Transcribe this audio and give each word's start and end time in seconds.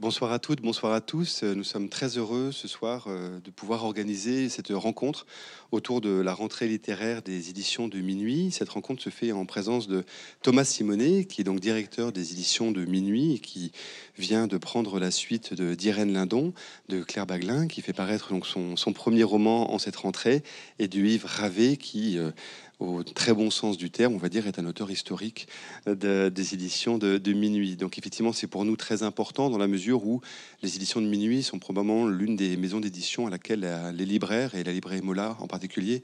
Bonsoir 0.00 0.30
à 0.30 0.38
toutes, 0.38 0.62
bonsoir 0.62 0.92
à 0.92 1.00
tous. 1.00 1.42
Nous 1.42 1.64
sommes 1.64 1.88
très 1.88 2.18
heureux 2.18 2.52
ce 2.52 2.68
soir 2.68 3.06
euh, 3.08 3.40
de 3.40 3.50
pouvoir 3.50 3.82
organiser 3.82 4.48
cette 4.48 4.70
rencontre 4.70 5.26
autour 5.72 6.00
de 6.00 6.20
la 6.20 6.34
rentrée 6.34 6.68
littéraire 6.68 7.20
des 7.20 7.50
éditions 7.50 7.88
de 7.88 7.98
Minuit. 7.98 8.52
Cette 8.52 8.68
rencontre 8.68 9.02
se 9.02 9.10
fait 9.10 9.32
en 9.32 9.44
présence 9.44 9.88
de 9.88 10.04
Thomas 10.40 10.62
Simonet, 10.62 11.24
qui 11.24 11.40
est 11.40 11.44
donc 11.44 11.58
directeur 11.58 12.12
des 12.12 12.30
éditions 12.30 12.70
de 12.70 12.84
Minuit 12.84 13.34
et 13.34 13.38
qui 13.40 13.72
vient 14.16 14.46
de 14.46 14.56
prendre 14.56 15.00
la 15.00 15.10
suite 15.10 15.52
de 15.52 15.74
d'Irène 15.74 16.12
Lindon, 16.12 16.54
de 16.88 17.02
Claire 17.02 17.26
Baglin, 17.26 17.66
qui 17.66 17.82
fait 17.82 17.92
paraître 17.92 18.32
son, 18.44 18.76
son 18.76 18.92
premier 18.92 19.24
roman 19.24 19.74
en 19.74 19.80
cette 19.80 19.96
rentrée, 19.96 20.44
et 20.78 20.86
de 20.86 21.00
Yves 21.00 21.26
Ravet, 21.26 21.76
qui 21.76 22.18
euh, 22.18 22.30
au 22.78 23.02
très 23.02 23.32
bon 23.32 23.50
sens 23.50 23.76
du 23.76 23.90
terme, 23.90 24.14
on 24.14 24.18
va 24.18 24.28
dire, 24.28 24.46
est 24.46 24.58
un 24.58 24.66
auteur 24.66 24.90
historique 24.90 25.48
des 25.86 26.54
éditions 26.54 26.98
de, 26.98 27.32
Minuit. 27.32 27.76
Donc 27.76 27.98
effectivement, 27.98 28.32
c'est 28.32 28.46
pour 28.46 28.64
nous 28.64 28.76
très 28.76 29.02
important 29.02 29.50
dans 29.50 29.58
la 29.58 29.66
mesure 29.66 30.04
où 30.04 30.20
les 30.62 30.76
éditions 30.76 31.00
de 31.00 31.06
Minuit 31.06 31.42
sont 31.42 31.58
probablement 31.58 32.06
l'une 32.06 32.36
des 32.36 32.56
maisons 32.56 32.80
d'édition 32.80 33.26
à 33.26 33.30
laquelle 33.30 33.66
les 33.94 34.06
libraires, 34.06 34.54
et 34.54 34.64
la 34.64 34.72
librairie 34.72 35.02
Mola 35.02 35.36
en 35.40 35.46
particulier, 35.46 36.02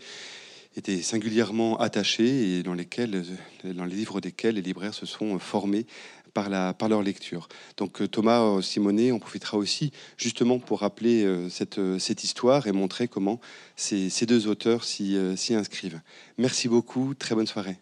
étaient 0.76 1.02
singulièrement 1.02 1.78
attachés 1.78 2.58
et 2.58 2.62
dans, 2.62 2.74
lesquels, 2.74 3.24
dans 3.64 3.84
les 3.84 3.94
livres 3.94 4.20
desquels 4.20 4.56
les 4.56 4.62
libraires 4.62 4.94
se 4.94 5.06
sont 5.06 5.38
formés 5.38 5.86
par, 6.34 6.50
la, 6.50 6.74
par 6.74 6.88
leur 6.88 7.02
lecture. 7.02 7.48
Donc 7.76 8.02
euh, 8.02 8.08
Thomas 8.08 8.40
euh, 8.40 8.60
Simonet, 8.60 9.12
on 9.12 9.18
profitera 9.18 9.56
aussi 9.56 9.92
justement 10.18 10.58
pour 10.58 10.80
rappeler 10.80 11.24
euh, 11.24 11.48
cette, 11.48 11.80
cette 11.98 12.24
histoire 12.24 12.66
et 12.66 12.72
montrer 12.72 13.08
comment 13.08 13.40
ces, 13.76 14.10
ces 14.10 14.26
deux 14.26 14.48
auteurs 14.48 14.84
s'y 14.84 15.16
inscrivent. 15.50 16.00
Merci 16.36 16.68
beaucoup, 16.68 17.14
très 17.14 17.34
bonne 17.34 17.46
soirée. 17.46 17.78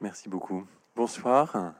Merci 0.00 0.28
beaucoup. 0.28 0.64
Bonsoir. 0.94 1.74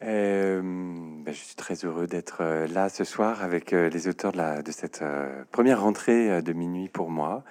Ben, 0.00 1.24
je 1.26 1.32
suis 1.32 1.56
très 1.56 1.74
heureux 1.84 2.06
d'être 2.06 2.42
là 2.72 2.88
ce 2.88 3.02
soir 3.02 3.42
avec 3.42 3.70
les 3.72 4.08
auteurs 4.08 4.32
de 4.32 4.70
cette 4.70 5.02
première 5.50 5.80
rentrée 5.80 6.42
de 6.42 6.52
minuit 6.52 6.88
pour 6.88 7.10
moi. 7.10 7.42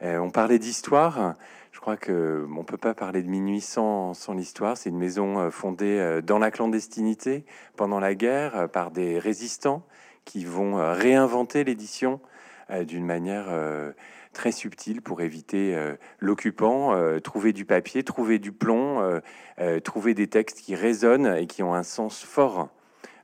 on 0.00 0.30
parlait 0.30 0.58
d'histoire. 0.58 1.36
Je 1.72 1.78
crois 1.78 1.96
que 1.96 2.46
on 2.56 2.64
peut 2.64 2.76
pas 2.76 2.94
parler 2.94 3.22
de 3.22 3.28
minuit 3.28 3.60
sans, 3.60 4.12
l'histoire. 4.34 4.76
C'est 4.76 4.90
une 4.90 4.98
maison 4.98 5.38
euh, 5.38 5.50
fondée 5.50 5.98
euh, 5.98 6.20
dans 6.20 6.38
la 6.38 6.50
clandestinité 6.50 7.44
pendant 7.76 8.00
la 8.00 8.14
guerre 8.14 8.56
euh, 8.56 8.66
par 8.66 8.90
des 8.90 9.18
résistants 9.18 9.84
qui 10.24 10.44
vont 10.44 10.76
réinventer 10.92 11.64
l'édition 11.64 12.20
d'une 12.82 13.06
manière 13.06 13.46
très 14.32 14.52
subtile 14.52 15.02
pour 15.02 15.22
éviter 15.22 15.76
l'occupant, 16.20 16.94
trouver 17.20 17.52
du 17.52 17.64
papier, 17.64 18.04
trouver 18.04 18.38
du 18.38 18.52
plomb, 18.52 19.20
trouver 19.82 20.14
des 20.14 20.28
textes 20.28 20.60
qui 20.60 20.76
résonnent 20.76 21.34
et 21.34 21.46
qui 21.46 21.64
ont 21.64 21.74
un 21.74 21.82
sens 21.82 22.22
fort 22.22 22.68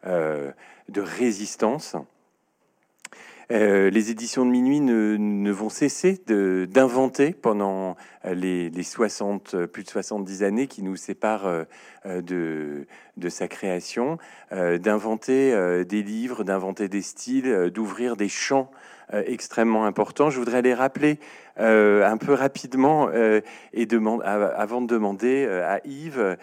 de 0.05 1.00
résistance. 1.00 1.97
Euh, 3.52 3.91
les 3.91 4.11
éditions 4.11 4.44
de 4.44 4.50
minuit 4.50 4.80
ne, 4.80 5.50
vont 5.52 5.69
cesser 5.69 6.20
d'inventer 6.27 7.33
pendant 7.33 7.97
euh, 8.25 8.34
les, 8.34 8.83
60, 8.83 9.55
euh, 9.55 9.66
plus 9.69 9.84
de 9.84 9.89
70 9.89 10.42
années 10.42 10.66
qui 10.66 10.83
nous 10.83 10.97
séparent 10.97 11.67
de 12.05 12.86
sa 13.28 13.48
création, 13.48 14.19
d'inventer 14.52 15.84
des 15.84 16.02
livres, 16.02 16.44
d'inventer 16.44 16.89
des 16.89 17.02
styles, 17.02 17.70
d'ouvrir 17.74 18.17
des 18.17 18.28
champs 18.28 18.70
euh, 19.14 19.22
extrêmement 19.26 19.84
important. 19.84 20.30
Je 20.30 20.38
voudrais 20.38 20.62
les 20.62 20.74
rappeler 20.74 21.20
euh, 21.60 22.04
un 22.04 22.16
peu 22.16 22.32
rapidement 22.32 23.08
euh, 23.14 23.40
et 23.72 23.86
demande, 23.86 24.20
avant 24.24 24.82
de 24.82 24.88
demander 24.88 25.46
à 25.46 25.80
Yves 25.86 26.36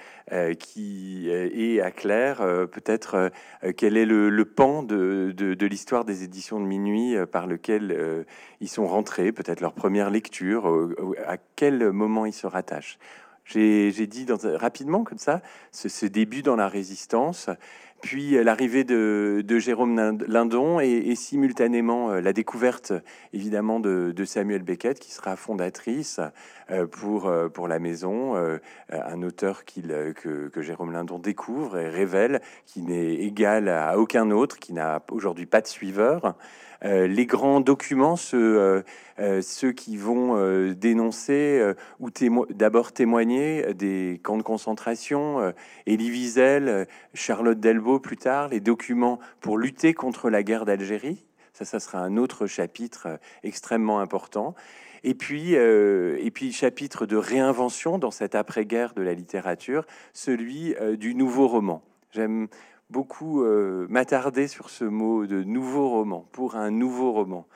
qui 0.58 1.30
et 1.30 1.82
à 1.82 1.92
Claire 1.92 2.38
peut-être 2.72 3.30
quel 3.76 3.98
est 3.98 4.06
le, 4.06 4.46
pan 4.46 4.82
de, 4.82 5.34
de, 5.36 5.66
l'histoire 5.66 6.06
des 6.06 6.24
éditions 6.24 6.62
de 6.62 6.66
minuit 6.66 7.18
par 7.32 7.46
lequel 7.46 8.26
ils 8.62 8.70
sont 8.70 8.88
rentrés, 8.88 9.34
peut-être 9.34 9.60
leur 9.60 9.74
première 9.74 10.10
lecture, 10.10 10.90
à 11.28 11.36
quel 11.56 11.92
moment 11.92 12.26
ils 12.26 12.34
se 12.34 12.48
rattachent. 12.48 12.98
J'ai 13.46 14.08
dit 14.08 14.24
dans, 14.24 14.38
rapidement 14.58 15.04
comme 15.04 15.18
ça 15.18 15.42
ce, 15.74 15.90
ce, 15.90 16.06
début 16.06 16.42
dans 16.42 16.56
la 16.56 16.70
résistance 16.70 17.50
puis 18.04 18.36
euh, 18.38 18.44
l'arrivée 18.44 18.84
de, 18.84 19.60
Jérôme 19.60 20.20
Lindon 20.28 20.80
et, 20.82 21.16
simultanément 21.16 22.12
euh, 22.12 22.22
la 22.22 22.34
découverte 22.34 22.92
évidemment 23.32 23.80
de, 23.80 24.26
Samuel 24.26 24.62
Beckett 24.62 25.00
qui 25.00 25.12
sera 25.12 25.38
fondatrice 25.38 26.20
euh, 26.70 26.86
pour, 26.86 27.68
la 27.68 27.80
maison, 27.80 28.36
un 28.92 29.22
auteur 29.24 29.64
que, 29.64 30.50
que, 30.50 30.62
Jérôme 30.62 30.92
Lindon 30.92 31.18
découvre 31.18 31.78
et 31.78 31.90
révèle 31.90 32.42
qui 32.66 32.82
n'est 32.82 33.16
égal 33.16 33.70
à 33.70 33.98
aucun 33.98 34.32
autre, 34.32 34.58
qui 34.58 34.74
n'a 34.74 35.02
aujourd'hui 35.10 35.46
pas 35.46 35.62
de 35.62 35.68
suiveur. 35.68 36.36
Euh, 36.84 37.08
les 37.08 37.26
grands 37.26 37.62
documents, 37.62 38.16
ceux, 38.16 38.60
euh, 38.60 38.82
euh, 39.20 39.42
ceux 39.42 39.72
qui 39.72 39.96
vont 39.96 40.14
dénoncer 40.74 41.74
ou 42.00 42.10
d'abord 42.50 42.92
témoigner 42.92 43.74
des 43.74 44.20
camps 44.24 44.38
de 44.38 44.44
concentration, 44.44 45.54
Elie 45.88 46.10
Wiesel, 46.10 46.88
Charlotte 47.14 47.60
Delvaux 47.60 48.00
plus 48.00 48.18
tard, 48.18 48.50
les 48.50 48.60
documents 48.60 49.20
pour 49.40 49.58
lutter 49.58 49.94
contre 49.94 50.30
la 50.30 50.44
guerre 50.44 50.66
d'Algérie. 50.66 51.24
Ça, 51.54 51.66
ça 51.66 51.80
sera 51.80 52.00
un 52.00 52.18
autre 52.18 52.48
chapitre 52.48 53.20
extrêmement 53.44 54.00
important. 54.00 54.56
Et 55.04 55.14
puis, 55.14 55.54
et 55.54 56.32
puis 56.34 56.52
chapitre 56.52 57.06
de 57.06 57.18
réinvention 57.18 57.98
dans 58.00 58.12
cette 58.12 58.36
après-guerre 58.36 58.94
de 58.94 59.02
la 59.02 59.14
littérature, 59.14 59.86
celui 60.14 60.76
du 60.98 61.14
nouveau 61.14 61.48
roman. 61.48 61.84
J'aime 62.12 62.48
beaucoup 62.94 63.44
euh, 63.44 63.88
m'attarder 63.90 64.48
sur 64.48 64.70
ce 64.70 64.86
mot 64.86 65.26
de 65.26 65.44
nouveau 65.44 65.90
roman, 65.90 66.28
pour 66.32 66.56
un 66.56 66.70
nouveau 66.70 67.12
roman. 67.12 67.48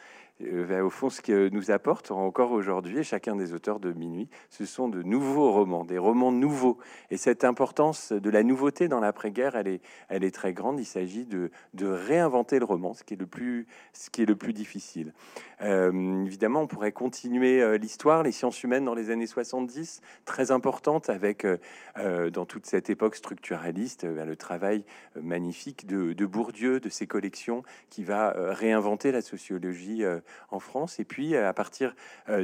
Euh, 0.42 0.82
au 0.82 0.90
fond, 0.90 1.10
ce 1.10 1.22
que 1.22 1.50
nous 1.50 1.72
apporte 1.72 2.12
encore 2.12 2.52
aujourd'hui, 2.52 3.04
chacun 3.04 3.36
des 3.36 3.54
auteurs 3.54 3.80
de 3.80 3.92
Minuit, 3.92 4.30
ce 4.50 4.66
sont 4.66 4.88
de 4.88 5.02
nouveaux 5.02 5.52
romans, 5.52 5.84
des 5.84 5.98
romans 5.98 6.32
nouveaux. 6.32 6.78
Et 7.10 7.18
cette 7.18 7.44
importance 7.44 8.12
de 8.12 8.30
la 8.30 8.44
nouveauté 8.44 8.88
dans 8.88 9.00
l'après-guerre, 9.00 9.56
elle 9.56 10.24
est, 10.24 10.32
très 10.32 10.54
grande. 10.54 10.80
Il 10.80 10.86
s'agit 10.86 11.26
de, 11.26 11.50
réinventer 11.82 12.60
le 12.60 12.66
roman, 12.66 12.94
ce 12.94 13.04
qui 13.04 13.14
est 13.14 13.18
le 13.18 13.26
plus, 13.26 14.54
difficile. 14.54 15.14
Euh, 15.62 16.26
évidemment, 16.26 16.62
on 16.62 16.68
pourrait 16.68 16.92
continuer 16.92 17.62
euh, 17.62 17.78
l'histoire, 17.78 18.24
les 18.24 18.32
sciences 18.32 18.64
humaines 18.64 18.86
dans 18.86 18.94
les 18.94 19.10
années 19.10 19.28
70, 19.28 20.02
très 20.26 20.52
importante 20.52 21.10
avec, 21.10 21.46
euh, 21.46 22.30
dans 22.30 22.46
toute 22.46 22.66
cette 22.66 22.90
époque 22.90 23.16
structuraliste, 23.16 24.04
le 24.04 24.36
travail 24.36 24.86
magnifique 25.20 25.88
de, 25.88 26.26
Bourdieu, 26.26 26.80
de 26.80 26.90
ses 26.90 27.08
collections, 27.08 27.64
qui 27.90 28.04
va 28.04 28.34
réinventer 28.36 29.12
la 29.12 29.22
sociologie 29.22 30.04
en 30.50 30.60
France. 30.60 31.00
Et 31.00 31.06
puis, 31.06 31.36
à 31.36 31.54
partir 31.54 31.96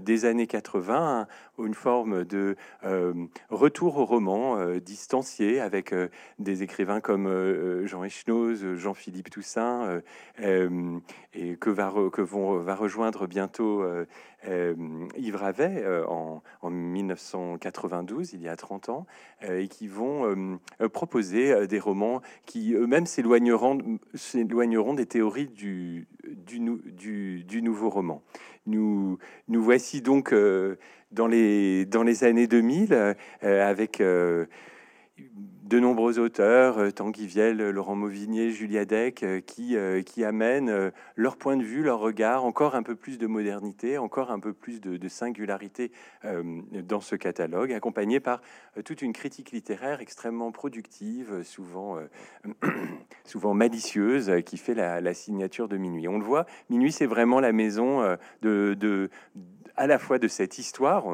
des 0.01 0.25
années 0.25 0.47
80, 0.47 1.27
une 1.59 1.73
forme 1.73 2.25
de 2.25 2.55
retour 3.49 3.97
au 3.97 4.05
roman 4.05 4.77
distancié 4.77 5.59
avec 5.59 5.93
des 6.39 6.63
écrivains 6.63 7.01
comme 7.01 7.85
Jean 7.85 8.03
Echnoz, 8.03 8.75
Jean-Philippe 8.75 9.29
Toussaint, 9.29 10.01
et 10.39 11.55
que 11.57 12.21
vont, 12.21 12.57
va 12.57 12.75
rejoindre 12.75 13.27
bientôt 13.27 13.83
euh, 14.47 14.73
euh, 14.73 15.07
Yves 15.17 15.35
Ravet 15.35 15.83
euh, 15.83 16.05
en, 16.07 16.41
1992, 16.69 18.33
il 18.33 18.41
y 18.41 18.47
a 18.47 18.55
30 18.55 18.89
ans, 18.89 19.05
et 19.47 19.67
qui 19.67 19.87
vont 19.87 20.59
proposer 20.93 21.67
des 21.67 21.79
romans 21.79 22.21
qui 22.45 22.73
eux-mêmes 22.73 23.05
s'éloigneront, 23.05 23.99
s'éloigneront 24.13 24.93
des 24.93 25.05
théories 25.05 25.47
du, 25.47 26.07
du, 26.23 27.43
du, 27.43 27.61
nouveau 27.61 27.89
roman. 27.89 28.23
Nous, 28.65 29.17
nous 29.49 29.61
voici 29.61 30.01
donc 30.01 30.33
dans, 31.11 31.27
les, 31.27 31.85
dans 31.85 32.03
les 32.03 32.23
années 32.23 32.47
2000 32.47 33.15
avec 33.41 34.01
de 35.73 35.79
nombreux 35.79 36.19
auteurs, 36.19 36.77
euh, 36.77 36.91
Tanguy 36.91 37.25
Viel, 37.25 37.57
Laurent 37.57 37.95
Mauvigné, 37.95 38.51
Julia 38.51 38.85
Deck, 38.85 39.23
euh, 39.23 39.39
qui, 39.39 39.75
euh, 39.75 40.03
qui 40.03 40.23
amènent 40.23 40.91
leur 41.15 41.37
point 41.37 41.57
de 41.57 41.63
vue, 41.63 41.81
leur 41.81 41.99
regard, 41.99 42.45
encore 42.45 42.75
un 42.75 42.83
peu 42.83 42.95
plus 42.95 43.17
de 43.17 43.25
modernité, 43.25 43.97
encore 43.97 44.29
un 44.29 44.39
peu 44.39 44.53
plus 44.53 44.81
de, 44.81 45.07
singularité 45.07 45.91
dans 46.73 47.01
ce 47.01 47.15
catalogue, 47.15 47.73
accompagné 47.73 48.19
par 48.19 48.41
toute 48.85 49.01
une 49.01 49.13
critique 49.13 49.51
littéraire 49.51 49.99
extrêmement 49.99 50.51
productive, 50.51 51.43
souvent, 51.43 51.99
malicieuse, 53.53 54.31
qui 54.45 54.57
fait 54.57 54.73
la, 54.73 55.13
signature 55.13 55.67
de 55.67 55.77
Minuit. 55.77 56.07
On 56.07 56.17
le 56.17 56.23
voit, 56.23 56.45
Minuit, 56.69 56.91
c'est 56.91 57.05
vraiment 57.05 57.39
la 57.39 57.51
maison 57.51 58.17
de, 58.41 59.09
à 59.75 59.87
la 59.87 59.97
fois 59.99 60.19
de 60.19 60.27
cette 60.27 60.57
histoire 60.57 61.05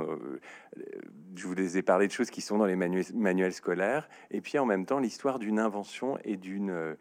je 1.36 1.48
vous 1.48 1.78
ai 1.78 1.82
parlé 1.82 2.08
de 2.08 2.12
choses 2.12 2.30
qui 2.30 2.42
sont 2.42 2.58
dans 2.58 2.66
les 2.66 2.76
manuels, 2.76 3.54
scolaires, 3.54 4.10
et 4.32 4.42
puis 4.42 4.58
en 4.60 4.66
même 4.66 4.86
temps 4.86 5.00
l'histoire 5.00 5.40
d'une 5.40 5.60
invention 5.60 6.18
et 6.24 6.36
d'une 6.36 6.72
euh, 6.72 6.96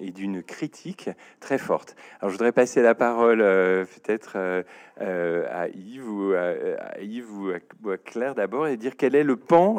et 0.00 0.12
d'une 0.12 0.42
critique 0.42 1.10
très 1.40 1.58
forte. 1.58 1.96
Alors 2.20 2.30
je 2.30 2.36
voudrais 2.36 2.52
passer 2.52 2.80
la 2.80 2.94
parole 2.94 3.40
euh, 3.40 3.84
peut-être 3.84 4.34
euh, 4.36 5.44
à 5.50 5.68
Yves 5.68 6.08
ou 6.08 6.32
à, 6.32 7.00
Yves 7.00 7.32
ou 7.82 7.90
à, 7.90 7.98
Claire 7.98 8.34
d'abord 8.34 8.68
et 8.68 8.76
dire 8.76 8.96
quel 8.96 9.14
est 9.14 9.24
le 9.24 9.36
pan 9.36 9.78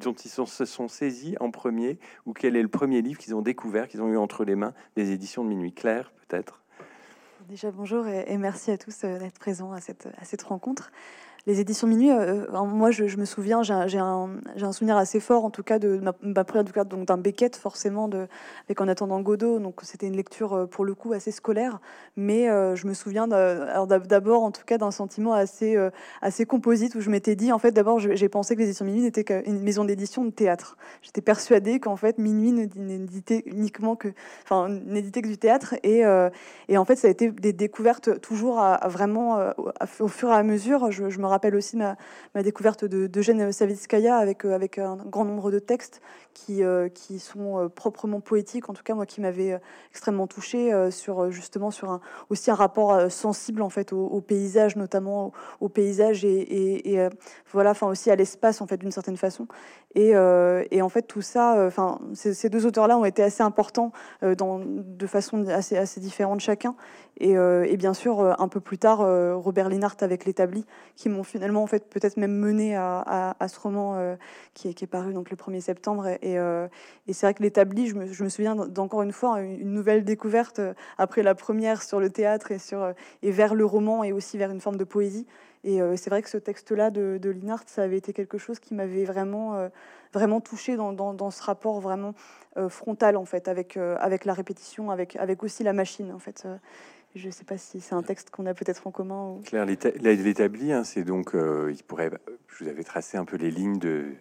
dont 0.00 0.14
ils 0.14 0.30
se 0.30 0.64
sont 0.64 0.88
saisis 0.88 1.36
en 1.40 1.50
premier 1.50 1.98
ou 2.26 2.32
quel 2.32 2.56
est 2.56 2.62
le 2.62 2.68
premier 2.68 3.02
livre 3.02 3.18
qu'ils 3.18 3.34
ont 3.34 3.42
découvert, 3.42 3.86
qu'ils 3.86 4.02
ont 4.02 4.08
eu 4.08 4.16
entre 4.16 4.44
les 4.44 4.56
mains 4.56 4.72
des 4.96 5.10
éditions 5.12 5.44
de 5.44 5.50
minuit. 5.50 5.72
Claire, 5.72 6.12
peut-être? 6.26 6.62
Déjà 7.48 7.70
bonjour 7.70 8.06
et, 8.06 8.36
merci 8.36 8.70
à 8.70 8.76
tous 8.76 9.00
d'être 9.00 9.38
présents 9.38 9.72
à 9.72 9.80
cette, 9.80 10.06
à 10.18 10.26
cette 10.26 10.42
rencontre 10.42 10.92
les 11.46 11.60
éditions 11.60 11.86
Minuit, 11.86 12.10
euh, 12.10 12.44
euh, 12.52 12.64
moi 12.64 12.90
je, 12.90 13.16
me 13.16 13.24
souviens, 13.24 13.62
j'ai 13.62 13.98
un, 13.98 14.72
souvenir 14.72 14.96
assez 14.96 15.20
fort 15.20 15.44
en 15.44 15.50
tout 15.50 15.62
cas 15.62 15.78
de 15.78 16.00
ma, 16.22 16.44
première 16.44 16.64
du 16.64 16.72
donc 16.88 17.06
d'un 17.06 17.16
Beckett 17.16 17.56
forcément 17.56 18.10
avec 18.66 18.80
En 18.80 18.88
attendant 18.88 19.20
Godot, 19.20 19.58
donc 19.58 19.80
c'était 19.82 20.06
une 20.06 20.16
lecture 20.16 20.52
euh, 20.54 20.66
pour 20.66 20.84
le 20.84 20.94
coup 20.94 21.12
assez 21.12 21.30
scolaire, 21.30 21.80
mais 22.16 22.46
je 22.48 22.86
me 22.86 22.94
souviens 22.94 23.28
d'abord 23.28 24.42
en 24.42 24.50
tout 24.50 24.64
cas 24.64 24.78
d'un 24.78 24.90
sentiment 24.90 25.32
assez, 25.32 25.76
assez 26.20 26.46
composite 26.46 26.94
où 26.94 27.00
je 27.00 27.10
m'étais 27.10 27.36
dit 27.36 27.52
en 27.52 27.58
fait 27.58 27.72
d'abord 27.72 27.98
j'ai 27.98 28.28
pensé 28.28 28.54
que 28.54 28.60
les 28.60 28.66
éditions 28.66 28.84
Minuit 28.84 29.02
n'étaient 29.02 29.24
qu'une 29.24 29.60
maison 29.62 29.84
d'édition 29.84 30.24
de 30.24 30.30
théâtre. 30.30 30.76
J'étais 31.02 31.20
persuadée 31.20 31.80
qu'en 31.80 31.96
fait 31.96 32.18
Minuit 32.18 32.52
n'éditait 32.52 33.42
uniquement 33.46 33.96
que, 33.96 34.08
enfin 34.44 34.68
n'éditait 34.68 35.22
que 35.22 35.28
du 35.28 35.38
théâtre 35.38 35.74
et, 35.82 36.02
et 36.68 36.78
en 36.78 36.84
fait 36.84 36.96
ça 36.96 37.08
a 37.08 37.10
été 37.10 37.30
des 37.30 37.52
découvertes 37.52 38.20
toujours 38.20 38.62
vraiment 38.84 39.52
au 40.00 40.08
fur 40.08 40.30
et 40.30 40.34
à 40.34 40.42
mesure. 40.42 40.90
Rappelle 41.28 41.54
aussi 41.54 41.76
ma, 41.76 41.96
découverte 42.42 42.84
de, 42.84 43.08
Eugène 43.18 43.52
Savitskaya 43.52 44.16
avec, 44.16 44.44
euh, 44.44 44.54
avec 44.54 44.78
un 44.78 44.96
grand 44.96 45.24
nombre 45.24 45.50
de 45.50 45.58
textes 45.58 46.00
qui, 46.34 46.62
euh, 46.62 46.88
qui 46.88 47.18
sont 47.18 47.58
euh, 47.58 47.68
proprement 47.68 48.20
poétiques, 48.20 48.68
en 48.68 48.74
tout 48.74 48.82
cas 48.82 48.94
moi 48.94 49.06
qui 49.06 49.20
m'avait 49.20 49.60
extrêmement 49.90 50.26
touché 50.26 50.72
sur 50.90 51.30
justement 51.30 51.70
sur 51.70 52.00
aussi 52.30 52.50
un 52.50 52.54
rapport 52.54 53.10
sensible 53.10 53.62
en 53.62 53.68
fait 53.68 53.92
au, 53.92 54.20
paysage, 54.20 54.76
notamment 54.76 55.32
au, 55.60 55.68
paysage 55.68 56.24
et, 56.24 57.08
voilà, 57.52 57.70
enfin 57.70 57.88
aussi 57.88 58.10
à 58.10 58.16
l'espace 58.16 58.60
en 58.60 58.66
fait 58.66 58.76
d'une 58.76 58.90
certaine 58.90 59.16
façon. 59.16 59.46
Et, 59.94 60.16
en 60.16 60.88
fait 60.88 61.02
tout 61.02 61.22
ça, 61.22 61.64
enfin 61.66 61.98
ces, 62.14 62.48
deux 62.48 62.66
auteurs-là 62.66 62.98
ont 62.98 63.04
été 63.04 63.22
assez 63.22 63.42
importants 63.42 63.92
de 64.22 65.06
façon 65.06 65.46
assez, 65.48 65.76
assez 65.76 66.00
différente 66.00 66.40
chacun. 66.40 66.74
Et, 67.18 67.32
et 67.32 67.76
bien 67.76 67.94
sûr 67.94 68.20
un 68.40 68.48
peu 68.48 68.60
plus 68.60 68.78
tard 68.78 68.98
Robert 69.42 69.68
Linhart 69.68 69.96
avec 70.00 70.24
l'établi 70.24 70.64
qui 70.94 71.08
m'ont 71.18 71.24
finalement 71.24 71.62
en 71.62 71.66
fait 71.66 71.88
peut-être 71.88 72.16
même 72.16 72.32
mené 72.32 72.76
à, 72.76 73.34
ce 73.48 73.58
roman 73.58 73.96
euh, 73.96 74.16
qui, 74.54 74.68
est, 74.68 74.86
paru 74.86 75.12
donc 75.12 75.30
le 75.30 75.36
1er 75.36 75.60
septembre. 75.60 76.06
Et, 76.22 76.38
euh, 76.38 76.68
et 77.06 77.12
c'est 77.12 77.26
vrai 77.26 77.34
que 77.34 77.42
l'établi, 77.42 77.88
je 77.88 77.94
me, 77.96 78.28
souviens 78.28 78.54
d'encore 78.54 79.02
une 79.02 79.12
fois 79.12 79.40
une 79.40 79.72
nouvelle 79.72 80.04
découverte 80.04 80.60
euh, 80.60 80.74
après 80.96 81.22
la 81.22 81.34
première 81.34 81.82
sur 81.82 82.00
le 82.00 82.10
théâtre 82.10 82.52
et, 82.52 82.58
sur, 82.58 82.92
et 83.22 83.30
vers 83.30 83.54
le 83.54 83.64
roman 83.64 84.04
et 84.04 84.12
aussi 84.12 84.38
vers 84.38 84.50
une 84.50 84.60
forme 84.60 84.76
de 84.76 84.84
poésie. 84.84 85.26
Et 85.64 85.80
c'est 85.96 86.08
vrai 86.08 86.22
que 86.22 86.30
ce 86.30 86.38
texte-là 86.38 86.90
de, 86.90 87.18
de 87.20 87.30
Linhart, 87.30 87.64
ça 87.66 87.82
avait 87.82 87.96
été 87.96 88.12
quelque 88.12 88.38
chose 88.38 88.60
qui 88.60 88.74
m'avait 88.74 89.04
vraiment, 89.04 89.68
vraiment 90.14 90.40
touché 90.40 90.76
dans, 90.76 90.92
dans, 90.92 91.30
ce 91.32 91.42
rapport 91.42 91.80
vraiment 91.80 92.14
frontal 92.68 93.16
en 93.16 93.24
fait 93.24 93.48
avec, 93.48 93.76
avec 93.76 94.24
la 94.24 94.34
répétition, 94.34 94.92
avec, 94.92 95.16
avec 95.16 95.42
aussi 95.42 95.64
la 95.64 95.72
machine 95.72 96.12
en 96.12 96.20
fait. 96.20 96.46
Je 97.14 97.26
ne 97.26 97.32
sais 97.32 97.44
pas 97.44 97.58
si 97.58 97.80
c'est 97.80 97.94
un 97.94 98.02
texte 98.02 98.30
qu'on 98.30 98.46
a 98.46 98.54
peut-être 98.54 98.86
en 98.86 98.90
commun. 98.90 99.30
Ou... 99.30 99.40
Claire, 99.40 99.64
l'établi, 99.64 100.72
hein, 100.72 100.84
c'est 100.84 101.04
donc, 101.04 101.34
euh, 101.34 101.72
il 101.72 101.82
pourrait, 101.82 102.10
je 102.48 102.64
vous 102.64 102.70
avais 102.70 102.84
tracé 102.84 103.16
un 103.16 103.24
peu 103.24 103.36
les 103.36 103.50
lignes 103.50 103.78
de 103.78 104.14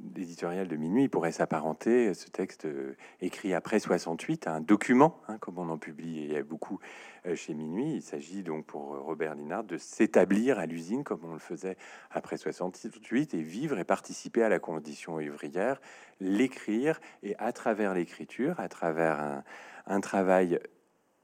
d'éditorial 0.00 0.66
de 0.66 0.76
minuit, 0.76 1.04
il 1.04 1.10
pourrait 1.10 1.30
s'apparenter, 1.30 2.14
ce 2.14 2.30
texte 2.30 2.64
euh, 2.64 2.96
écrit 3.20 3.52
après 3.52 3.78
68, 3.78 4.46
à 4.46 4.54
un 4.54 4.60
document, 4.62 5.20
hein, 5.28 5.36
comme 5.38 5.58
on 5.58 5.68
en 5.68 5.76
publie 5.76 6.40
beaucoup 6.42 6.78
euh, 7.26 7.36
chez 7.36 7.52
minuit. 7.54 7.96
Il 7.96 8.02
s'agit 8.02 8.42
donc 8.42 8.64
pour 8.64 8.98
Robert 8.98 9.34
Linard 9.34 9.64
de 9.64 9.76
s'établir 9.76 10.58
à 10.58 10.64
l'usine 10.64 11.04
comme 11.04 11.20
on 11.24 11.34
le 11.34 11.38
faisait 11.38 11.76
après 12.10 12.38
68 12.38 13.34
et 13.34 13.42
vivre 13.42 13.78
et 13.78 13.84
participer 13.84 14.42
à 14.42 14.48
la 14.48 14.58
condition 14.58 15.16
ouvrière, 15.16 15.80
l'écrire 16.18 17.00
et 17.22 17.36
à 17.36 17.52
travers 17.52 17.92
l'écriture, 17.94 18.58
à 18.58 18.68
travers 18.68 19.42
un 19.86 20.00
travail 20.00 20.60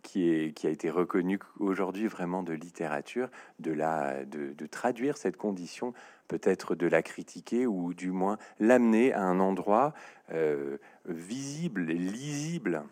qui, 0.07 0.67
a 0.67 0.71
été 0.71 0.89
reconnu 0.89 1.39
aujourd'hui 1.59 2.07
vraiment 2.07 2.43
de 2.43 2.53
littérature, 2.53 3.29
de, 3.59 3.73
la, 3.73 4.25
de, 4.25 4.67
traduire 4.67 5.17
cette 5.17 5.37
condition, 5.37 5.93
peut-être 6.29 6.75
de 6.75 6.87
la 6.87 7.03
critiquer 7.03 7.67
ou 7.67 7.93
du 7.93 8.11
moins 8.11 8.39
l'amener 8.61 9.13
à 9.13 9.23
un 9.23 9.41
endroit 9.41 9.95
euh, 10.33 10.79
visible, 11.07 11.83
lisible. 11.83 12.85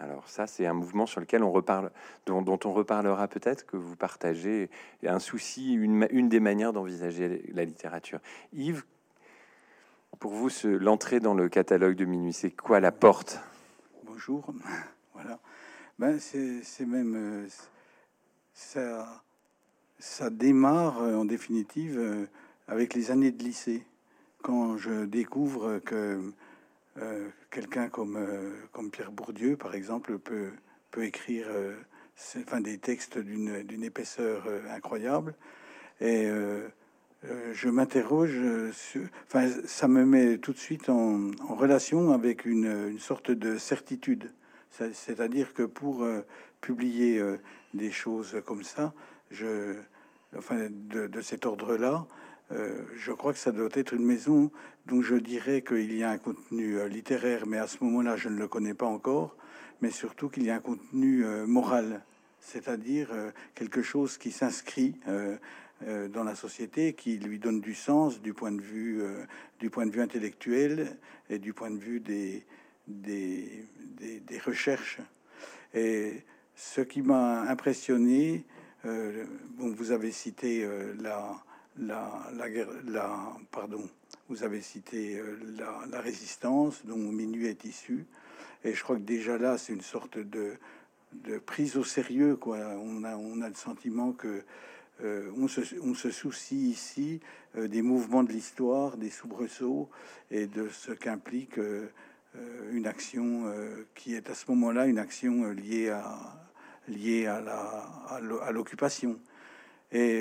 Alors 0.00 0.28
ça, 0.28 0.46
c'est 0.46 0.66
un 0.66 0.72
mouvement 0.72 1.06
sur 1.06 1.20
lequel 1.20 1.44
on 1.44 1.52
reparle, 1.52 1.90
dont, 2.26 2.58
on 2.64 2.72
reparlera 2.72 3.28
peut-être 3.28 3.66
que 3.66 3.76
vous 3.76 3.94
partagez 3.94 4.70
un 5.06 5.18
souci, 5.18 5.74
une, 5.74 6.08
une 6.10 6.28
des 6.28 6.40
manières 6.40 6.72
d'envisager 6.72 7.42
la 7.52 7.64
littérature. 7.64 8.20
Yves, 8.54 8.84
pour 10.18 10.32
vous, 10.32 10.48
l'entrée 10.64 11.20
dans 11.20 11.34
le 11.34 11.48
catalogue 11.48 11.96
de 11.96 12.04
minuit, 12.04 12.32
c'est 12.32 12.50
quoi 12.50 12.80
la 12.80 12.92
porte? 12.92 13.40
Bonjour. 14.04 14.52
Voilà. 15.14 15.38
Ben, 15.98 16.18
c'est 16.18 16.86
même 16.86 17.14
euh, 17.16 17.46
ça, 18.54 19.22
ça 19.98 20.30
démarre 20.30 21.02
euh, 21.02 21.16
en 21.16 21.24
définitive 21.24 21.98
euh, 21.98 22.26
avec 22.66 22.94
les 22.94 23.10
années 23.10 23.30
de 23.30 23.42
lycée, 23.42 23.84
quand 24.42 24.76
je 24.78 25.04
découvre 25.04 25.78
que 25.80 26.32
quelqu'un 27.50 27.88
comme, 27.88 28.18
comme 28.72 28.90
Pierre 28.90 29.12
Bourdieu, 29.12 29.56
par 29.56 29.74
exemple, 29.74 30.18
peut, 30.18 30.50
peut 30.90 31.04
écrire 31.04 31.48
enfin, 32.36 32.60
des 32.60 32.78
textes 32.78 33.18
d'une 33.18 33.82
épaisseur 33.82 34.46
incroyable. 34.70 35.34
Et 36.00 36.28
je 37.52 37.68
m'interroge, 37.68 38.38
enfin, 39.26 39.48
ça 39.64 39.88
me 39.88 40.04
met 40.04 40.38
tout 40.38 40.52
de 40.52 40.58
suite 40.58 40.88
en, 40.88 41.30
en 41.48 41.54
relation 41.54 42.12
avec 42.12 42.44
une, 42.44 42.88
une, 42.90 42.98
sorte 42.98 43.30
de 43.30 43.58
certitude. 43.58 44.30
C'est-à-dire 44.72 45.52
que 45.52 45.64
pour 45.64 46.02
euh, 46.02 46.22
publier 46.60 47.18
euh, 47.18 47.36
des 47.74 47.90
choses 47.90 48.42
comme 48.46 48.62
ça, 48.62 48.94
je, 49.30 49.74
enfin, 50.36 50.68
de, 50.70 51.20
cet 51.20 51.44
ordre-là, 51.44 52.06
euh, 52.52 52.82
je 52.96 53.12
crois 53.12 53.32
que 53.32 53.38
ça 53.38 53.52
doit 53.52 53.68
être 53.74 53.92
une 53.92 54.04
maison. 54.04 54.50
Dont 54.86 55.00
je 55.00 55.14
dirais 55.14 55.62
qu'il 55.62 55.94
y 55.94 56.02
a 56.02 56.10
un 56.10 56.18
contenu 56.18 56.88
littéraire, 56.88 57.46
mais 57.46 57.58
à 57.58 57.68
ce 57.68 57.84
moment-là, 57.84 58.16
je 58.16 58.28
ne 58.28 58.36
le 58.36 58.48
connais 58.48 58.74
pas 58.74 58.86
encore, 58.86 59.36
mais 59.80 59.92
surtout 59.92 60.28
qu'il 60.28 60.42
y 60.42 60.50
a 60.50 60.56
un 60.56 60.60
contenu 60.60 61.24
moral, 61.46 62.02
c'est-à-dire 62.40 63.06
quelque 63.54 63.80
chose 63.80 64.18
qui 64.18 64.32
s'inscrit 64.32 64.96
dans 65.86 66.24
la 66.24 66.34
société, 66.34 66.94
qui 66.94 67.16
lui 67.18 67.38
donne 67.38 67.60
du 67.60 67.74
sens 67.74 68.20
du 68.20 68.34
point 68.34 68.50
de 68.50 68.60
vue, 68.60 69.04
du 69.60 69.70
point 69.70 69.86
de 69.86 69.92
vue 69.92 70.02
intellectuel 70.02 70.98
et 71.30 71.38
du 71.38 71.52
point 71.52 71.70
de 71.70 71.78
vue 71.78 72.00
des, 72.00 72.44
des, 72.86 73.66
recherches. 74.44 74.98
Et 75.74 76.24
ce 76.54 76.80
qui 76.80 77.02
m'a 77.02 77.42
impressionné, 77.42 78.44
euh, 78.84 79.24
bon, 79.56 79.72
vous 79.72 79.92
avez 79.92 80.10
cité 80.10 80.64
euh, 80.64 80.94
la, 81.00 81.36
la, 81.78 82.28
la, 82.34 82.46
la, 82.86 83.36
pardon, 83.50 83.88
vous 84.28 84.42
avez 84.42 84.60
cité 84.60 85.18
euh, 85.18 85.38
la, 85.90 86.00
résistance 86.00 86.84
dont 86.84 86.96
Minuit 86.96 87.46
est 87.46 87.64
issu, 87.64 88.06
et 88.64 88.74
je 88.74 88.82
crois 88.82 88.96
que 88.96 89.02
déjà 89.02 89.38
là, 89.38 89.58
c'est 89.58 89.72
une 89.72 89.82
sorte 89.82 90.18
de, 90.18 90.56
prise 91.46 91.76
au 91.76 91.84
sérieux, 91.84 92.36
quoi. 92.36 92.58
On 92.82 93.04
a, 93.04 93.16
on 93.16 93.42
a 93.42 93.48
le 93.48 93.54
sentiment 93.54 94.12
que 94.12 94.42
on 95.36 95.48
se, 95.48 95.60
on, 95.82 95.94
se, 95.94 96.12
soucie 96.12 96.70
ici 96.70 97.18
des 97.56 97.82
mouvements 97.82 98.22
de 98.22 98.30
l'histoire, 98.30 98.96
des 98.96 99.10
soubresauts 99.10 99.90
et 100.30 100.46
de 100.46 100.68
ce 100.68 100.92
qu'implique 100.92 101.58
une 102.72 102.86
action 102.86 103.46
euh, 103.46 103.84
qui 103.94 104.14
est 104.14 104.28
à 104.30 104.34
ce 104.34 104.46
moment-là 104.50 104.86
une 104.86 104.98
action 104.98 105.44
euh, 105.44 105.52
liée 105.52 105.90
à 105.90 106.04
liée 106.88 107.26
à 107.26 108.50
l'occupation. 108.50 109.16
Et 109.92 110.20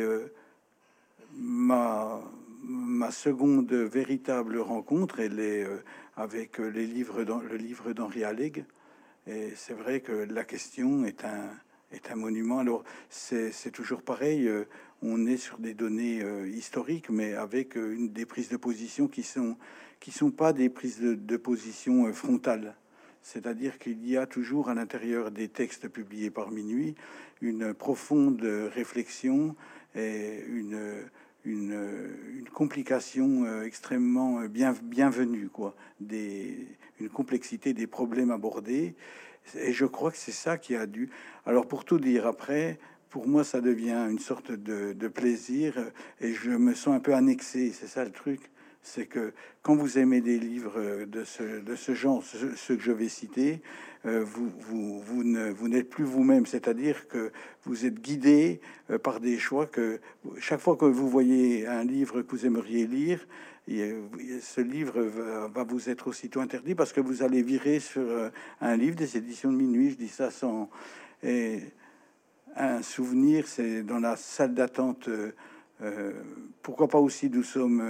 ma 1.34 2.22
ma 2.64 3.10
seconde 3.10 3.74
véritable 3.74 4.60
rencontre, 4.60 5.22
elle 5.22 5.40
est 5.40 5.66
avec 6.16 6.60
les 6.60 6.86
livres 6.86 7.24
le 7.24 7.58
livre 7.58 7.94
d'Henri 7.94 8.24
Alleg. 8.24 8.64
Et 9.26 9.54
c'est 9.56 9.74
vrai 9.74 10.02
que 10.02 10.12
la 10.12 10.44
question 10.44 11.04
est 11.04 11.26
un 11.26 11.50
est 11.92 12.12
un 12.12 12.16
monument. 12.16 12.60
Alors 12.60 12.84
c'est 13.10 13.72
toujours 13.72 14.04
pareil. 14.04 14.48
On 15.02 15.26
est 15.26 15.38
sur 15.38 15.58
des 15.58 15.74
données 15.74 16.22
historiques, 16.46 17.10
mais 17.10 17.34
avec 17.34 17.76
des 17.76 18.26
prises 18.28 18.50
de 18.50 18.58
position 18.58 19.08
qui 19.08 19.24
sont 19.24 19.58
qui 20.02 20.12
sont 20.12 20.32
pas 20.32 20.52
des 20.52 20.68
prises 20.68 21.00
de, 21.00 21.38
position 21.38 22.08
euh, 22.08 22.12
frontales. 22.12 22.76
C'est-à-dire 23.22 23.78
qu'il 23.78 24.06
y 24.06 24.18
a 24.18 24.26
toujours 24.26 24.68
à 24.70 24.74
l'intérieur 24.74 25.32
des 25.32 25.48
textes 25.48 25.88
publiés 25.88 26.32
par 26.32 26.52
minuit 26.52 26.96
une 27.40 27.74
profonde 27.74 28.42
réflexion 28.42 29.56
et 29.96 30.44
une, 30.48 31.06
une, 31.46 32.46
complication 32.54 33.62
extrêmement 33.62 34.42
bien, 34.46 34.74
bienvenue, 34.84 35.50
quoi, 35.50 35.76
des, 36.00 36.68
une 37.00 37.10
complexité 37.10 37.74
des 37.74 37.88
problèmes 37.88 38.32
abordés. 38.32 38.96
Et 39.56 39.72
je 39.72 39.86
crois 39.86 40.12
que 40.12 40.18
c'est 40.18 40.32
ça 40.32 40.58
qui 40.58 40.76
a 40.76 40.86
dû. 40.88 41.10
Alors, 41.46 41.68
pour 41.68 41.86
tout 41.86 42.00
dire, 42.00 42.26
après, 42.26 42.80
pour 43.10 43.28
moi, 43.28 43.44
ça 43.44 43.62
devient 43.62 44.08
une 44.10 44.20
sorte 44.20 44.52
de, 44.52 44.94
de 44.94 45.08
plaisir 45.08 45.76
et 46.22 46.34
je 46.34 46.52
me 46.52 46.74
sens 46.74 46.96
un 46.96 47.00
peu 47.00 47.14
annexé. 47.14 47.72
C'est 47.72 47.88
ça 47.88 48.04
le 48.04 48.12
truc 48.12 48.52
c'est 48.84 49.06
que 49.06 49.34
quand 49.62 49.76
vous 49.76 49.98
aimez 49.98 50.22
des 50.22 50.40
livres 50.40 51.06
de 51.06 51.24
ce, 51.24 51.62
de 51.62 51.76
ce 51.76 51.94
genre, 51.94 52.24
ceux 52.24 52.76
que 52.76 52.82
je 52.82 52.92
vais 52.92 53.10
citer, 53.10 53.62
euh, 54.06 54.24
vous, 54.24 54.50
vous, 54.58 55.00
vous, 55.02 55.68
n'êtes 55.68 55.90
plus 55.90 56.04
vous-même, 56.04 56.48
c'est-à-dire 56.48 57.08
que 57.08 57.32
vous 57.66 57.86
êtes 57.86 58.02
guidé 58.02 58.60
euh, 58.90 58.98
par 58.98 59.20
des 59.20 59.38
choix 59.38 59.68
que 59.68 60.00
chaque 60.40 60.60
fois 60.60 60.76
que 60.76 60.86
vous 60.86 61.08
voyez 61.08 61.68
un 61.68 61.84
livre 61.84 62.24
que 62.24 62.32
vous 62.32 62.48
aimeriez 62.48 62.88
lire, 62.88 63.28
ce 63.68 64.60
livre 64.60 65.02
va, 65.02 65.64
vous 65.64 65.90
être 65.90 66.08
aussitôt 66.08 66.42
interdit 66.42 66.74
parce 66.74 66.94
que 66.94 67.00
vous 67.00 67.22
allez 67.22 67.44
virer 67.44 67.80
sur 67.80 68.02
euh, 68.02 68.30
un 68.60 68.76
livre 68.76 68.96
des 68.96 69.18
éditions 69.18 69.52
de 69.52 69.58
minuit. 69.58 69.92
Je 69.92 69.98
dis 69.98 70.08
ça 70.08 70.32
sans 70.32 70.70
et 71.24 71.60
un 72.56 72.82
souvenir, 72.82 73.48
c'est 73.48 73.84
dans 73.84 74.00
la 74.00 74.16
salle 74.16 74.56
d'attente. 74.56 75.08
Pourquoi 76.62 76.88
pas 76.88 77.00
aussi 77.00 77.30
nous 77.30 77.44
sommes 77.44 77.82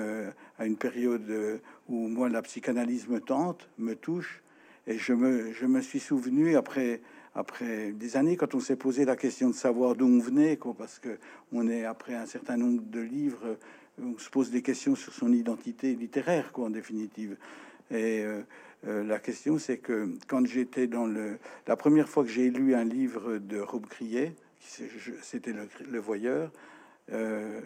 à 0.57 0.65
une 0.65 0.77
période 0.77 1.61
où 1.89 2.07
moi 2.07 2.29
la 2.29 2.41
psychanalyse 2.41 3.07
me 3.07 3.19
tente, 3.19 3.69
me 3.77 3.95
touche. 3.95 4.41
Et 4.87 4.97
je 4.97 5.13
me, 5.13 5.51
je 5.53 5.65
me 5.65 5.81
suis 5.81 5.99
souvenu 5.99 6.55
après, 6.55 7.01
après 7.35 7.91
des 7.91 8.17
années, 8.17 8.35
quand 8.35 8.55
on 8.55 8.59
s'est 8.59 8.75
posé 8.75 9.05
la 9.05 9.15
question 9.15 9.49
de 9.49 9.55
savoir 9.55 9.95
d'où 9.95 10.07
on 10.07 10.19
venait, 10.19 10.57
quoi, 10.57 10.73
parce 10.73 10.99
que 10.99 11.17
on 11.51 11.67
est 11.67 11.85
après 11.85 12.15
un 12.15 12.25
certain 12.25 12.57
nombre 12.57 12.81
de 12.81 12.99
livres, 12.99 13.57
on 14.01 14.17
se 14.17 14.29
pose 14.29 14.51
des 14.51 14.61
questions 14.61 14.95
sur 14.95 15.13
son 15.13 15.31
identité 15.31 15.93
littéraire, 15.95 16.51
quoi, 16.51 16.65
en 16.65 16.69
définitive. 16.69 17.37
Et 17.91 18.23
euh, 18.23 18.41
euh, 18.87 19.03
la 19.03 19.19
question, 19.19 19.59
c'est 19.59 19.77
que 19.77 20.09
quand 20.27 20.45
j'étais 20.45 20.87
dans 20.87 21.05
le, 21.05 21.37
la 21.67 21.75
première 21.75 22.09
fois 22.09 22.23
que 22.23 22.29
j'ai 22.29 22.49
lu 22.49 22.73
un 22.73 22.83
livre 22.83 23.37
de 23.37 23.59
Rob 23.59 23.85
Crier, 23.85 24.33
c'était 24.59 25.53
le, 25.53 25.99
Voyeur, 25.99 26.51
euh, 27.11 27.61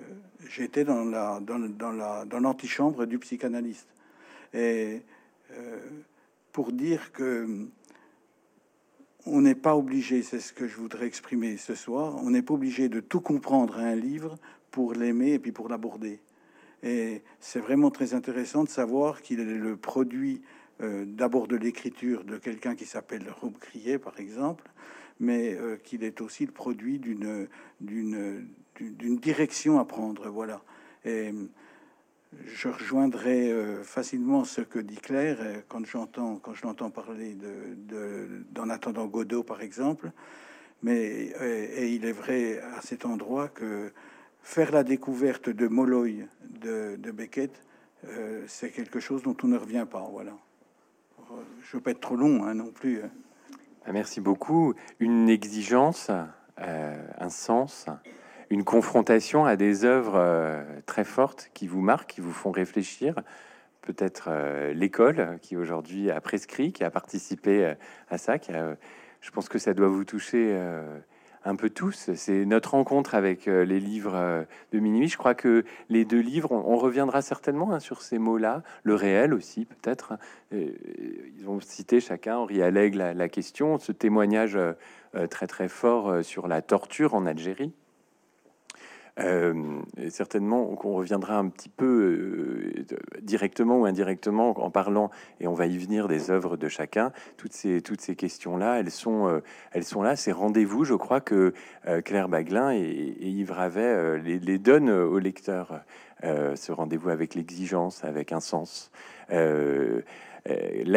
j'étais 0.50 0.84
dans 0.84 1.06
la 1.06 1.40
dans, 1.42 1.60
dans 1.60 1.92
la 1.92 2.26
dans 2.26 2.40
l'antichambre 2.40 3.06
du 3.06 3.20
psychanalyste. 3.20 3.90
Et 4.54 5.02
pour 6.52 6.72
dire 6.72 7.12
que 7.12 7.68
on 9.26 9.42
n'est 9.42 9.56
pas 9.56 9.76
obligé, 9.76 10.22
c'est 10.22 10.40
ce 10.40 10.54
que 10.54 10.68
je 10.68 10.76
voudrais 10.76 11.08
exprimer 11.08 11.58
ce 11.58 11.76
soir, 11.76 12.16
on 12.24 12.30
n'est 12.30 12.42
pas 12.42 12.54
obligé 12.54 12.90
de 12.90 13.00
tout 13.00 13.22
comprendre 13.22 13.78
à 13.78 13.82
un 13.82 13.96
livre 13.96 14.38
pour 14.72 14.94
l'aimer 14.94 15.34
et 15.34 15.40
puis 15.40 15.52
pour 15.52 15.68
l'aborder. 15.68 16.20
Et 16.84 17.24
c'est 17.40 17.60
vraiment 17.60 17.90
très 17.90 18.14
intéressant 18.14 18.64
de 18.64 18.70
savoir 18.70 19.22
qu'il 19.22 19.40
est 19.40 19.46
le 19.46 19.76
produit 19.76 20.42
euh, 20.82 21.06
d'abord 21.08 21.48
de 21.48 21.56
l'écriture 21.56 22.24
de 22.24 22.38
quelqu'un 22.38 22.76
qui 22.76 22.86
s'appelle 22.86 23.26
Rob 23.42 23.58
Crier, 23.60 23.98
par 23.98 24.20
exemple, 24.20 24.70
mais 25.20 25.56
euh, 25.56 25.78
qu'il 25.78 26.04
est 26.04 26.22
aussi 26.22 26.46
le 26.46 26.52
produit 26.52 27.00
d'une 27.00 27.48
d'une 28.80 29.18
direction 29.18 29.80
à 29.80 29.86
prendre. 29.86 30.30
Voilà. 30.30 30.62
Et 31.06 31.32
je 32.46 32.68
rejoindrai 32.68 33.52
euh, 33.52 33.84
facilement 33.84 34.44
ce 34.44 34.62
que 34.62 34.80
dit 34.80 34.98
Claire 34.98 35.38
euh, 35.40 35.62
quand 35.68 35.86
j'entends 35.86 36.38
quand 36.38 36.54
je 36.54 36.64
l'entends 36.64 36.90
parler 36.90 37.36
de, 37.36 38.28
d'en 38.52 38.70
attendant 38.70 39.06
Godot 39.06 39.44
par 39.44 39.62
exemple 39.62 40.12
mais 40.84 41.34
euh, 41.42 41.68
et, 41.76 41.94
il 41.94 42.06
est 42.06 42.12
vrai 42.12 42.60
à 42.60 42.82
cet 42.82 43.06
endroit 43.06 43.48
que 43.48 43.92
faire 44.42 44.72
la 44.72 44.84
découverte 44.84 45.50
de 45.50 45.68
Molloy 45.68 46.28
de, 46.62 47.12
Beckett 47.12 47.52
c'est 48.46 48.70
quelque 48.70 49.00
chose 49.00 49.24
dont 49.24 49.36
on 49.44 49.48
ne 49.48 49.58
revient 49.58 49.88
pas 49.90 50.08
voilà 50.12 50.34
je 51.64 51.78
veux 51.78 51.82
pas 51.82 51.92
être 51.92 52.02
trop 52.02 52.16
long 52.16 52.44
hein, 52.44 52.54
non 52.54 52.70
plus 52.70 53.02
merci 53.92 54.22
beaucoup 54.22 54.76
une 55.00 55.30
exigence 55.30 56.12
un 56.58 57.30
sens 57.30 57.88
une 58.50 58.64
confrontation 58.64 59.46
à 59.46 59.56
des 59.56 59.86
œuvres 59.86 60.16
euh, 60.16 60.64
très 60.86 61.04
fortes 61.04 61.50
qui 61.54 61.68
vous 61.68 61.82
marquent, 61.82 62.12
qui 62.12 62.22
vous 62.22 62.32
font 62.32 62.52
réfléchir. 62.52 63.16
Peut-être 63.82 64.30
euh, 64.30 64.74
l'école 64.74 65.38
qui 65.42 65.58
aujourd'hui 65.58 66.12
a 66.12 66.22
prescrit, 66.22 66.72
qui 66.72 66.84
a 66.84 66.92
participé 66.92 67.66
euh, 67.66 67.74
à 68.10 68.18
ça. 68.18 68.36
Je 69.22 69.32
pense 69.32 69.50
que 69.50 69.58
ça 69.58 69.74
doit 69.74 69.88
vous 69.88 70.06
toucher 70.06 70.56
un 71.46 71.56
peu 71.56 71.72
tous. 71.72 72.12
C'est 72.14 72.46
notre 72.46 72.72
rencontre 72.72 73.16
avec 73.16 73.48
les 73.48 73.80
livres 73.80 74.46
de 74.72 74.80
minuit. 74.80 75.08
Je 75.08 75.18
crois 75.18 75.34
que 75.34 75.66
les 75.90 76.06
deux 76.06 76.20
livres, 76.20 76.52
on, 76.52 76.78
reviendra 76.78 77.24
certainement 77.24 77.74
hein, 77.74 77.80
sur 77.80 78.04
ces 78.04 78.20
mots-là, 78.20 78.62
le 78.84 78.94
réel 78.94 79.34
aussi 79.34 79.66
peut-être. 79.66 80.14
Ils 80.52 81.48
ont 81.48 81.60
cité 81.60 82.00
chacun, 82.00 82.38
Henri 82.38 82.62
Allègre, 82.62 83.00
la, 83.00 83.14
la 83.16 83.30
question, 83.30 83.80
ce 83.80 83.92
témoignage 83.92 84.60
très 85.32 85.48
très 85.48 85.70
fort 85.70 86.24
sur 86.24 86.48
la 86.48 86.62
torture 86.62 87.16
en 87.16 87.26
Algérie. 87.26 87.74
Euh, 89.18 89.82
certainement 90.10 90.76
qu'on 90.76 90.94
reviendra 90.94 91.38
un 91.38 91.48
petit 91.48 91.70
peu 91.70 91.86
euh, 91.86 92.86
directement 93.22 93.80
ou 93.80 93.86
indirectement 93.86 94.50
en 94.62 94.70
parlant, 94.70 95.10
et 95.40 95.48
on 95.48 95.54
va 95.54 95.68
y 95.68 95.78
venir 95.78 96.10
des 96.10 96.32
œuvres 96.32 96.58
de 96.58 96.68
chacun. 96.68 97.14
Toutes 97.38 97.54
ces, 97.54 97.82
toutes 97.82 98.02
ces 98.02 98.18
questions-là, 98.18 98.80
elles 98.80 98.92
sont, 98.92 99.30
euh, 99.30 99.40
elles 99.72 99.86
sont 99.86 100.02
là. 100.02 100.18
Ces 100.18 100.34
rendez-vous, 100.34 100.84
je 100.84 100.96
crois 100.96 101.22
que 101.22 101.54
Claire 102.04 102.28
Baglin 102.28 102.74
et, 102.74 103.16
Yves 103.22 103.52
Ravet 103.52 104.20
les, 104.20 104.58
donnent 104.58 104.90
au 104.90 105.20
lecteur. 105.20 105.84
ce 106.24 106.72
rendez-vous 106.72 107.10
avec 107.10 107.36
l'exigence, 107.36 108.04
avec 108.04 108.32
un 108.32 108.40
sens. 108.40 108.92
la 109.30 110.02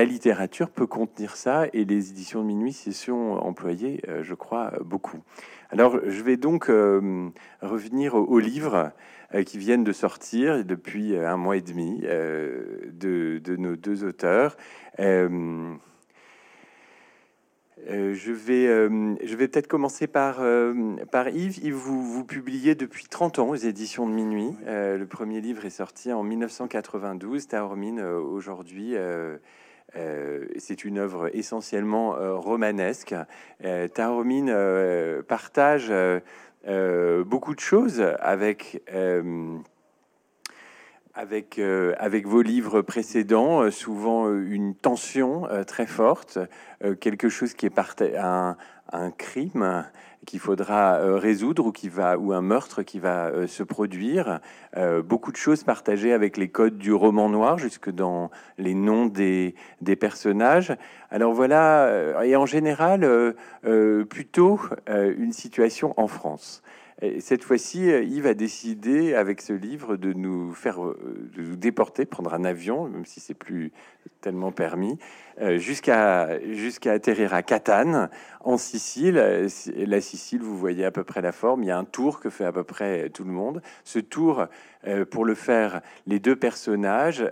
littérature 0.05 0.71
peut 0.71 0.87
contenir 0.87 1.37
ça 1.37 1.67
et 1.73 1.85
les 1.85 2.11
éditions 2.11 2.43
de 2.43 2.47
minuit 2.47 2.73
s'y 2.73 2.93
sont 2.93 3.39
employées, 3.43 4.01
je 4.23 4.35
crois, 4.35 4.73
beaucoup. 4.85 5.21
Alors, 5.71 5.99
je 6.03 6.23
vais 6.23 6.39
donc 6.39 6.71
euh, 6.71 7.29
revenir 7.61 8.15
aux, 8.15 8.39
livres 8.39 8.93
euh, 9.35 9.43
qui 9.43 9.59
viennent 9.59 9.85
de 9.85 9.93
sortir 9.93 10.65
depuis 10.65 11.15
euh, 11.15 11.29
un 11.29 11.37
mois 11.37 11.59
et 11.59 11.61
demi 11.61 12.01
de, 12.01 13.57
nos 13.59 13.77
deux 13.77 14.03
auteurs. 14.03 14.57
je 14.99 15.77
vais, 18.33 18.67
je 18.67 19.37
vais 19.37 19.49
peut-être 19.49 19.67
commencer 19.67 20.07
par, 20.07 20.41
par 21.13 21.29
Yves. 21.29 21.59
Yves, 21.59 21.75
vous, 21.75 22.03
vous 22.03 22.25
publiez 22.25 22.75
depuis 22.75 23.05
30 23.05 23.39
ans 23.39 23.49
aux 23.51 23.55
éditions 23.55 24.09
de 24.09 24.15
Minuit. 24.15 24.57
le 24.67 25.05
premier 25.05 25.43
livre 25.43 25.67
est 25.67 25.71
sorti 25.71 26.15
en 26.15 26.23
1992. 26.23 27.47
Taormine, 27.47 28.01
aujourd'hui, 28.01 28.95
euh, 29.97 30.47
c'est 30.59 30.85
une 30.85 30.99
œuvre 30.99 31.35
essentiellement 31.35 32.17
euh, 32.17 32.35
romanesque. 32.35 33.15
Euh, 33.65 33.89
Taormine 33.89 34.55
partage 35.27 35.93
beaucoup 37.25 37.55
de 37.55 37.61
choses 37.61 38.01
avec 38.21 38.83
avec, 41.15 41.59
vos 42.27 42.43
livres 42.43 42.83
précédents, 42.83 43.71
souvent 43.71 44.33
une 44.33 44.75
tension 44.75 45.49
très 45.67 45.87
forte, 45.87 46.39
quelque 47.01 47.29
chose 47.29 47.55
qui 47.55 47.67
est 47.67 47.71
un 48.93 49.11
crime 49.17 49.85
qu'il 50.27 50.41
faudra 50.41 50.97
euh, 50.97 51.17
résoudre 51.17 51.67
ou 51.67 51.73
qui 51.73 51.89
va 51.89 52.19
ou 52.19 52.33
un 52.33 52.43
meurtre 52.43 52.83
qui 52.83 52.99
va 52.99 53.29
euh, 53.29 53.47
se 53.47 53.63
produire. 53.63 54.41
Euh, 54.77 55.03
beaucoup 55.03 55.33
de 55.33 55.37
choses 55.37 55.65
partagées 55.65 56.13
avec 56.13 56.37
les 56.37 56.49
codes 56.49 56.79
du 56.79 56.93
roman 56.93 57.29
noir, 57.29 57.59
jusque 57.59 57.91
dans 57.91 58.31
les 58.59 58.75
noms 58.75 59.07
des, 59.07 59.55
des 59.81 59.97
personnages. 59.97 60.77
Alors 61.11 61.33
voilà, 61.33 62.23
et 62.25 62.37
en 62.37 62.45
général, 62.45 63.35
plutôt 64.11 64.61
une 64.87 65.33
situation 65.33 65.95
en 65.97 66.07
France. 66.07 66.63
Et 67.01 67.21
cette 67.21 67.45
fois-ci, 67.45 67.87
Yves 67.87 68.27
a 68.27 68.35
décidé, 68.35 69.15
avec 69.15 69.41
ce 69.41 69.53
livre, 69.53 69.97
de 69.97 70.13
nous 70.13 70.53
faire 70.53 70.81
de 70.81 71.43
nous 71.43 71.57
déporter, 71.57 72.07
prendre 72.07 72.35
un 72.35 72.45
avion, 72.45 72.89
même 72.89 73.05
si 73.05 73.21
c'est 73.21 73.35
plus 73.35 73.73
tellement 74.21 74.51
permis, 74.51 74.99
euh, 75.41 75.59
jusqu'à 75.59 76.41
jusqu'à 76.53 76.93
atterrir 76.93 77.35
à 77.35 77.43
Catane, 77.43 78.11
en 78.41 78.57
Sicile. 78.57 79.15
La 79.77 80.01
Sicile, 80.01 80.43
vous 80.43 80.57
voyez 80.57 80.85
à 80.85 80.91
peu 80.91 81.05
près 81.05 81.21
la 81.21 81.33
forme. 81.33 81.63
Il 81.63 81.67
y 81.67 81.71
a 81.71 81.79
un 81.79 81.85
tour 81.85 82.21
que 82.21 82.31
fait 82.31 82.45
à 82.45 82.53
peu 82.53 82.65
près 82.65 83.11
tout 83.11 83.25
le 83.25 83.31
monde. 83.31 83.63
Ce 83.85 83.99
tour, 83.99 84.47
euh, 84.87 85.05
pour 85.05 85.25
le 85.25 85.35
faire, 85.35 85.81
les 86.07 86.19
deux 86.19 86.37
personnages, 86.37 87.25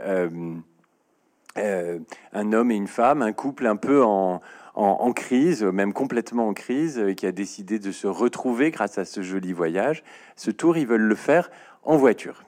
euh, 1.56 1.99
un 2.32 2.52
homme 2.52 2.70
et 2.70 2.76
une 2.76 2.87
femme, 2.87 3.23
un 3.23 3.32
couple 3.32 3.66
un 3.66 3.76
peu 3.76 4.04
en, 4.04 4.40
en, 4.76 5.12
crise, 5.12 5.62
même 5.62 5.92
complètement 5.92 6.49
en 6.49 6.54
crise, 6.54 7.02
qui 7.16 7.26
a 7.26 7.33
décidé 7.33 7.78
de 7.78 7.92
se 7.92 8.06
retrouver 8.06 8.71
grâce 8.71 8.99
à 8.99 9.04
ce 9.04 9.23
joli 9.23 9.52
voyage. 9.52 10.04
Ce 10.37 10.50
tour, 10.50 10.76
ils 10.76 10.87
veulent 10.87 11.00
le 11.00 11.14
faire 11.14 11.50
en 11.83 11.97
voiture. 11.97 12.42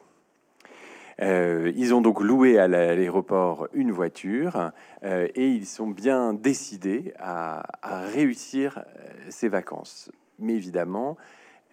Euh, 1.20 1.72
ils 1.74 1.94
ont 1.94 2.00
donc 2.00 2.20
loué 2.20 2.58
à 2.58 2.68
l'aéroport 2.68 3.66
une 3.72 3.90
voiture 3.90 4.70
euh, 5.02 5.26
et 5.34 5.48
ils 5.48 5.66
sont 5.66 5.88
bien 5.88 6.32
décidés 6.32 7.12
à, 7.18 7.64
réussir 8.12 8.78
euh, 8.78 9.10
ces 9.28 9.48
vacances. 9.48 10.12
Mais 10.38 10.54
évidemment, 10.54 11.16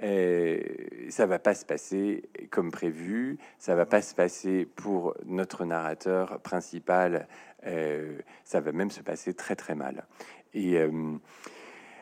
Et 0.01 1.07
ça 1.09 1.25
va 1.25 1.37
pas 1.37 1.53
se 1.53 1.65
passer 1.65 2.23
comme 2.49 2.71
prévu, 2.71 3.37
ça 3.59 3.75
va 3.75 3.85
pas 3.85 4.01
se 4.01 4.15
passer 4.15 4.67
pour 4.75 5.15
notre 5.25 5.63
narrateur 5.63 6.39
principal, 6.41 7.27
euh, 7.67 8.19
ça 8.43 8.59
va 8.59 8.71
même 8.71 8.91
se 8.91 9.01
passer 9.01 9.33
très 9.33 9.55
très 9.55 9.75
mal. 9.75 10.05
Euh, 10.55 11.17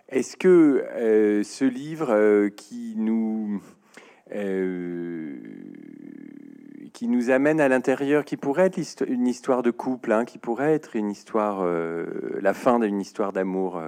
est-ce 0.09 0.37
que 0.37 0.85
euh, 0.95 1.43
ce 1.43 1.65
livre 1.65 2.49
qui 2.49 2.95
nous 2.97 3.61
qui 6.93 7.07
nous 7.07 7.29
amène 7.29 7.59
à 7.59 7.67
l'intérieur, 7.67 8.25
qui 8.25 8.35
pourrait 8.35 8.65
être 8.65 9.07
une 9.07 9.27
histoire 9.27 9.61
de 9.61 9.69
couple, 9.69 10.11
hein, 10.11 10.25
qui 10.25 10.39
pourrait 10.39 10.73
être 10.73 10.95
une 10.95 11.13
la 12.41 12.53
fin 12.53 12.79
d'une 12.79 12.99
histoire 12.99 13.31
d'amour 13.31 13.79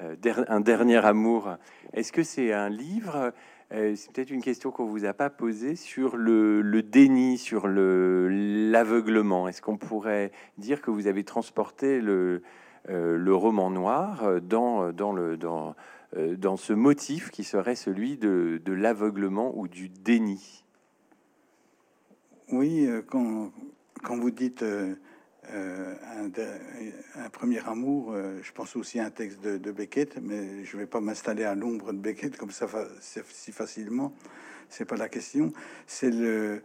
euh, 0.00 0.44
un 0.48 0.60
dernier 0.60 1.04
amour. 1.04 1.56
Est-ce 1.92 2.12
que 2.12 2.22
c'est 2.22 2.52
un 2.52 2.70
livre 2.70 3.32
euh, 3.72 3.94
C'est 3.94 4.10
peut-être 4.12 4.30
une 4.30 4.42
question 4.42 4.70
qu'on 4.70 4.86
vous 4.86 5.04
a 5.04 5.12
pas 5.12 5.28
posée 5.28 5.76
sur 5.76 6.16
le, 6.16 6.82
déni, 6.82 7.36
sur 7.36 7.66
le 7.66 8.28
l'aveuglement? 8.70 9.48
Est-ce 9.48 9.60
qu'on 9.60 9.76
pourrait 9.76 10.32
dire 10.56 10.80
que 10.80 10.90
vous 10.90 11.06
avez 11.06 11.24
transporté 11.24 12.00
le, 12.00 12.12
euh, 12.12 12.42
le 12.88 13.34
roman 13.34 13.70
noir 13.70 14.40
dans, 14.42 14.92
dans, 14.92 15.12
le, 15.12 15.36
dans, 15.36 15.74
dans 16.16 16.56
ce 16.56 16.72
motif 16.72 17.30
qui 17.30 17.44
serait 17.44 17.76
celui 17.76 18.16
de, 18.16 18.60
de 18.64 18.72
l'aveuglement 18.72 19.52
ou 19.56 19.68
du 19.68 19.88
déni 19.88 20.64
Oui, 22.50 22.88
quand, 23.08 23.52
quand 24.02 24.18
vous 24.18 24.30
dites 24.30 24.64
euh, 25.50 25.94
un, 27.16 27.28
premier 27.30 27.58
amour, 27.66 28.12
euh, 28.12 28.38
je 28.42 28.52
pense 28.52 28.76
aussi 28.76 29.00
à 29.00 29.06
un 29.06 29.10
texte 29.10 29.40
de, 29.40 29.72
Beckett, 29.72 30.18
mais 30.22 30.64
je 30.64 30.76
ne 30.76 30.82
vais 30.82 30.86
pas 30.86 31.00
m'installer 31.00 31.42
à 31.42 31.54
l'ombre 31.56 31.92
de 31.92 31.98
Beckett 31.98 32.36
comme 32.36 32.52
ça 32.52 32.66
si 33.00 33.52
facilement. 33.52 34.14
C'est 34.68 34.84
pas 34.84 34.96
la 34.96 35.08
question. 35.08 35.52
C'est 35.86 36.10
le, 36.10 36.62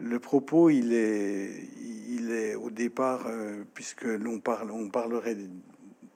le 0.00 0.18
propos, 0.18 0.70
il 0.70 0.92
est, 0.92 1.68
il 2.08 2.32
est 2.32 2.54
au 2.54 2.70
départ, 2.70 3.26
euh, 3.26 3.64
puisque 3.74 4.04
l'on 4.04 4.40
parle, 4.40 4.70
on 4.70 4.88
parlerait 4.88 5.36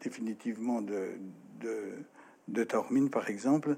définitivement 0.01 0.83
de, 0.83 1.11
de, 1.61 1.93
de 2.49 2.65
Taormine, 2.65 3.11
par 3.11 3.29
exemple. 3.29 3.77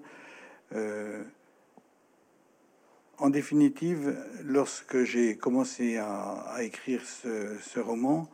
En 3.18 3.30
définitive, 3.30 4.14
lorsque 4.44 5.04
j'ai 5.04 5.38
commencé 5.38 5.96
à, 5.96 6.58
écrire 6.60 7.00
ce, 7.06 7.80
roman, 7.80 8.28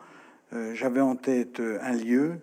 euh, 0.53 0.75
j'avais 0.75 1.01
en 1.01 1.15
tête 1.15 1.61
un 1.61 1.93
lieu, 1.93 2.41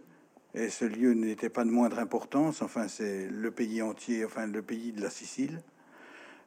et 0.54 0.70
ce 0.70 0.86
lieu 0.86 1.14
n'était 1.14 1.50
pas 1.50 1.66
de 1.66 1.70
moindre 1.70 2.00
importance. 2.00 2.62
Enfin, 2.62 2.88
c'est 2.88 3.28
le 3.28 3.52
pays 3.52 3.82
entier, 3.82 4.24
enfin 4.24 4.48
le 4.48 4.62
pays 4.62 4.94
de 4.94 5.02
la 5.02 5.10
Sicile, 5.10 5.62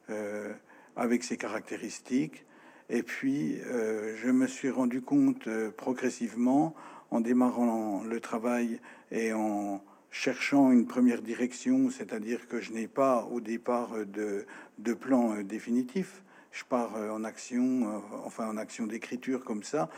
euh, 0.09 0.51
avec 0.95 1.23
ses 1.23 1.37
caractéristiques. 1.37 2.43
Et 2.89 3.03
puis, 3.03 3.59
euh, 3.65 4.15
je 4.17 4.29
me 4.29 4.47
suis 4.47 4.69
rendu 4.69 5.01
compte 5.01 5.47
progressivement, 5.77 6.75
en 7.13 7.21
démarrant 7.21 8.03
le 8.03 8.19
travail 8.19 8.79
et 9.11 9.33
en 9.33 9.83
cherchant 10.09 10.71
une 10.71 10.87
première 10.87 11.21
direction, 11.21 11.91
c'est-à-dire 11.91 12.47
que 12.47 12.59
je 12.59 12.71
n'ai 12.71 12.87
pas 12.87 13.27
au 13.31 13.39
départ 13.39 13.91
de, 14.05 14.45
de 14.79 14.93
plan 14.93 15.35
euh, 15.35 15.43
définitif. 15.43 16.23
Je 16.51 16.63
pars 16.63 16.95
euh, 16.95 17.11
en 17.11 17.23
action, 17.23 17.87
euh, 17.87 17.99
enfin 18.25 18.47
en 18.47 18.57
action 18.57 18.87
d'écriture 18.87 19.43
comme 19.43 19.63
ça, 19.63 19.89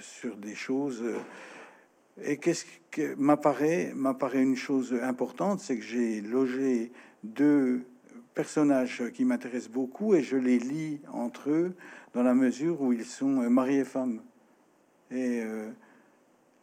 sur 0.00 0.36
des 0.36 0.56
choses. 0.56 1.04
Et 2.20 2.36
qu'est-ce 2.38 2.64
que 2.90 3.14
m'apparaît 3.14 3.92
m'apparaît 3.94 4.42
une 4.42 4.56
chose 4.56 4.92
importante, 5.00 5.60
c'est 5.60 5.76
que 5.78 5.84
j'ai 5.84 6.20
logé 6.20 6.90
deux 7.22 7.84
personnages 8.36 9.02
qui 9.14 9.24
m'intéressent 9.24 9.72
beaucoup 9.72 10.14
et 10.14 10.22
je 10.22 10.36
les 10.36 10.60
lis 10.60 11.00
entre 11.12 11.50
eux 11.50 11.74
dans 12.14 12.22
la 12.22 12.34
mesure 12.34 12.80
où 12.80 12.92
ils 12.92 13.04
sont 13.04 13.50
mari 13.50 13.78
et 13.78 13.84
femme. 13.84 14.20
Et 15.10 15.42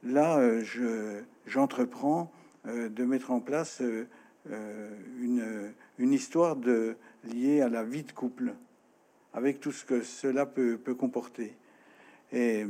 là, 0.03 0.62
je 0.62 1.22
j'entreprends 1.46 2.32
euh, 2.68 2.89
de 2.89 3.03
mettre 3.06 3.32
en 3.32 3.39
place 3.39 3.82
euh, 3.82 4.08
euh, 4.51 4.89
une, 5.20 5.74
une, 6.00 6.13
histoire 6.13 6.56
de, 6.56 6.96
liée 7.24 7.62
à 7.62 7.70
la 7.70 7.84
vie 7.84 8.03
de 8.03 8.12
couple, 8.12 8.53
avec 9.34 9.60
tout 9.60 9.72
ce 9.72 9.86
que 9.86 10.01
cela 10.01 10.46
peut, 10.46 10.77
peut 10.77 10.96
comporter. 10.96 11.56
Et 12.32 12.65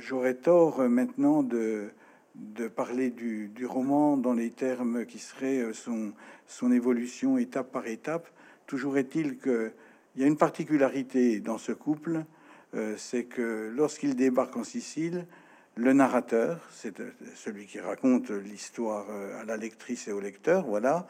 j'aurais 0.00 0.34
tort 0.34 0.80
maintenant 0.82 1.42
de, 1.42 1.90
de 2.38 2.68
parler 2.68 3.10
du, 3.10 3.66
roman 3.66 4.16
dans 4.16 4.32
les 4.32 4.50
termes 4.50 5.04
qui 5.06 5.18
seraient 5.18 5.72
son, 5.72 6.12
son 6.46 6.72
évolution 6.72 7.38
étape 7.38 7.70
par 7.72 7.86
étape. 7.86 8.28
Toujours 8.66 8.96
est-il 8.96 9.38
qu'il 9.38 9.72
y 10.16 10.24
a 10.24 10.26
une 10.26 10.36
particularité 10.36 11.40
dans 11.40 11.58
ce 11.58 11.72
couple, 11.72 12.24
c'est 12.96 13.24
que 13.24 13.72
lorsqu'il 13.74 14.14
débarque 14.14 14.56
en 14.56 14.64
Sicile, 14.64 15.26
le 15.78 15.92
narrateur, 15.92 16.60
c'est 16.72 16.98
euh, 16.98 17.12
celui 17.36 17.66
qui 17.66 17.78
raconte 17.78 18.30
l'histoire 18.30 19.06
euh, 19.10 19.40
à 19.40 19.44
la 19.44 19.56
lectrice 19.56 20.08
et 20.08 20.12
au 20.12 20.18
lecteur, 20.18 20.66
voilà, 20.66 21.06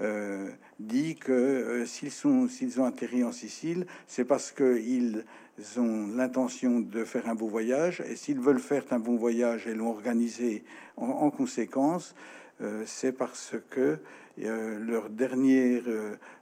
euh, 0.00 0.50
dit 0.78 1.16
que 1.16 1.84
s'ils 1.86 2.10
sont 2.10 2.48
s'ils 2.48 2.80
ont 2.80 2.84
atterri 2.84 3.24
en 3.24 3.32
Sicile, 3.32 3.86
c'est 4.06 4.24
parce 4.24 4.52
qu'ils 4.52 5.24
ont 5.78 6.08
l'intention 6.14 6.80
de 6.80 7.04
faire 7.04 7.28
un 7.28 7.34
beau 7.34 7.48
voyage, 7.48 8.02
et 8.08 8.16
s'ils 8.16 8.40
veulent 8.40 8.58
faire 8.58 8.84
un 8.90 8.98
bon 8.98 9.16
voyage 9.16 9.66
et 9.66 9.74
l'ont 9.74 9.90
organisé 9.90 10.64
en, 10.96 11.30
conséquence, 11.30 12.14
c'est 12.84 13.12
parce 13.12 13.54
que 13.70 13.98
leur 14.36 15.08
dernière, 15.08 15.82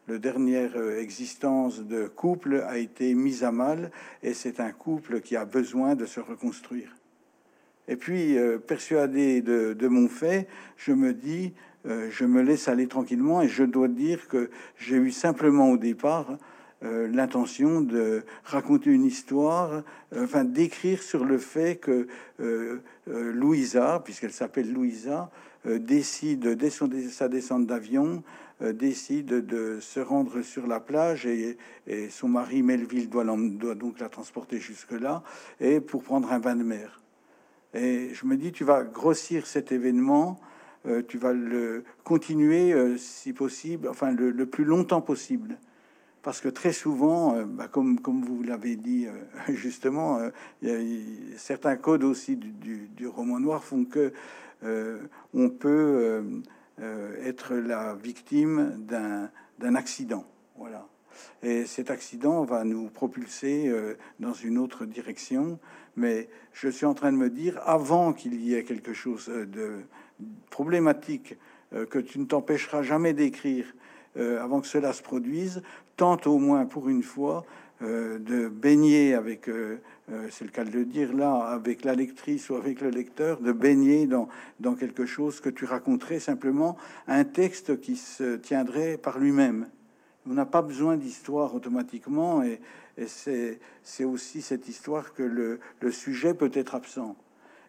le 0.07 0.19
dernière 0.19 0.77
existence 0.99 1.81
de 1.81 2.09
couple 2.09 2.65
a 2.67 2.79
été 2.79 3.15
mise 3.15 3.45
à 3.45 3.53
mal, 3.53 3.93
et 4.23 4.35
c'est 4.35 4.59
un 4.59 4.73
couple 4.73 5.21
qui 5.21 5.37
a 5.37 5.45
besoin 5.45 5.95
de 5.95 6.07
se 6.07 6.19
reconstruire. 6.19 6.95
Et 7.87 7.97
puis, 7.97 8.39
euh, 8.39 8.59
persuadé 8.59 9.43
de, 9.43 9.89
mon 9.89 10.09
fait, 10.09 10.49
je 10.77 10.93
me 10.93 11.13
dis, 11.13 11.53
euh, 11.87 12.09
je 12.11 12.25
me 12.25 12.43
laisse 12.43 12.69
aller 12.69 12.87
tranquillement 12.87 13.43
et 13.43 13.49
je 13.49 13.65
dois 13.65 13.89
dire 13.89 14.29
que 14.29 14.51
j'ai 14.79 14.97
eu 14.97 15.11
simplement 15.11 15.71
au 15.71 15.77
départ 15.77 16.39
euh, 16.83 17.09
l'intention 17.09 17.81
de 17.81 18.25
raconter 18.45 18.91
une 18.91 19.05
histoire, 19.05 19.83
enfin 20.17 20.45
d'écrire 20.45 21.03
sur 21.03 21.25
le 21.25 21.39
fait 21.39 21.77
que 21.77 22.07
Louisa, 23.07 24.01
puisqu'elle 24.05 24.33
s'appelle 24.33 24.73
Louisa, 24.73 25.31
décide, 25.65 26.47
dès 26.57 26.71
sa 26.71 27.29
descente 27.29 27.67
d'avion, 27.67 28.23
décide 28.61 29.47
de 29.47 29.79
se 29.81 29.99
rendre 29.99 30.43
sur 30.43 30.67
la 30.67 30.79
plage 30.79 31.27
et, 31.27 31.57
et 31.87 32.11
son 32.11 32.29
mari 32.29 32.63
Melville 32.63 33.09
doit, 33.09 33.25
doit 33.25 33.75
donc 33.75 33.99
la 33.99 34.09
transporter 34.09 34.59
jusque-là, 34.59 35.23
et 35.61 35.81
pour 35.81 36.03
prendre 36.03 36.33
un 36.33 36.39
bain 36.39 36.57
de 36.57 36.65
mer. 36.65 37.01
Et 37.75 38.15
je 38.15 38.25
me 38.25 38.37
dis, 38.37 38.53
tu 38.53 38.65
vas 38.65 38.85
grossir 38.85 39.47
cet 39.47 39.73
événement, 39.73 40.39
euh, 40.87 41.03
tu 41.07 41.17
vas 41.17 41.33
le 41.33 41.85
continuer, 42.05 42.73
euh, 42.73 42.97
si 42.99 43.33
possible, 43.33 43.89
enfin 43.89 44.13
le, 44.13 44.47
plus 44.47 44.65
longtemps 44.65 45.01
possible. 45.01 45.57
Parce 46.23 46.41
que 46.41 46.49
très 46.49 46.73
souvent, 46.73 47.37
euh, 47.37 47.45
bah, 47.45 47.69
comme, 47.69 47.99
vous 48.05 48.43
l'avez 48.43 48.77
dit 48.77 49.07
justement, 49.49 50.19
certains 51.37 51.77
codes 51.77 52.05
aussi 52.05 52.37
du, 52.37 52.89
du, 52.89 53.07
roman 53.07 53.41
noir 53.41 53.65
font 53.65 53.85
que 53.85 54.13
on 55.35 55.51
peut 55.51 56.25
être 57.23 57.55
la 57.55 57.95
victime 57.95 58.85
d'un 58.87 59.75
accident. 59.75 60.25
Voilà. 60.57 60.87
Et 61.43 61.67
cet 61.67 61.91
accident 61.91 62.45
va 62.45 62.65
nous 62.65 62.89
propulser 62.89 63.71
dans 64.19 64.33
une 64.33 64.59
autre 64.59 64.87
direction 64.87 65.59
mais 65.97 66.29
je 66.53 66.69
suis 66.69 66.87
en 66.87 66.95
train 66.95 67.13
de 67.13 67.17
me 67.17 67.31
dire, 67.31 67.61
avant 67.65 68.13
qu'il 68.13 68.35
y 68.41 68.55
ait 68.55 68.65
quelque 68.65 68.93
chose 68.93 69.27
de 69.29 69.81
problématique 70.51 71.37
euh, 71.75 71.87
que 71.87 71.99
tu 71.99 72.19
ne 72.19 72.25
t'empêcheras 72.25 72.83
jamais 72.83 73.13
d'écrire, 73.13 73.67
euh, 74.17 74.43
avant 74.43 74.61
que 74.61 74.67
cela 74.67 74.93
se 74.93 75.03
produise, 75.03 75.63
tente 75.97 76.27
au 76.27 76.39
moins 76.39 76.67
pour 76.67 76.89
une 76.89 77.03
fois 77.03 77.45
euh, 77.83 78.19
de 78.19 78.49
baigner 78.49 79.15
avec, 79.15 79.51
c'est 80.31 80.45
le 80.45 80.51
cas 80.51 80.65
de 80.65 80.71
le 80.71 80.85
dire 80.85 81.13
là, 81.13 81.35
avec 81.47 81.85
la 81.85 81.95
lectrice 81.95 82.51
ou 82.51 82.55
avec 82.55 82.81
le 82.81 82.91
lecteur, 82.91 83.41
de 83.41 83.53
baigner 83.53 84.07
dans, 84.07 84.29
dans 84.61 84.75
quelque 84.75 85.07
chose 85.07 85.41
que 85.41 85.49
tu 85.49 85.65
raconterais 85.65 86.21
simplement, 86.21 86.77
un 87.09 87.25
texte 87.25 87.81
qui 87.81 87.97
se 87.97 88.37
tiendrait 88.37 88.97
par 88.97 89.19
lui-même. 89.19 89.67
On 90.29 90.35
n'a 90.35 90.47
pas 90.47 90.63
besoin 90.63 90.97
d'histoire 90.97 91.55
automatiquement 91.55 92.43
et, 92.43 92.61
et 92.97 93.07
c'est 93.83 94.05
aussi 94.05 94.43
cette 94.43 94.69
histoire 94.69 95.15
que 95.15 95.23
le, 95.23 95.59
sujet 95.91 96.35
peut 96.35 96.51
être 96.55 96.75
absent. 96.75 97.17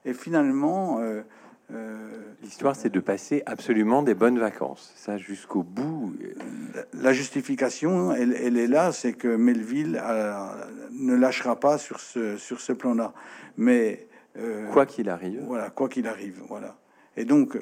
Et 0.05 0.13
finalement, 0.13 1.01
euh, 1.73 2.09
l'histoire, 2.43 2.75
c'est 2.75 2.91
de 2.91 2.99
passer 2.99 3.41
absolument 3.45 4.03
des 4.03 4.13
bonnes 4.13 4.37
vacances, 4.37 4.93
ça 4.95 5.17
jusqu'au 5.17 5.63
bout. 5.63 6.15
La 6.93 7.11
justification, 7.11 8.11
elle, 8.13 8.33
elle 8.33 8.57
est 8.57 8.67
là, 8.67 8.91
c'est 8.91 9.13
que 9.13 9.35
Melville 9.35 10.01
ne 10.91 11.15
lâchera 11.15 11.59
pas 11.59 11.77
sur 11.77 11.99
ce, 11.99 12.37
sur 12.37 12.61
ce 12.61 12.71
plan-là. 12.71 13.13
Mais 13.57 14.07
euh, 14.37 14.69
quoi 14.71 14.85
qu'il 14.85 15.09
arrive, 15.09 15.41
voilà, 15.47 15.69
quoi 15.69 15.89
qu'il 15.89 16.07
arrive, 16.07 16.41
voilà. 16.47 16.75
Et 17.17 17.25
donc, 17.25 17.57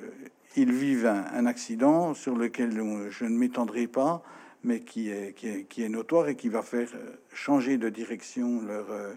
ils 0.55 0.71
vivent 0.71 1.05
un, 1.05 1.45
accident 1.45 2.13
sur 2.13 2.35
lequel 2.35 2.71
je 3.09 3.25
ne 3.25 3.37
m'étendrai 3.37 3.87
pas, 3.87 4.23
mais 4.63 4.79
qui 4.79 5.09
est, 5.09 5.89
notoire 5.89 6.29
et 6.29 6.35
qui 6.35 6.47
va 6.47 6.61
faire 6.61 6.89
euh, 6.95 7.11
changer 7.33 7.77
de 7.77 7.89
direction 7.89 8.61
leur, 8.61 8.91
euh, 8.91 9.13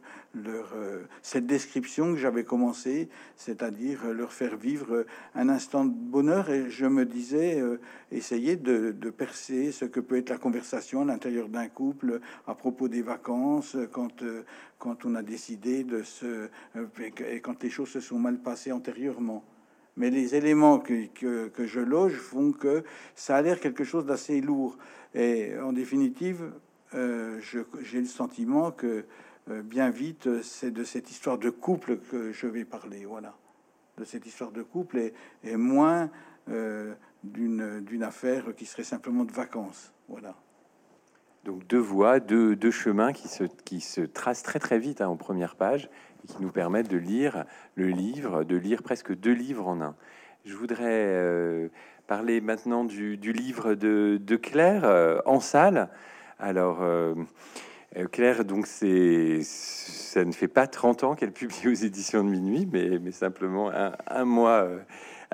euh, 0.46 1.04
cette 1.22 1.46
description 1.46 2.12
que 2.12 2.18
j'avais 2.18 2.44
commencé, 2.44 3.08
c'est-à-dire 3.36 4.12
leur 4.12 4.32
faire 4.32 4.56
vivre 4.56 5.06
un 5.34 5.48
instant 5.48 5.84
de 5.84 5.94
bonheur. 5.94 6.50
Et 6.50 6.68
je 6.68 6.86
me 6.86 7.06
disais, 7.06 7.62
essayer 8.10 8.56
de, 8.56 8.92
percer 9.10 9.72
ce 9.72 9.84
que 9.84 10.00
peut 10.00 10.16
être 10.18 10.30
la 10.30 10.38
conversation 10.38 11.02
à 11.02 11.04
l'intérieur 11.04 11.48
d'un 11.48 11.68
couple 11.68 12.20
à 12.46 12.54
propos 12.54 12.88
des 12.88 13.02
vacances, 13.02 13.76
quand, 13.92 14.22
quand 14.78 15.04
on 15.04 15.14
a 15.14 15.22
décidé 15.22 15.84
de 15.84 16.02
se... 16.02 16.48
et 16.98 17.40
quand 17.40 17.62
les 17.62 17.70
choses 17.70 17.88
se 17.88 18.00
sont 18.00 18.18
mal 18.18 18.38
passées 18.38 18.72
antérieurement 18.72 19.44
mais 19.96 20.10
les 20.10 20.34
éléments 20.34 20.78
que, 20.78 21.48
que, 21.48 21.66
je 21.66 21.80
loge 21.80 22.16
font 22.16 22.52
que 22.52 22.84
ça 23.14 23.36
a 23.36 23.42
l'air 23.42 23.60
quelque 23.60 23.84
chose 23.84 24.04
d'assez 24.04 24.40
lourd. 24.40 24.76
Et 25.16 25.58
en 25.58 25.72
définitive, 25.72 26.52
euh, 26.94 27.40
j'ai 27.40 28.00
le 28.00 28.06
sentiment 28.06 28.70
que 28.70 29.06
euh, 29.50 29.62
bien 29.62 29.88
vite, 29.88 30.42
c'est 30.42 30.70
de 30.70 30.84
cette 30.84 31.10
histoire 31.10 31.38
de 31.38 31.48
couple 31.48 31.98
que 31.98 32.32
je 32.32 32.46
vais 32.46 32.66
parler. 32.66 33.06
Voilà, 33.06 33.34
de 33.96 34.04
cette 34.04 34.26
histoire 34.26 34.52
de 34.52 34.62
couple 34.62 35.12
et, 35.42 35.56
moins 35.56 36.10
euh, 36.50 36.94
d'une 37.24 38.02
affaire 38.02 38.54
qui 38.54 38.66
serait 38.66 38.84
simplement 38.84 39.24
de 39.24 39.32
vacances. 39.32 39.94
Voilà. 40.08 40.36
Donc 41.44 41.66
deux 41.66 41.78
voies, 41.78 42.20
deux, 42.20 42.54
deux 42.54 42.70
chemins 42.70 43.12
qui 43.12 43.28
se, 43.28 43.44
qui 43.44 43.80
se 43.80 44.02
tracent 44.02 44.42
très 44.42 44.58
très 44.58 44.78
vite 44.78 45.00
hein, 45.00 45.08
en 45.08 45.16
première 45.16 45.56
page 45.56 45.88
et 46.24 46.26
qui 46.26 46.42
nous 46.42 46.50
permettent 46.50 46.90
de 46.90 46.98
lire 46.98 47.46
le 47.74 47.86
livre, 47.86 48.44
de 48.44 48.56
lire 48.56 48.82
presque 48.82 49.14
deux 49.14 49.32
livres 49.32 49.66
en 49.66 49.80
un. 49.80 49.96
Je 50.46 50.54
voudrais 50.54 51.68
parler 52.06 52.40
maintenant 52.40 52.84
du, 52.84 53.16
livre 53.16 53.74
de, 53.74 54.36
Claire 54.36 54.84
euh, 54.84 55.18
en 55.26 55.40
salle. 55.40 55.88
Alors, 56.38 56.82
euh, 56.82 57.14
euh, 57.96 58.06
Claire, 58.06 58.44
donc 58.44 58.68
c'est, 58.68 59.40
ça 59.42 60.24
ne 60.24 60.32
fait 60.32 60.48
pas 60.48 60.68
30 60.68 61.04
ans 61.04 61.14
qu'elle 61.16 61.32
publie 61.32 61.68
aux 61.68 61.74
éditions 61.74 62.22
de 62.22 62.30
minuit, 62.30 62.68
mais 62.72 63.10
simplement 63.10 63.72
un, 64.06 64.24
mois 64.24 64.68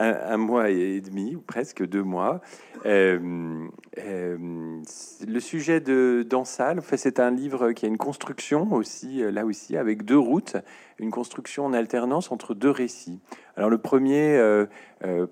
un, 0.03 0.37
mois 0.37 0.71
et 0.71 1.01
demi, 1.01 1.37
ou 1.37 1.41
presque 1.41 1.87
deux 1.87 2.03
mois. 2.03 2.41
Euh, 2.87 3.69
euh, 3.99 4.81
le 5.27 5.41
sujet 5.41 5.81
de 5.81 6.27
Dansal, 6.29 6.81
fait, 6.81 6.97
c'est 6.97 7.21
un 7.21 7.31
livre 7.31 7.73
qui 7.73 7.85
a 7.85 7.89
une 7.89 7.99
construction 7.99 8.73
aussi, 8.73 9.23
euh, 9.23 9.31
là 9.31 9.45
aussi, 9.45 9.77
avec 9.77 10.05
deux 10.05 10.19
routes, 10.19 10.57
une 10.99 11.11
construction 11.11 11.65
en 11.65 11.73
alternance 11.73 12.33
entre 12.33 12.55
deux 12.55 12.71
récits. 12.71 13.21
Alors 13.57 13.71
le 13.71 13.79
premier 13.79 14.41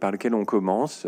par 0.00 0.10
lequel 0.10 0.34
on 0.34 0.44
commence, 0.44 1.06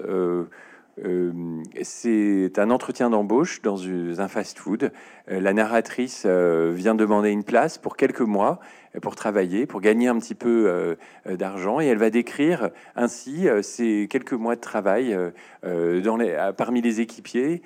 c'est 1.83 2.59
un 2.59 2.71
entretien 2.71 3.11
d'embauche 3.11 3.63
dans 3.63 3.79
un 4.21 4.29
fast-food. 4.29 4.93
la 5.27 5.53
narratrice 5.53 6.27
vient 6.27 6.95
demander 6.95 7.31
une 7.31 7.45
place 7.45 7.79
pour 7.79 7.97
quelques 7.97 8.21
mois 8.21 8.61
pour 9.01 9.17
travailler, 9.17 9.67
pour 9.67 9.81
gagner 9.81 10.09
un 10.09 10.19
petit 10.19 10.35
peu 10.35 10.67
euh, 10.69 10.95
euh, 11.27 11.37
d'argent. 11.37 11.81
Et 11.81 11.87
elle 11.87 11.99
va 11.99 12.11
décrire 12.11 12.71
ainsi 12.95 13.49
euh, 13.49 13.63
ces 13.63 14.07
quelques 14.11 14.33
mois 14.33 14.55
de 14.57 14.61
travail 14.61 15.17
dans 15.63 16.17
les, 16.17 16.51
parmi 16.57 16.83
les 16.83 17.01
équipiers, 17.01 17.63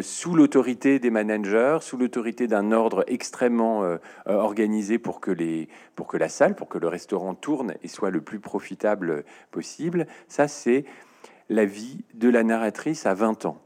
sous 0.00 0.34
l'autorité 0.34 0.98
des 0.98 1.10
managers, 1.10 1.78
sous 1.80 1.96
l'autorité 1.96 2.46
d'un 2.46 2.72
ordre 2.72 3.04
extrêmement 3.06 3.98
organisé 4.26 4.98
pour 4.98 5.20
que, 5.20 5.30
les, 5.30 5.68
pour 5.94 6.06
que 6.06 6.16
la 6.16 6.28
salle, 6.28 6.54
pour 6.54 6.68
que 6.68 6.78
le 6.78 6.88
restaurant 6.88 7.34
tourne 7.34 7.74
et 7.82 7.88
soit 7.88 8.10
le 8.10 8.20
plus 8.20 8.40
profitable 8.40 9.24
possible. 9.50 10.06
Ça, 10.28 10.48
c'est 10.48 10.84
la 11.48 11.64
vie 11.64 11.98
de 12.14 12.28
la 12.28 12.42
narratrice 12.42 13.06
à 13.06 13.14
20 13.14 13.46
ans. 13.46 13.58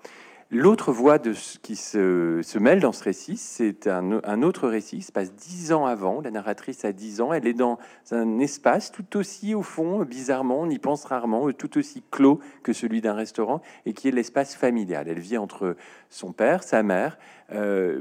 L'autre 0.51 0.93
voie 0.93 1.19
de 1.19 1.35
ce 1.35 1.59
qui 1.59 1.77
se, 1.77 2.59
mêle 2.59 2.81
dans 2.81 2.93
ce 2.93 3.05
récit, 3.05 3.37
c'est 3.37 3.87
un, 3.87 4.43
autre 4.43 4.67
récit 4.67 4.97
qui 4.97 5.03
se 5.03 5.13
passe 5.13 5.35
dix 5.35 5.73
ans 5.73 5.85
avant. 5.85 6.23
La 6.23 6.31
narratrice 6.31 6.87
a 6.87 6.93
dix 6.93 7.21
ans. 7.21 7.35
Elle 7.35 7.47
est 7.47 7.53
dans 7.53 7.79
un 8.13 8.39
espace 8.39 8.91
tout 8.91 9.19
aussi, 9.19 9.55
au 9.55 9.61
fond, 9.61 10.05
bizarrement, 10.05 10.61
on 10.61 10.71
y 10.71 10.79
pense 10.79 11.05
rarement, 11.05 11.53
tout 11.53 11.77
aussi 11.77 12.03
clos 12.11 12.41
que 12.63 12.73
celui 12.73 13.03
d'un 13.03 13.13
restaurant, 13.13 13.61
et 13.85 13.93
qui 13.93 14.09
est 14.09 14.11
l'espace 14.11 14.55
familial. 14.55 15.07
Elle 15.07 15.21
vit 15.21 15.37
entre 15.37 15.77
son 16.09 16.33
père, 16.33 16.63
sa 16.63 16.83
mère 16.83 17.19
euh, 17.53 18.01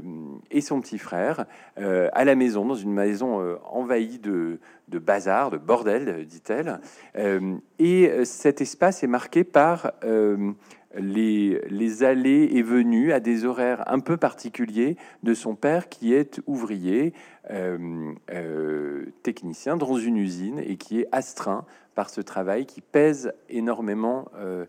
et 0.50 0.62
son 0.62 0.80
petit 0.80 0.98
frère 0.98 1.44
euh, 1.78 2.08
à 2.14 2.24
la 2.24 2.34
maison, 2.34 2.64
dans 2.64 2.74
une 2.74 2.94
maison 2.94 3.42
euh, 3.42 3.56
envahie 3.70 4.18
de 4.18 4.58
bazar, 4.88 5.50
de 5.50 5.58
bordel, 5.58 6.24
dit-elle. 6.26 6.80
et 7.78 8.24
cet 8.24 8.62
espace 8.62 9.02
est 9.02 9.08
marqué 9.08 9.44
par 9.44 9.92
les, 10.94 12.02
allées 12.02 12.48
et 12.52 12.62
venues 12.62 13.12
à 13.12 13.20
des 13.20 13.44
horaires 13.44 13.84
un 13.86 14.00
peu 14.00 14.16
particuliers 14.16 14.96
de 15.22 15.34
son 15.34 15.54
père 15.54 15.88
qui 15.88 16.14
est 16.14 16.40
ouvrier, 16.46 17.12
euh, 17.50 18.12
euh, 18.30 19.06
technicien 19.22 19.76
dans 19.76 19.96
une 19.96 20.16
usine 20.16 20.58
et 20.58 20.76
qui 20.76 21.00
est 21.00 21.08
astreint 21.12 21.64
par 21.94 22.10
ce 22.10 22.20
travail 22.20 22.66
qui 22.66 22.80
pèse 22.80 23.32
énormément 23.48 24.30
euh, 24.36 24.66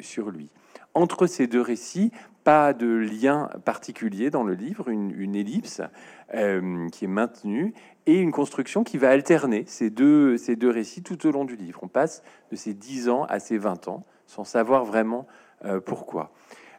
sur 0.00 0.30
lui. 0.30 0.50
Entre 0.94 1.26
ces 1.26 1.46
deux 1.46 1.60
récits, 1.60 2.10
pas 2.44 2.72
de 2.72 2.86
lien 2.86 3.50
particulier 3.64 4.30
dans 4.30 4.42
le 4.42 4.54
livre, 4.54 4.88
une, 4.88 5.36
ellipse 5.36 5.82
qui 6.32 7.04
est 7.04 7.08
maintenue 7.08 7.74
et 8.06 8.18
une 8.18 8.32
construction 8.32 8.84
qui 8.84 8.96
va 8.96 9.10
alterner 9.10 9.64
ces 9.66 9.90
deux, 9.90 10.38
ces 10.38 10.56
deux 10.56 10.70
récits 10.70 11.02
tout 11.02 11.26
au 11.26 11.30
long 11.30 11.44
du 11.44 11.56
livre. 11.56 11.80
On 11.82 11.88
passe 11.88 12.22
de 12.50 12.56
ces 12.56 12.72
10 12.72 13.10
ans 13.10 13.24
à 13.24 13.38
ces 13.38 13.58
20 13.58 13.88
ans 13.88 14.04
sans 14.28 14.44
savoir 14.44 14.84
vraiment 14.84 15.26
euh, 15.64 15.80
pourquoi. 15.80 16.30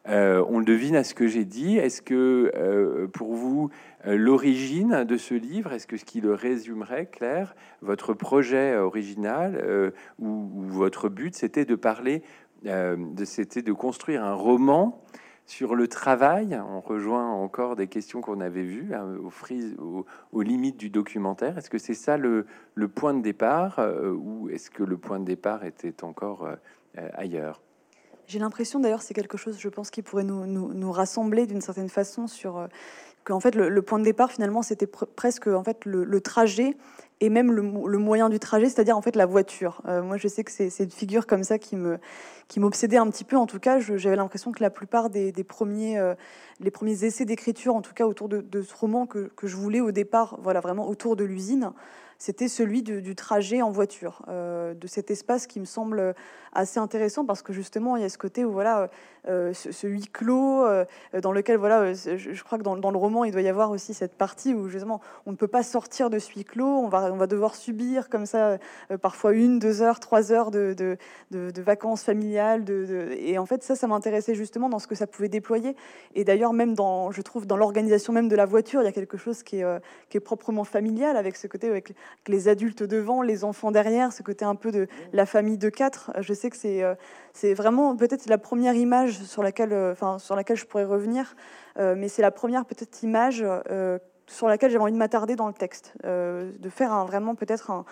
Euh, 0.07 0.43
on 0.47 0.59
le 0.59 0.65
devine 0.65 0.95
à 0.95 1.03
ce 1.03 1.13
que 1.13 1.27
j'ai 1.27 1.43
dit. 1.43 1.77
Est-ce 1.77 2.01
que 2.01 2.51
euh, 2.55 3.07
pour 3.07 3.33
vous, 3.33 3.69
l'origine 4.05 5.03
de 5.03 5.17
ce 5.17 5.33
livre, 5.33 5.73
est-ce 5.73 5.85
que 5.85 5.97
ce 5.97 6.05
qui 6.05 6.21
le 6.21 6.33
résumerait, 6.33 7.07
Claire, 7.07 7.53
votre 7.81 8.13
projet 8.13 8.77
original 8.77 9.91
ou, 10.19 10.47
votre 10.55 11.09
but, 11.09 11.35
c'était 11.35 11.65
de 11.65 11.75
parler, 11.75 12.23
de, 12.63 13.25
c'était 13.25 13.61
de 13.61 13.73
construire 13.73 14.23
un 14.23 14.33
roman 14.33 15.03
sur 15.45 15.73
le 15.73 15.87
travail, 15.87 16.59
on 16.69 16.79
rejoint 16.79 17.27
encore 17.27 17.75
des 17.75 17.87
questions 17.87 18.21
qu'on 18.21 18.39
avait 18.39 18.63
vues 18.63 18.93
hein, 18.93 19.17
au 19.81 20.05
aux, 20.31 20.41
limites 20.43 20.77
du 20.77 20.91
documentaire. 20.91 21.57
Est-ce 21.57 21.71
que 21.71 21.79
c'est 21.79 21.95
ça 21.95 22.17
le, 22.17 22.45
point 22.93 23.15
de 23.15 23.21
départ 23.21 23.79
ou 24.15 24.49
est-ce 24.49 24.69
que 24.69 24.83
le 24.83 24.97
point 24.97 25.19
de 25.19 25.25
départ 25.25 25.65
était 25.65 26.03
encore 26.03 26.47
euh, 26.97 27.09
ailleurs? 27.13 27.61
J'ai 28.27 28.39
l'impression 28.39 28.79
d'ailleurs 28.79 29.01
c'est 29.01 29.13
quelque 29.13 29.37
chose, 29.37 29.57
je 29.59 29.69
pense, 29.69 29.89
qui 29.89 30.01
pourrait 30.01 30.23
nous, 30.23 30.91
rassembler 30.91 31.47
d'une 31.47 31.61
certaine 31.61 31.89
façon 31.89 32.27
sur 32.27 32.57
euh, 32.57 32.67
qu'en 33.23 33.39
fait 33.39 33.55
le, 33.55 33.81
point 33.81 33.99
de 33.99 34.03
départ 34.03 34.31
finalement 34.31 34.61
c'était 34.61 34.87
presque 34.87 35.47
en 35.47 35.63
fait 35.63 35.85
le, 35.85 36.21
trajet 36.21 36.77
et 37.21 37.29
même 37.29 37.51
le, 37.51 37.97
moyen 37.97 38.29
du 38.29 38.39
trajet, 38.39 38.67
c'est-à-dire 38.67 38.97
en 38.97 39.01
fait 39.01 39.15
la 39.15 39.25
voiture. 39.25 39.81
Euh, 39.87 40.01
moi 40.01 40.17
je 40.17 40.27
sais 40.27 40.43
que 40.43 40.51
c'est 40.51 40.83
une 40.83 40.91
figure 40.91 41.27
comme 41.27 41.43
ça 41.43 41.57
qui 41.59 41.75
me 41.75 41.97
qui 42.47 42.59
m'obsédait 42.59 42.97
un 42.97 43.07
petit 43.09 43.25
peu. 43.25 43.37
En 43.37 43.45
tout 43.45 43.59
cas, 43.59 43.79
j'avais 43.79 44.15
l'impression 44.15 44.51
que 44.51 44.63
la 44.63 44.71
plupart 44.71 45.09
des, 45.09 45.31
premiers 45.43 46.01
les 46.59 46.71
premiers 46.71 47.03
essais 47.03 47.25
d'écriture, 47.25 47.75
en 47.75 47.81
tout 47.81 47.93
cas 47.93 48.05
autour 48.05 48.27
de, 48.27 48.41
de 48.41 48.61
ce 48.63 48.73
roman 48.75 49.05
que, 49.05 49.29
que, 49.35 49.45
je 49.45 49.55
voulais 49.55 49.81
au 49.81 49.91
départ, 49.91 50.39
voilà 50.41 50.59
vraiment 50.59 50.89
autour 50.89 51.15
de 51.15 51.23
l'usine 51.23 51.71
c'était 52.19 52.49
celui 52.49 52.83
du 52.83 53.15
trajet 53.15 53.61
en 53.61 53.71
voiture, 53.71 54.23
euh, 54.27 54.73
de 54.73 54.87
cet 54.87 55.09
espace 55.09 55.47
qui 55.47 55.61
me 55.61 55.65
semble 55.65 56.13
assez 56.51 56.77
intéressant 56.77 57.25
parce 57.25 57.41
que 57.41 57.53
justement 57.53 57.95
il 57.95 58.01
y 58.01 58.05
a 58.05 58.09
ce 58.09 58.17
côté 58.17 58.43
où 58.43 58.51
voilà 58.51 58.89
euh, 59.29 59.53
ce, 59.53 59.87
huis 59.87 60.07
clos 60.07 60.65
euh, 60.65 60.85
dans 61.21 61.31
lequel 61.31 61.57
voilà 61.57 61.93
je, 61.93 62.43
crois 62.43 62.57
que 62.57 62.63
dans, 62.63 62.75
le 62.75 62.97
roman 62.97 63.23
il 63.23 63.31
doit 63.31 63.41
y 63.41 63.47
avoir 63.47 63.71
aussi 63.71 63.93
cette 63.93 64.13
partie 64.13 64.53
où 64.53 64.67
justement 64.67 65.01
on 65.25 65.31
ne 65.31 65.35
peut 65.35 65.47
pas 65.47 65.63
sortir 65.63 66.09
de 66.09 66.19
ce 66.19 66.33
huis 66.33 66.45
clos, 66.45 66.65
on 66.65 66.89
va 66.89 67.11
on 67.11 67.17
va 67.17 67.27
devoir 67.27 67.55
subir 67.55 68.09
comme 68.09 68.25
ça 68.25 68.57
parfois 69.01 69.33
une, 69.33 69.59
deux 69.59 69.81
heures, 69.81 69.99
trois 69.99 70.31
heures 70.31 70.51
de, 70.51 70.73
de, 70.73 70.97
de, 71.31 71.61
vacances 71.61 72.03
familiales, 72.03 72.63
de, 72.63 73.09
et 73.17 73.37
en 73.37 73.45
fait 73.45 73.63
ça 73.63 73.75
ça 73.75 73.87
m'intéressait 73.87 74.35
justement 74.35 74.69
dans 74.69 74.79
ce 74.79 74.87
que 74.87 74.95
ça 74.95 75.07
pouvait 75.07 75.29
déployer 75.29 75.75
et 76.15 76.23
d'ailleurs 76.23 76.53
même 76.53 76.73
dans 76.73 77.11
je 77.11 77.21
trouve 77.21 77.45
dans 77.45 77.57
l'organisation 77.57 78.13
même 78.13 78.27
de 78.27 78.35
la 78.35 78.45
voiture 78.45 78.81
il 78.81 78.85
y 78.85 78.89
a 78.89 78.91
quelque 78.91 79.17
chose 79.17 79.43
qui 79.43 79.61
est, 79.61 79.79
qui 80.09 80.17
est 80.17 80.21
proprement 80.21 80.63
familial 80.63 81.17
avec 81.17 81.35
ce 81.35 81.47
côté 81.47 81.67
avec 81.67 81.93
les 82.27 82.47
adultes 82.47 82.83
devant, 82.83 83.21
les 83.21 83.43
enfants 83.43 83.71
derrière, 83.71 84.11
ce 84.13 84.23
côté 84.23 84.45
un 84.45 84.55
peu 84.55 84.71
de 84.71 84.87
la 85.13 85.25
famille 85.25 85.57
de 85.57 85.69
quatre. 85.69 86.11
Je 86.19 86.33
sais 86.33 86.49
que 86.49 86.57
c'est 86.57 86.83
euh, 86.83 86.95
c'est 87.33 87.53
vraiment 87.53 87.95
peut-être 87.95 88.27
la 88.27 88.37
première 88.37 88.75
image 88.75 89.18
sur 89.25 89.43
laquelle, 89.43 89.73
euh, 89.73 89.91
enfin 89.91 90.19
sur 90.19 90.35
laquelle 90.35 90.57
je 90.57 90.65
pourrais 90.65 90.85
revenir, 90.85 91.35
euh, 91.77 91.95
mais 91.97 92.07
c'est 92.07 92.21
la 92.21 92.31
première 92.31 92.65
peut-être 92.65 93.03
image 93.03 93.45
sur 94.27 94.47
laquelle 94.47 94.69
j'avais 94.69 94.83
envie 94.83 94.93
de 94.93 94.97
m'attarder 94.97 95.35
dans 95.35 95.47
le 95.47 95.53
texte, 95.53 95.93
de 96.03 96.69
faire 96.69 96.93
un, 96.93 97.05
vraiment 97.05 97.33
peut-être 97.33 97.71
un, 97.71 97.83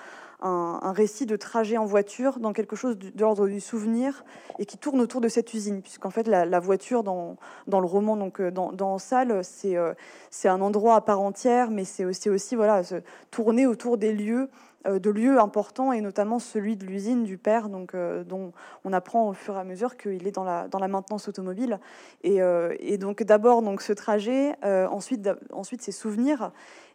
un, 0.41 0.91
récit 0.91 1.25
de 1.25 1.35
trajet 1.35 1.77
en 1.77 1.85
voiture 1.85 2.39
dans 2.39 2.53
quelque 2.53 2.75
chose 2.75 2.97
de, 2.97 3.11
l'ordre 3.19 3.47
du 3.47 3.59
souvenir 3.59 4.23
et 4.59 4.65
qui 4.65 4.77
tourne 4.77 5.01
autour 5.01 5.21
de 5.21 5.29
cette 5.29 5.53
usine, 5.53 5.81
puisqu'en 5.81 6.09
fait 6.09 6.27
la, 6.27 6.59
voiture 6.59 7.03
dans, 7.03 7.37
dans, 7.67 7.79
le 7.79 7.87
roman, 7.87 8.15
donc 8.17 8.39
euh, 8.39 8.51
dans, 8.51 8.71
dans 8.71 8.97
Salle, 8.97 9.43
c'est 9.43 9.77
euh, 9.77 9.93
c'est 10.29 10.47
un 10.47 10.61
endroit 10.61 10.95
à 10.95 11.01
part 11.01 11.21
entière, 11.21 11.71
mais 11.71 11.85
c'est 11.85 12.05
aussi, 12.05 12.29
aussi 12.29 12.55
voilà, 12.55 12.83
se 12.83 12.95
tourner 13.31 13.65
autour 13.65 13.97
des 13.97 14.13
lieux 14.13 14.49
de 14.87 15.09
lieux 15.09 15.39
importants 15.39 15.91
et 15.91 16.01
notamment 16.01 16.39
celui 16.39 16.77
de 16.77 16.85
l'usine 16.85 17.23
du 17.23 17.37
père, 17.37 17.69
donc 17.69 17.95
dont 18.25 18.51
on 18.83 18.93
apprend 18.93 19.29
au 19.29 19.33
fur 19.33 19.55
et 19.55 19.59
à 19.59 19.63
mesure 19.63 19.97
qu'il 19.97 20.27
est 20.27 20.31
dans 20.31 20.43
la 20.43 20.67
dans 20.67 20.79
la 20.79 20.87
maintenance 20.87 21.27
automobile. 21.27 21.79
Et, 22.23 22.39
et 22.79 22.97
donc 22.97 23.23
d'abord 23.23 23.61
donc 23.61 23.81
ce 23.81 23.93
trajet, 23.93 24.55
ensuite 24.63 25.29
ensuite 25.51 25.81
ses 25.81 25.91
souvenirs 25.91 26.51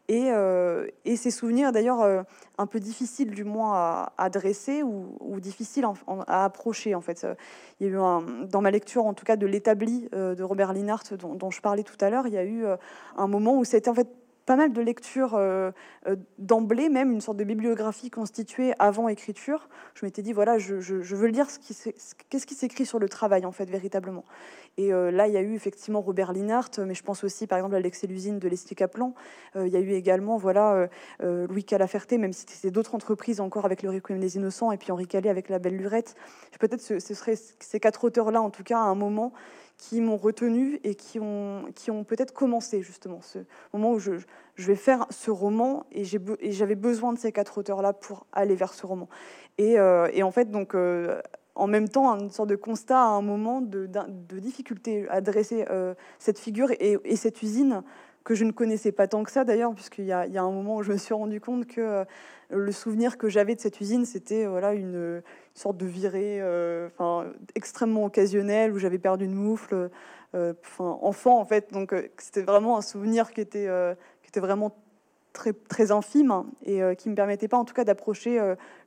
et, 0.09 0.31
euh, 0.31 0.89
et 1.05 1.17
ces 1.17 1.31
souvenirs, 1.31 1.71
d'ailleurs, 1.73 2.01
euh, 2.01 2.23
un 2.59 2.67
peu 2.67 2.81
difficiles 2.81 3.31
du 3.31 3.45
moins 3.45 4.09
à, 4.19 4.31
dresser 4.31 4.83
ou, 4.83 5.41
difficiles 5.41 5.87
à 6.27 6.45
approcher, 6.45 6.95
en 6.95 7.01
fait. 7.01 7.27
Il 7.79 7.87
y 7.87 7.91
a 7.91 7.93
eu 7.93 8.49
dans 8.49 8.61
ma 8.61 8.71
lecture, 8.71 9.07
en 9.07 9.15
tout 9.15 9.25
cas, 9.25 9.37
de 9.37 9.47
l'établi 9.47 10.09
euh, 10.15 10.35
de 10.35 10.43
Robert 10.43 10.73
Linhart, 10.73 11.15
dont, 11.19 11.35
dont, 11.35 11.51
je 11.51 11.61
parlais 11.61 11.85
tout 11.85 11.97
à 12.01 12.11
l'heure, 12.11 12.27
il 12.27 12.33
y 12.33 12.39
a 12.39 12.45
eu 12.45 12.65
un 13.17 13.27
moment 13.29 13.57
où 13.57 13.65
c'était 13.65 13.89
en 13.89 13.95
fait 13.95 14.09
pas 14.47 14.57
mal 14.57 14.73
de 14.73 14.81
lectures 14.81 15.35
euh, 15.35 15.71
euh, 16.07 16.17
d'emblée, 16.39 16.89
même 16.89 17.13
une 17.13 17.21
sorte 17.21 17.37
de 17.37 17.45
bibliographie 17.45 18.11
constituée 18.11 18.73
avant 18.79 19.09
écriture. 19.09 19.69
Je 19.95 20.05
m'étais 20.05 20.23
dit, 20.23 20.33
voilà, 20.33 20.59
je, 20.59 20.75
veux 20.75 21.29
lire 21.29 21.51
ce 21.51 21.59
qui 21.59 21.77
qu'est-ce 22.29 22.47
qui 22.47 22.55
s'écrit 22.55 22.87
sur 22.87 22.99
le 22.99 23.09
travail, 23.09 23.47
en 23.47 23.53
fait, 23.53 23.71
véritablement. 23.71 24.25
Et 24.79 24.93
euh, 24.93 25.11
là, 25.11 25.29
il 25.29 25.35
y 25.35 25.37
a 25.37 25.43
eu 25.43 25.55
effectivement 25.55 26.01
Robert 26.01 26.33
Linhart, 26.33 26.71
mais 26.79 26.95
je 26.95 27.03
pense 27.03 27.25
aussi, 27.25 27.47
par 27.47 27.59
exemple, 27.59 27.75
à 27.75 27.81
L'Excellusine 27.81 28.39
de 28.39 28.49
Leslie 28.49 28.75
Kaplan. 28.75 29.15
il 29.55 29.69
y 29.69 29.77
a 29.77 29.81
eu 29.81 29.93
également, 29.93 30.37
voilà, 30.39 30.89
Louis 31.21 31.65
Calaferté, 31.65 32.19
même 32.19 32.33
si 32.33 32.45
c'était 32.49 32.71
d'autres 32.71 32.95
entreprises 32.95 33.41
encore 33.41 33.65
avec 33.65 33.83
le 33.83 33.91
Requiem 33.91 34.19
des 34.19 34.37
Innocents, 34.37 34.73
et 34.73 34.77
puis 34.77 34.93
Henri 34.93 35.07
Calais 35.07 35.31
avec 35.31 35.49
La 35.49 35.59
Belle 35.59 35.77
Lurette. 35.77 36.17
Peut-être 36.59 36.81
ce, 36.81 36.99
ce 36.99 37.15
serait 37.15 37.37
ces 37.37 37.81
quatre 37.81 38.05
auteurs-là, 38.05 38.41
en 38.41 38.51
tout 38.51 38.63
cas, 38.63 38.79
à 38.79 38.83
un 38.83 38.95
moment, 38.95 39.33
qui 39.83 40.01
m'ont 40.01 40.17
retenu 40.17 40.79
et 40.85 40.95
qui 40.95 41.19
ont, 41.19 41.65
qui 41.75 41.91
ont 41.91 42.05
peut-être 42.05 42.33
commencé 42.33 42.83
justement 42.83 43.21
ce 43.21 43.41
moment 43.73 43.91
où 43.91 43.99
je, 43.99 44.13
je 44.55 44.67
vais 44.69 44.77
faire 44.77 45.07
ce 45.11 45.29
roman 45.33 45.87
et 45.91 46.05
j'avais 46.05 46.77
besoin 46.77 47.13
de 47.13 47.19
ces 47.19 47.33
quatre 47.33 47.59
auteurs-là 47.59 47.93
pour 47.93 48.27
aller 48.33 48.55
vers 48.55 48.75
ce 48.75 48.87
roman. 48.87 49.09
Et, 49.59 49.81
euh, 49.81 50.09
et 50.13 50.23
en 50.23 50.31
fait, 50.31 50.53
donc, 50.53 50.77
euh, 50.77 51.21
en 51.57 51.67
même 51.67 51.89
temps, 51.89 52.17
une 52.17 52.31
sorte 52.31 52.49
de 52.49 52.55
constat 52.55 52.97
à 52.97 53.09
un 53.09 53.23
moment 53.23 53.61
de, 53.61 53.89
de 53.89 54.39
difficulté 54.39 55.09
à 55.09 55.21
dresser 55.21 55.65
euh, 55.69 55.95
cette 56.21 56.39
figure 56.39 56.71
et, 56.79 56.97
et, 57.05 57.17
cette 57.17 57.43
usine 57.43 57.83
que 58.25 58.35
je 58.35 58.45
ne 58.45 58.53
connaissais 58.53 58.93
pas 58.93 59.09
tant 59.09 59.23
que 59.23 59.31
ça 59.31 59.45
d'ailleurs, 59.45 59.75
puisqu'il 59.75 60.05
y, 60.05 60.09
y 60.09 60.13
a 60.13 60.43
un 60.43 60.51
moment 60.51 60.77
où 60.77 60.83
je 60.83 60.93
me 60.93 60.97
suis 60.97 61.15
rendu 61.15 61.41
compte 61.41 61.67
que 61.67 62.05
le 62.51 62.73
souvenir 62.73 63.19
que 63.19 63.29
j'avais 63.29 63.55
de 63.55 63.61
cette 63.61 63.81
usine, 63.81 64.05
c'était 64.05 64.47
voilà 64.47 64.75
une, 64.75 65.23
sorte 65.55 65.77
de 65.77 65.87
virée 65.87 66.39
euh, 66.41 66.89
extrêmement 67.55 68.05
occasionnelle 68.05 68.73
où 68.73 68.79
j'avais 68.79 68.99
perdu 68.99 69.25
une 69.25 69.35
moufle 69.35 69.91
euh, 70.35 70.55
enfin, 70.65 70.99
enfant 71.03 71.39
en 71.39 71.45
fait. 71.45 71.73
Donc 71.73 71.93
euh, 71.93 72.09
c'était 72.19 72.43
vraiment 72.43 72.79
un 72.79 72.83
souvenir 72.83 73.33
qui 73.33 73.41
était, 73.41 73.69
qui 74.23 74.29
était 74.29 74.41
vraiment 74.41 74.75
très, 75.33 75.53
très 75.53 75.91
infime 75.91 76.45
et 76.65 76.81
qui 76.97 77.09
me 77.09 77.15
permettait 77.15 77.49
pas 77.49 77.57
en 77.57 77.65
tout 77.65 77.75
cas 77.75 77.85
d'approcher 77.85 78.41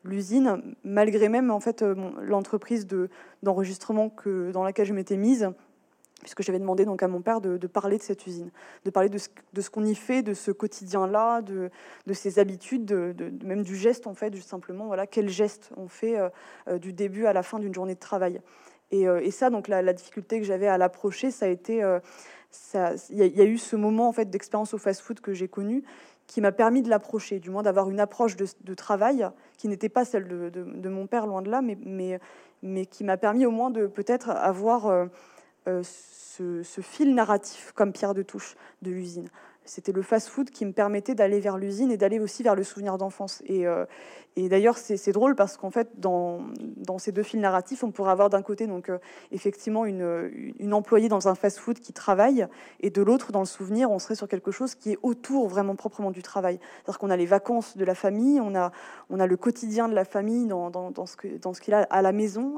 l'usine 0.03 0.61
malgré 0.83 1.29
même 1.29 1.49
en 1.49 1.59
fait 1.59 1.83
l'entreprise 2.21 2.85
de 2.85 3.09
d'enregistrement 3.41 4.09
que 4.09 4.51
dans 4.51 4.63
laquelle 4.63 4.85
je 4.85 4.93
m'étais 4.93 5.17
mise 5.17 5.51
puisque 6.21 6.41
j'avais 6.41 6.59
demandé 6.59 6.85
donc 6.85 7.03
à 7.03 7.07
mon 7.07 7.21
père 7.21 7.41
de, 7.41 7.57
parler 7.67 7.97
de 7.97 8.03
cette 8.03 8.25
usine, 8.25 8.49
de 8.85 8.89
parler 8.89 9.09
de 9.09 9.17
ce, 9.17 9.29
de 9.53 9.61
qu'on 9.61 9.85
y 9.85 9.95
fait, 9.95 10.23
de 10.23 10.33
ce 10.33 10.51
quotidien-là, 10.51 11.41
de, 11.41 11.69
de, 12.07 12.13
ses 12.13 12.39
habitudes, 12.39 12.85
de, 12.85 13.31
même 13.43 13.63
du 13.63 13.75
geste 13.75 14.07
en 14.07 14.13
fait, 14.13 14.33
juste 14.33 14.49
simplement 14.49 14.87
voilà 14.87 15.07
quel 15.07 15.29
geste 15.29 15.71
on 15.77 15.87
fait 15.87 16.17
euh, 16.17 16.29
euh, 16.67 16.77
du 16.77 16.93
début 16.93 17.25
à 17.25 17.33
la 17.33 17.43
fin 17.43 17.59
d'une 17.59 17.73
journée 17.73 17.95
de 17.95 17.99
travail. 17.99 18.41
Et, 18.91 19.07
euh, 19.07 19.29
ça 19.31 19.49
donc 19.49 19.67
la, 19.67 19.93
difficulté 19.93 20.39
que 20.39 20.45
j'avais 20.45 20.67
à 20.67 20.77
l'approcher, 20.77 21.31
ça 21.31 21.47
a 21.47 21.49
été, 21.49 21.83
il 23.09 23.17
y, 23.17 23.41
a 23.41 23.45
eu 23.45 23.57
ce 23.57 23.75
moment 23.75 24.07
en 24.07 24.13
fait 24.13 24.29
d'expérience 24.29 24.73
au 24.73 24.77
fast-food 24.77 25.19
que 25.19 25.33
j'ai 25.33 25.47
connu 25.47 25.83
qui 26.27 26.41
m'a 26.41 26.51
permis 26.51 26.81
de 26.81 26.89
l'approcher, 26.89 27.39
du 27.39 27.51
moins 27.51 27.61
d'avoir 27.61 27.87
une 27.89 27.99
approche 27.99 28.35
de, 28.35 28.73
travail 28.73 29.27
qui 29.57 29.67
n'était 29.67 29.89
pas 29.89 30.05
celle 30.05 30.27
de, 30.27 30.89
mon 30.89 31.05
père 31.05 31.27
loin 31.27 31.43
de 31.43 31.51
là, 31.51 31.61
mais, 31.61 31.77
mais, 31.83 32.19
mais 32.63 32.87
qui 32.87 33.03
m'a 33.03 33.17
permis 33.17 33.45
au 33.45 33.51
moins 33.51 33.69
de 33.69 33.85
peut-être 33.85 34.29
avoir 34.31 35.07
ce, 35.65 36.61
ce, 36.63 36.81
fil 36.81 37.13
narratif 37.13 37.71
comme 37.73 37.91
pierre 37.91 38.13
de 38.13 38.23
touche 38.23 38.55
de 38.81 38.91
l'usine. 38.91 39.29
C'était 39.65 39.91
le 39.91 40.01
fast-food 40.01 40.49
qui 40.49 40.65
me 40.65 40.71
permettait 40.71 41.15
d'aller 41.15 41.39
vers 41.39 41.57
l'usine 41.57 41.91
et 41.91 41.97
d'aller 41.97 42.19
aussi 42.19 42.43
vers 42.43 42.55
le 42.55 42.63
souvenir 42.63 42.97
d'enfance. 42.97 43.41
Et, 43.45 43.67
euh, 43.67 43.85
et 44.37 44.49
d'ailleurs, 44.49 44.77
c'est 44.77 45.11
drôle 45.13 45.33
parce 45.35 45.55
qu'en 45.55 45.71
fait, 45.71 45.97
dans, 45.97 46.41
dans, 46.59 46.97
ces 46.97 47.13
deux 47.13 47.23
fils 47.23 47.39
narratifs, 47.39 47.85
on 47.85 47.91
pourrait 47.91 48.11
avoir 48.11 48.29
d'un 48.29 48.41
côté 48.41 48.67
donc 48.67 48.89
euh, 48.89 48.97
effectivement 49.31 49.85
une, 49.85 50.53
une, 50.59 50.73
employée 50.73 51.07
dans 51.07 51.29
un 51.29 51.35
fast-food 51.35 51.79
qui 51.79 51.93
travaille, 51.93 52.45
et 52.81 52.89
de 52.89 53.01
l'autre, 53.01 53.31
dans 53.31 53.39
le 53.39 53.45
souvenir, 53.45 53.91
on 53.91 53.99
serait 53.99 54.15
sur 54.15 54.27
quelque 54.27 54.51
chose 54.51 54.75
qui 54.75 54.91
est 54.91 54.97
autour 55.03 55.47
vraiment 55.47 55.77
proprement 55.77 56.11
du 56.11 56.21
travail. 56.21 56.59
C'est-à-dire 56.83 56.99
qu'on 56.99 57.09
a 57.09 57.15
les 57.15 57.25
vacances 57.25 57.77
de 57.77 57.85
la 57.85 57.95
famille, 57.95 58.41
on 58.41 58.55
a, 58.55 58.73
on 59.09 59.21
a 59.21 59.27
le 59.27 59.37
quotidien 59.37 59.87
de 59.87 59.95
la 59.95 60.03
famille 60.03 60.47
dans, 60.47 60.69
dans, 60.69 60.91
dans 60.91 61.05
ce 61.05 61.61
qu'il 61.61 61.73
a 61.73 61.83
à 61.83 62.01
la 62.01 62.11
maison, 62.11 62.57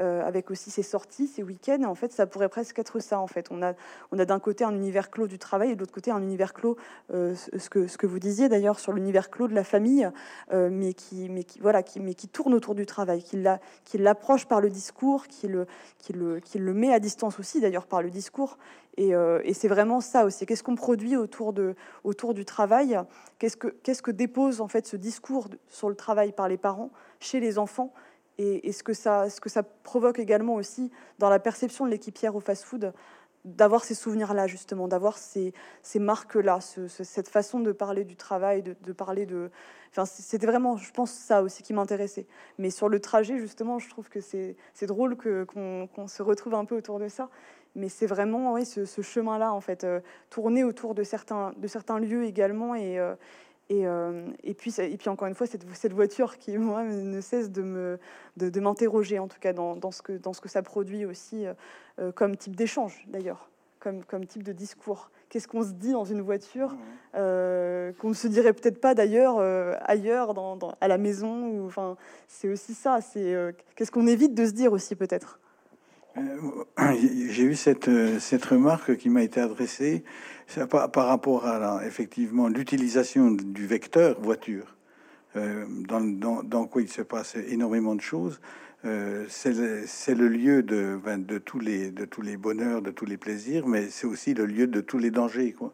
euh, 0.00 0.26
avec 0.26 0.50
aussi 0.50 0.72
ses 0.72 0.82
sorties, 0.82 1.28
ses 1.28 1.44
week-ends. 1.44 1.84
En 1.84 1.94
fait, 1.94 2.12
ça 2.12 2.26
pourrait 2.26 2.48
presque 2.48 2.76
être 2.80 2.98
ça. 2.98 3.20
En 3.20 3.28
fait, 3.28 3.46
on 3.52 3.62
a, 3.62 3.74
on 4.10 4.18
a 4.18 4.24
d'un 4.24 4.40
côté 4.40 4.64
un 4.64 4.74
univers 4.74 5.12
clos 5.12 5.28
du 5.28 5.38
travail 5.38 5.70
et 5.70 5.74
de 5.76 5.80
l'autre 5.80 5.94
côté 5.94 6.10
un 6.10 6.20
univers 6.20 6.33
clos, 6.52 6.76
ce, 7.10 7.68
que, 7.68 7.86
ce 7.86 7.96
que 7.98 8.06
vous 8.06 8.18
disiez 8.18 8.48
d'ailleurs 8.48 8.78
sur 8.78 8.92
l'univers 8.92 9.30
clos 9.30 9.48
de 9.48 9.54
la 9.54 9.64
famille, 9.64 10.10
mais 10.52 10.94
qui 10.94 11.28
mais 11.28 11.44
qui, 11.44 11.60
voilà, 11.60 11.82
qui, 11.82 12.00
mais 12.00 12.14
qui 12.14 12.28
tourne 12.28 12.54
autour 12.54 12.74
du 12.74 12.86
travail, 12.86 13.22
qui, 13.22 13.36
la, 13.36 13.60
qui 13.84 13.98
l'approche 13.98 14.46
par 14.46 14.60
le 14.60 14.70
discours, 14.70 15.26
qui 15.26 15.48
le, 15.48 15.66
qui, 15.98 16.12
le, 16.12 16.40
qui 16.40 16.58
le 16.58 16.74
met 16.74 16.92
à 16.92 17.00
distance 17.00 17.38
aussi 17.38 17.60
d'ailleurs 17.60 17.86
par 17.86 18.02
le 18.02 18.10
discours. 18.10 18.58
Et, 18.96 19.14
euh, 19.14 19.40
c'est 19.52 19.68
vraiment 19.68 20.00
ça 20.00 20.24
aussi. 20.24 20.46
Qu'est-ce 20.46 20.62
qu'on 20.62 20.76
produit 20.76 21.16
autour, 21.16 21.52
de, 21.52 21.74
autour 22.04 22.34
du 22.34 22.44
travail? 22.44 22.98
Qu'est-ce 23.38 23.56
que, 23.56 23.68
que 23.68 24.10
dépose 24.10 24.60
en 24.60 24.68
fait 24.68 24.86
ce 24.86 24.96
discours 24.96 25.48
sur 25.68 25.88
le 25.88 25.94
travail 25.96 26.32
par 26.32 26.48
les 26.48 26.56
parents 26.56 26.90
chez 27.20 27.40
les 27.40 27.58
enfants? 27.58 27.92
Et, 28.38 28.68
et 28.68 28.72
ce, 28.72 28.82
que 28.82 28.94
ça, 28.94 29.30
ce 29.30 29.40
que 29.40 29.48
ça 29.48 29.62
provoque 29.62 30.18
également 30.18 30.54
aussi 30.54 30.90
dans 31.18 31.28
la 31.28 31.38
perception 31.38 31.86
de 31.86 31.90
l'équipière 31.90 32.34
au 32.34 32.40
fast-food 32.40 32.92
d'avoir 33.44 33.84
ces 33.84 33.94
souvenirs-là, 33.94 34.46
justement, 34.46 34.88
d'avoir 34.88 35.18
ces, 35.18 35.52
ces 35.82 35.98
marques-là, 35.98 36.60
cette 36.60 37.28
façon 37.28 37.60
de 37.60 37.72
parler 37.72 38.04
du 38.04 38.16
travail, 38.16 38.62
de, 38.62 38.92
parler 38.92 39.26
de... 39.26 39.50
C'était 40.06 40.46
vraiment, 40.46 40.76
je 40.76 40.90
pense, 40.92 41.10
ça 41.10 41.42
aussi 41.42 41.62
qui 41.62 41.74
m'intéressait. 41.74 42.26
Mais 42.58 42.70
sur 42.70 42.88
le 42.88 43.00
trajet, 43.00 43.38
justement, 43.38 43.78
je 43.78 43.88
trouve 43.88 44.08
que 44.08 44.20
c'est 44.20 44.56
drôle 44.82 45.16
qu'on 45.16 46.08
se 46.08 46.22
retrouve 46.22 46.54
un 46.54 46.64
peu 46.64 46.76
autour 46.76 46.98
de 46.98 47.08
ça. 47.08 47.28
Mais 47.76 47.88
c'est 47.88 48.06
vraiment 48.06 48.52
oui, 48.52 48.64
ce, 48.64 49.02
chemin-là, 49.02 49.52
en 49.52 49.60
fait, 49.60 49.84
euh, 49.84 50.00
tourner 50.30 50.62
autour 50.62 50.94
de 50.94 51.02
certains, 51.02 51.52
de 51.56 51.66
certains 51.66 51.98
lieux 51.98 52.24
également 52.24 52.74
et, 52.76 53.00
euh, 53.00 53.14
et, 53.70 53.86
euh, 53.86 54.26
et, 54.42 54.52
puis, 54.54 54.74
et 54.78 54.96
puis 54.96 55.08
encore 55.08 55.26
une 55.26 55.34
fois, 55.34 55.46
cette, 55.46 55.64
cette 55.74 55.92
voiture 55.92 56.38
qui, 56.38 56.56
moi, 56.58 56.84
ne 56.84 57.20
cesse 57.20 57.50
de, 57.50 57.62
me, 57.62 57.98
de, 58.36 58.60
m'interroger, 58.60 59.18
en 59.18 59.28
tout 59.28 59.38
cas, 59.40 59.52
dans, 59.52 59.76
dans, 59.76 59.90
ce 59.90 60.02
que, 60.02 60.12
dans 60.12 60.32
ce 60.32 60.40
que 60.40 60.48
ça 60.48 60.62
produit 60.62 61.04
aussi, 61.04 61.46
euh, 61.46 61.54
euh, 61.98 62.12
comme 62.12 62.36
type 62.36 62.56
d'échange, 62.56 63.04
d'ailleurs, 63.08 63.48
comme, 63.80 64.04
comme 64.04 64.26
type 64.26 64.42
de 64.42 64.52
discours. 64.52 65.10
Qu'est-ce 65.30 65.48
qu'on 65.48 65.62
se 65.62 65.72
dit 65.72 65.92
dans 65.92 66.04
une 66.04 66.20
voiture 66.20 66.76
qu'on 67.12 68.08
ne 68.08 68.14
se 68.14 68.28
dirait 68.28 68.52
peut-être 68.52 68.80
pas 68.80 68.94
d'ailleurs 68.94 69.38
ailleurs, 69.84 70.32
dans, 70.32 70.56
à 70.80 70.86
la 70.86 70.96
maison 70.96 71.48
ou, 71.48 71.66
enfin, 71.66 71.96
C'est 72.28 72.48
aussi 72.48 72.72
ça. 72.72 73.00
C'est 73.00 73.34
Qu'est-ce 73.74 73.90
qu'on 73.90 74.06
évite 74.06 74.34
de 74.34 74.46
se 74.46 74.52
dire 74.52 74.72
aussi, 74.72 74.94
peut-être? 74.94 75.40
J'ai 77.28 77.42
eu 77.42 77.54
cette, 77.56 77.90
cette 78.20 78.44
remarque 78.44 78.96
qui 78.96 79.08
m'a 79.08 79.22
été 79.22 79.40
adressée 79.40 80.04
par, 80.70 81.06
rapport 81.06 81.46
à 81.46 81.84
effectivement 81.86 82.48
l'utilisation 82.48 83.32
du 83.32 83.66
vecteur 83.66 84.20
voiture, 84.20 84.76
euh, 85.36 85.64
dans, 85.68 86.00
dans, 86.00 86.42
dans, 86.42 86.66
quoi 86.66 86.82
il 86.82 86.88
se 86.88 87.02
passe 87.02 87.36
énormément 87.48 87.96
de 87.96 88.00
choses. 88.00 88.40
Euh, 88.84 89.24
c'est 89.28 90.14
le, 90.14 90.28
lieu 90.28 90.62
de, 90.62 91.00
ben, 91.02 91.24
de, 91.24 91.38
tous 91.38 91.58
les, 91.58 91.90
de 91.90 92.04
tous 92.04 92.22
les 92.22 92.36
bonheurs, 92.36 92.82
de 92.82 92.90
tous 92.90 93.06
les 93.06 93.16
plaisirs, 93.16 93.66
mais 93.66 93.88
c'est 93.88 94.06
aussi 94.06 94.34
le 94.34 94.46
lieu 94.46 94.66
de 94.66 94.80
tous 94.80 94.98
les 94.98 95.10
dangers. 95.10 95.52
Quoi. 95.52 95.72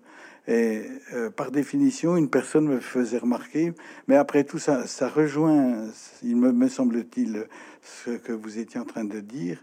Et 0.48 0.84
euh, 1.12 1.28
par 1.28 1.50
définition, 1.50 2.16
une 2.16 2.30
personne 2.30 2.66
me 2.66 2.80
faisait 2.80 3.18
remarquer, 3.18 3.74
mais 4.08 4.16
après 4.16 4.44
tout 4.44 4.58
ça, 4.58 4.86
ça 4.86 5.08
rejoint, 5.08 5.88
il 6.22 6.36
me 6.36 6.68
semble-t-il, 6.68 7.46
ce 7.82 8.10
que 8.10 8.32
vous 8.32 8.58
étiez 8.58 8.80
en 8.80 8.84
train 8.84 9.04
de 9.04 9.20
dire, 9.20 9.62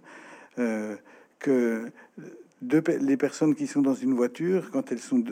euh, 0.60 0.96
que 1.40 1.92
les 2.62 3.18
personnes 3.18 3.54
qui 3.54 3.68
sont 3.68 3.82
dans 3.82 3.94
une 3.94 4.14
voiture, 4.14 4.72
quand 4.72 4.92
elles 4.92 5.00
sont 5.00 5.24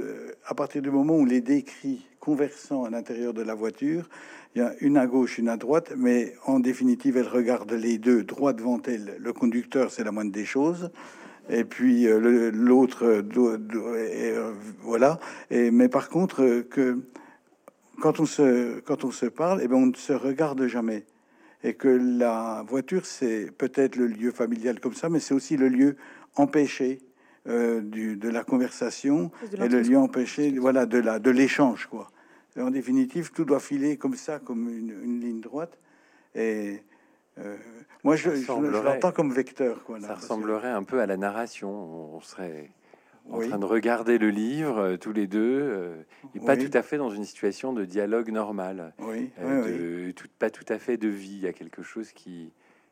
à 0.45 0.53
partir 0.53 0.81
du 0.81 0.91
moment 0.91 1.17
où 1.17 1.25
les 1.25 1.41
décrits 1.41 2.05
conversant 2.19 2.83
à 2.83 2.89
l'intérieur 2.89 3.33
de 3.33 3.41
la 3.41 3.55
voiture, 3.55 4.09
il 4.55 4.59
y 4.59 4.61
a 4.61 4.73
une 4.79 4.97
à 4.97 5.05
gauche, 5.05 5.37
une 5.37 5.49
à 5.49 5.57
droite, 5.57 5.93
mais 5.97 6.33
en 6.45 6.59
définitive, 6.59 7.17
elles 7.17 7.27
regardent 7.27 7.73
les 7.73 7.97
deux 7.97 8.23
droit 8.23 8.53
devant 8.53 8.81
elles. 8.87 9.17
Le 9.19 9.33
conducteur, 9.33 9.91
c'est 9.91 10.03
la 10.03 10.11
moindre 10.11 10.31
des 10.31 10.45
choses. 10.45 10.91
Et 11.49 11.63
puis 11.63 12.07
euh, 12.07 12.51
l'autre, 12.51 13.05
euh, 13.05 14.53
voilà. 14.81 15.19
Mais 15.51 15.89
par 15.89 16.09
contre, 16.09 16.61
que 16.61 16.99
quand 18.01 18.19
on 18.19 18.25
se, 18.25 18.79
quand 18.79 19.03
on 19.03 19.11
se 19.11 19.25
parle, 19.25 19.59
eh 19.61 19.67
ben 19.67 19.75
on 19.75 19.87
ne 19.87 19.95
se 19.95 20.13
regarde 20.13 20.65
jamais. 20.67 21.05
Et 21.65 21.73
que 21.73 21.87
la 21.87 22.63
voiture, 22.67 23.05
c'est 23.05 23.51
peut-être 23.57 23.95
le 23.95 24.05
lieu 24.05 24.31
familial 24.31 24.79
comme 24.79 24.93
ça, 24.93 25.09
mais 25.09 25.19
c'est 25.19 25.33
aussi 25.33 25.57
le 25.57 25.67
lieu 25.67 25.97
empêché 26.35 26.99
euh, 27.47 27.81
du, 27.81 28.17
de 28.17 28.29
la 28.29 28.43
conversation 28.43 29.31
et 29.53 29.67
le 29.67 29.81
lieu 29.81 29.97
empêché, 29.97 30.51
voilà, 30.59 30.85
de 30.85 30.99
la 30.99 31.17
de 31.17 31.31
l'échange, 31.31 31.87
quoi. 31.87 32.07
en 32.57 32.69
définitive, 32.69 33.31
tout 33.31 33.45
doit 33.45 33.59
filer 33.59 33.97
comme 33.97 34.15
ça, 34.15 34.37
comme 34.37 34.69
une, 34.69 35.19
ligne 35.19 35.41
droite. 35.41 35.77
Et 36.35 36.83
moi, 38.03 38.15
je, 38.15 38.29
l'entends 38.83 39.11
comme 39.11 39.33
vecteur. 39.33 39.83
Quoi, 39.83 39.99
ça 39.99 40.13
ressemblerait 40.13 40.69
un 40.69 40.83
peu 40.83 40.99
à 41.01 41.07
la 41.07 41.17
narration. 41.17 41.71
On 42.15 42.21
serait 42.21 42.69
en 43.31 43.39
train 43.39 43.57
de 43.57 43.65
regarder 43.65 44.17
le 44.17 44.29
livre 44.29 44.77
euh, 44.77 44.97
tous 44.97 45.13
les 45.13 45.27
deux, 45.27 45.59
euh, 45.61 45.95
et 46.35 46.39
pas 46.39 46.57
tout 46.57 46.69
à 46.73 46.81
fait 46.81 46.97
dans 46.97 47.09
une 47.09 47.23
situation 47.23 47.73
de 47.73 47.85
dialogue 47.85 48.31
normal, 48.31 48.93
oui. 48.99 49.31
Euh, 49.41 50.11
tout, 50.13 50.27
pas 50.39 50.49
tout 50.49 50.65
à 50.69 50.77
fait 50.77 50.97
de 50.97 51.07
vie. 51.07 51.35
Il 51.35 51.41
y 51.41 51.47
a 51.47 51.53
quelque 51.53 51.81
chose 51.81 52.11
qui, 52.11 52.51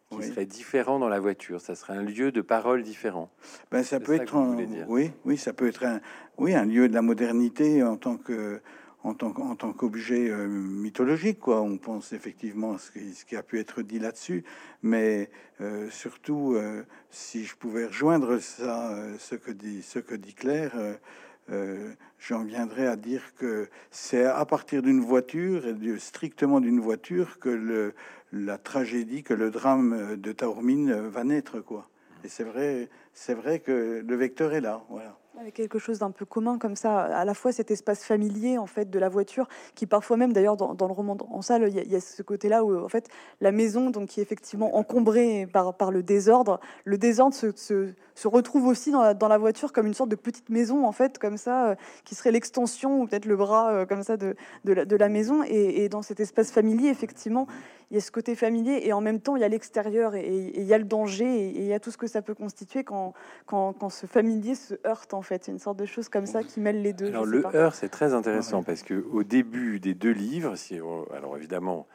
qui 0.09 0.23
serait 0.23 0.45
différent 0.45 0.99
dans 0.99 1.09
la 1.09 1.19
voiture. 1.19 1.61
Ça 1.61 1.75
serait 1.75 1.93
un 1.93 2.03
lieu 2.03 2.31
de 2.31 2.41
parole 2.41 2.83
différent. 2.83 3.29
Ben, 3.71 3.83
ça 3.83 3.99
peut 3.99 4.13
être, 4.13 4.35
un, 4.35 4.57
oui, 4.87 5.11
oui, 5.25 5.37
ça 5.37 5.53
peut 5.53 5.67
être 5.67 5.85
un, 5.85 6.01
oui, 6.37 6.53
un 6.53 6.65
lieu 6.65 6.87
de 6.87 6.93
la 6.93 7.01
modernité 7.01 7.83
en 7.83 7.97
tant 7.97 8.17
que 8.17 8.61
en 9.03 9.13
tant, 9.13 9.73
qu'objet 9.73 10.29
euh, 10.29 10.47
mythologique, 10.47 11.39
quoi. 11.39 11.61
On 11.61 11.77
pense 11.77 12.13
effectivement 12.13 12.77
qui, 12.93 13.13
ce 13.13 13.25
qui 13.25 13.35
a 13.35 13.43
pu 13.43 13.59
être 13.59 13.81
dit 13.81 13.99
là-dessus, 13.99 14.43
mais 14.81 15.29
euh, 15.61 15.89
surtout, 15.89 16.53
euh, 16.55 16.83
si 17.09 17.43
je 17.43 17.55
pouvais 17.55 17.85
rejoindre 17.85 18.39
ça, 18.39 18.95
ce 19.19 19.35
que 19.35 19.51
dit 19.51 19.83
ce 19.83 19.99
que 19.99 20.15
dit 20.15 20.33
Claire, 20.33 20.73
j'en 22.19 22.43
viendrais 22.43 22.87
à 22.87 22.95
dire 22.95 23.35
que 23.35 23.69
c'est 23.91 24.23
à 24.25 24.45
partir 24.45 24.81
d'une 24.81 25.01
voiture, 25.01 25.67
et 25.67 25.99
strictement 25.99 26.61
d'une 26.61 26.79
voiture, 26.79 27.39
que 27.39 27.49
le, 27.49 27.93
la 28.31 28.57
tragédie, 28.57 29.23
que 29.23 29.33
le 29.33 29.51
drame 29.51 30.15
de 30.15 30.31
Taormine 30.31 30.93
va 30.93 31.25
naître, 31.25 31.59
quoi. 31.59 31.89
Et 32.23 32.29
c'est 32.29 32.45
vrai, 32.45 32.89
c'est 33.13 33.33
vrai 33.33 33.59
que 33.59 34.01
le 34.05 34.15
vecteur 34.15 34.53
est 34.53 34.61
là, 34.61 34.85
voilà. 34.89 35.19
Avec 35.39 35.55
quelque 35.55 35.79
chose 35.79 35.97
d'un 35.97 36.11
peu 36.11 36.25
commun 36.25 36.59
comme 36.59 36.75
ça, 36.75 37.01
à 37.01 37.25
la 37.25 37.33
fois 37.33 37.51
cet 37.51 37.71
espace 37.71 38.03
familier 38.03 38.59
en 38.59 38.67
fait 38.67 38.91
de 38.91 38.99
la 38.99 39.09
voiture, 39.09 39.47
qui 39.73 39.87
parfois 39.87 40.15
même 40.15 40.31
d'ailleurs 40.31 40.57
dans, 40.57 40.87
le 40.87 40.93
roman 40.93 41.17
en 41.31 41.41
salle, 41.41 41.67
il 41.69 41.91
y, 41.91 41.95
a, 41.95 41.99
ce 41.99 42.21
côté-là 42.21 42.63
où 42.63 42.77
en 42.77 42.87
fait 42.87 43.09
la 43.41 43.51
maison 43.51 43.89
donc 43.89 44.09
qui 44.09 44.19
est 44.19 44.23
effectivement 44.23 44.75
encombrée 44.77 45.47
par, 45.51 45.75
par 45.75 45.89
le 45.89 46.03
désordre, 46.03 46.59
le 46.85 46.99
désordre 46.99 47.35
se, 47.35 47.47
se, 47.55 48.27
retrouve 48.27 48.67
aussi 48.67 48.91
dans 48.91 49.01
la, 49.01 49.15
dans 49.15 49.27
la, 49.27 49.39
voiture 49.39 49.73
comme 49.73 49.87
une 49.87 49.95
sorte 49.95 50.09
de 50.09 50.15
petite 50.15 50.49
maison 50.49 50.85
en 50.85 50.91
fait 50.91 51.17
comme 51.17 51.37
ça, 51.37 51.69
euh, 51.69 51.75
qui 52.05 52.13
serait 52.13 52.31
l'extension 52.31 53.01
ou 53.01 53.07
peut-être 53.07 53.25
le 53.25 53.35
bras 53.35 53.71
euh, 53.71 53.85
comme 53.87 54.03
ça 54.03 54.17
de, 54.17 54.35
de, 54.65 54.73
la, 54.73 54.85
de 54.85 54.95
la 54.95 55.09
maison. 55.09 55.43
Et, 55.43 55.83
et, 55.83 55.89
dans 55.89 56.03
cet 56.03 56.19
espace 56.19 56.51
familier 56.51 56.89
effectivement, 56.89 57.47
il 57.93 57.97
y 57.97 57.99
a 57.99 58.01
ce 58.01 58.09
côté 58.09 58.35
familier 58.35 58.81
et 58.85 58.91
en 58.91 59.01
même 59.01 59.19
temps 59.19 59.35
il 59.35 59.41
y 59.41 59.45
a 59.45 59.47
l'extérieur 59.47 60.15
et, 60.15 60.51
il 60.55 60.63
y 60.63 60.73
a 60.73 60.79
le 60.79 60.83
danger 60.83 61.25
et, 61.25 61.49
il 61.49 61.65
y 61.65 61.73
a 61.73 61.79
tout 61.79 61.91
ce 61.91 61.97
que 61.97 62.07
ça 62.07 62.23
peut 62.23 62.33
constituer 62.33 62.83
quand, 62.83 63.13
quand, 63.45 63.73
quand 63.73 63.89
ce 63.89 64.07
familier 64.07 64.55
se 64.55 64.73
heurte 64.87 65.13
en 65.13 65.21
fait, 65.21 65.47
une 65.47 65.59
sorte 65.59 65.77
de 65.77 65.85
chose 65.85 66.09
comme 66.09 66.25
ça 66.25 66.41
qui 66.41 66.59
mêle 66.59 66.81
les 66.81 66.91
deux. 66.91 67.05
Alors 67.05 67.25
le 67.25 67.45
heurt, 67.53 67.75
c'est 67.75 67.89
très 67.89 68.15
intéressant 68.15 68.63
parce 68.63 68.81
que 68.81 69.05
au 69.11 69.23
début 69.23 69.79
des 69.79 69.93
deux 69.93 70.11
livres, 70.11 70.55
si 70.55 70.75
alors 70.75 71.37
évidemment 71.37 71.85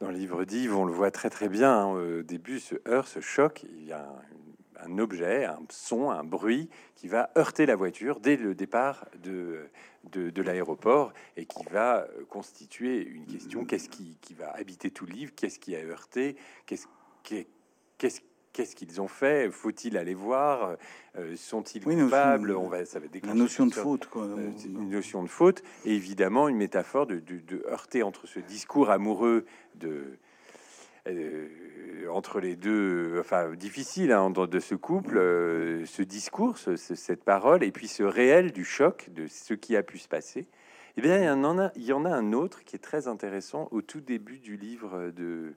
dans 0.00 0.08
le 0.08 0.14
livre 0.14 0.44
d'Yves, 0.44 0.74
on 0.74 0.86
le 0.86 0.92
voit 0.92 1.10
très 1.10 1.28
très 1.28 1.50
bien. 1.50 1.70
Hein, 1.70 1.92
au 1.92 2.22
début, 2.22 2.58
ce 2.58 2.76
heurt, 2.88 3.06
ce 3.06 3.20
choc, 3.20 3.64
il 3.64 3.84
y 3.84 3.92
a 3.92 4.06
un, 4.84 4.98
objet, 4.98 5.44
un 5.44 5.60
son, 5.70 6.10
un 6.10 6.24
bruit 6.24 6.68
qui 6.94 7.08
va 7.08 7.30
heurter 7.36 7.66
la 7.66 7.76
voiture 7.76 8.20
dès 8.20 8.36
le 8.36 8.54
départ 8.54 9.06
de, 9.22 9.68
de, 10.12 10.42
l'aéroport 10.42 11.12
et 11.36 11.46
qui 11.46 11.64
va 11.70 12.06
constituer 12.28 13.06
une 13.06 13.26
question. 13.26 13.64
Qu'est-ce 13.64 13.88
qui, 13.88 14.18
qui, 14.20 14.34
va 14.34 14.50
habiter 14.54 14.90
tout 14.90 15.06
le 15.06 15.12
livre? 15.12 15.32
Qu'est-ce 15.34 15.58
qui 15.58 15.74
a 15.74 15.80
heurté? 15.80 16.36
Qu'est-ce 16.66 16.86
qu'est-ce 17.98 18.20
qu'est-ce 18.54 18.74
qu'ils 18.74 19.02
ont 19.02 19.08
fait? 19.08 19.50
Faut-il 19.50 19.98
aller 19.98 20.14
voir? 20.14 20.76
Euh, 21.18 21.36
Sont-ils 21.36 21.82
coupables? 21.82 22.52
On 22.52 22.68
va, 22.68 22.86
ça 22.86 22.98
va 23.00 23.06
la 23.22 23.34
notion 23.34 23.66
de 23.66 23.74
faute, 23.74 24.06
quoi. 24.06 24.22
Euh, 24.22 24.50
une 24.64 24.88
notion 24.88 25.22
de 25.22 25.28
faute, 25.28 25.62
et 25.84 25.94
évidemment 25.94 26.48
une 26.48 26.56
métaphore 26.56 27.06
de, 27.06 27.22
heurter 27.68 28.02
entre 28.02 28.26
ce 28.26 28.40
discours 28.40 28.90
amoureux 28.90 29.44
de 29.74 30.18
entre 32.10 32.40
les 32.40 32.56
deux, 32.56 33.18
enfin 33.20 33.52
difficile 33.54 34.12
hein, 34.12 34.30
de 34.30 34.60
ce 34.60 34.74
couple, 34.74 35.16
ce 35.86 36.02
discours, 36.02 36.58
cette 36.58 37.24
parole, 37.24 37.62
et 37.62 37.72
puis 37.72 37.88
ce 37.88 38.02
réel 38.02 38.52
du 38.52 38.64
choc 38.64 39.08
de 39.14 39.26
ce 39.26 39.54
qui 39.54 39.76
a 39.76 39.82
pu 39.82 39.98
se 39.98 40.08
passer. 40.08 40.46
Eh 40.96 41.00
bien, 41.00 41.18
il 41.18 41.24
y 41.24 41.28
en 41.28 41.58
a, 41.58 41.72
il 41.74 41.84
y 41.84 41.92
en 41.92 42.04
a 42.04 42.10
un 42.10 42.32
autre 42.32 42.62
qui 42.64 42.76
est 42.76 42.80
très 42.80 43.08
intéressant 43.08 43.68
au 43.72 43.82
tout 43.82 44.00
début 44.00 44.38
du 44.38 44.56
livre 44.56 45.10
de, 45.10 45.54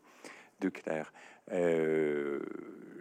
de 0.62 0.70
Claire. 0.70 1.14
Euh, 1.52 2.40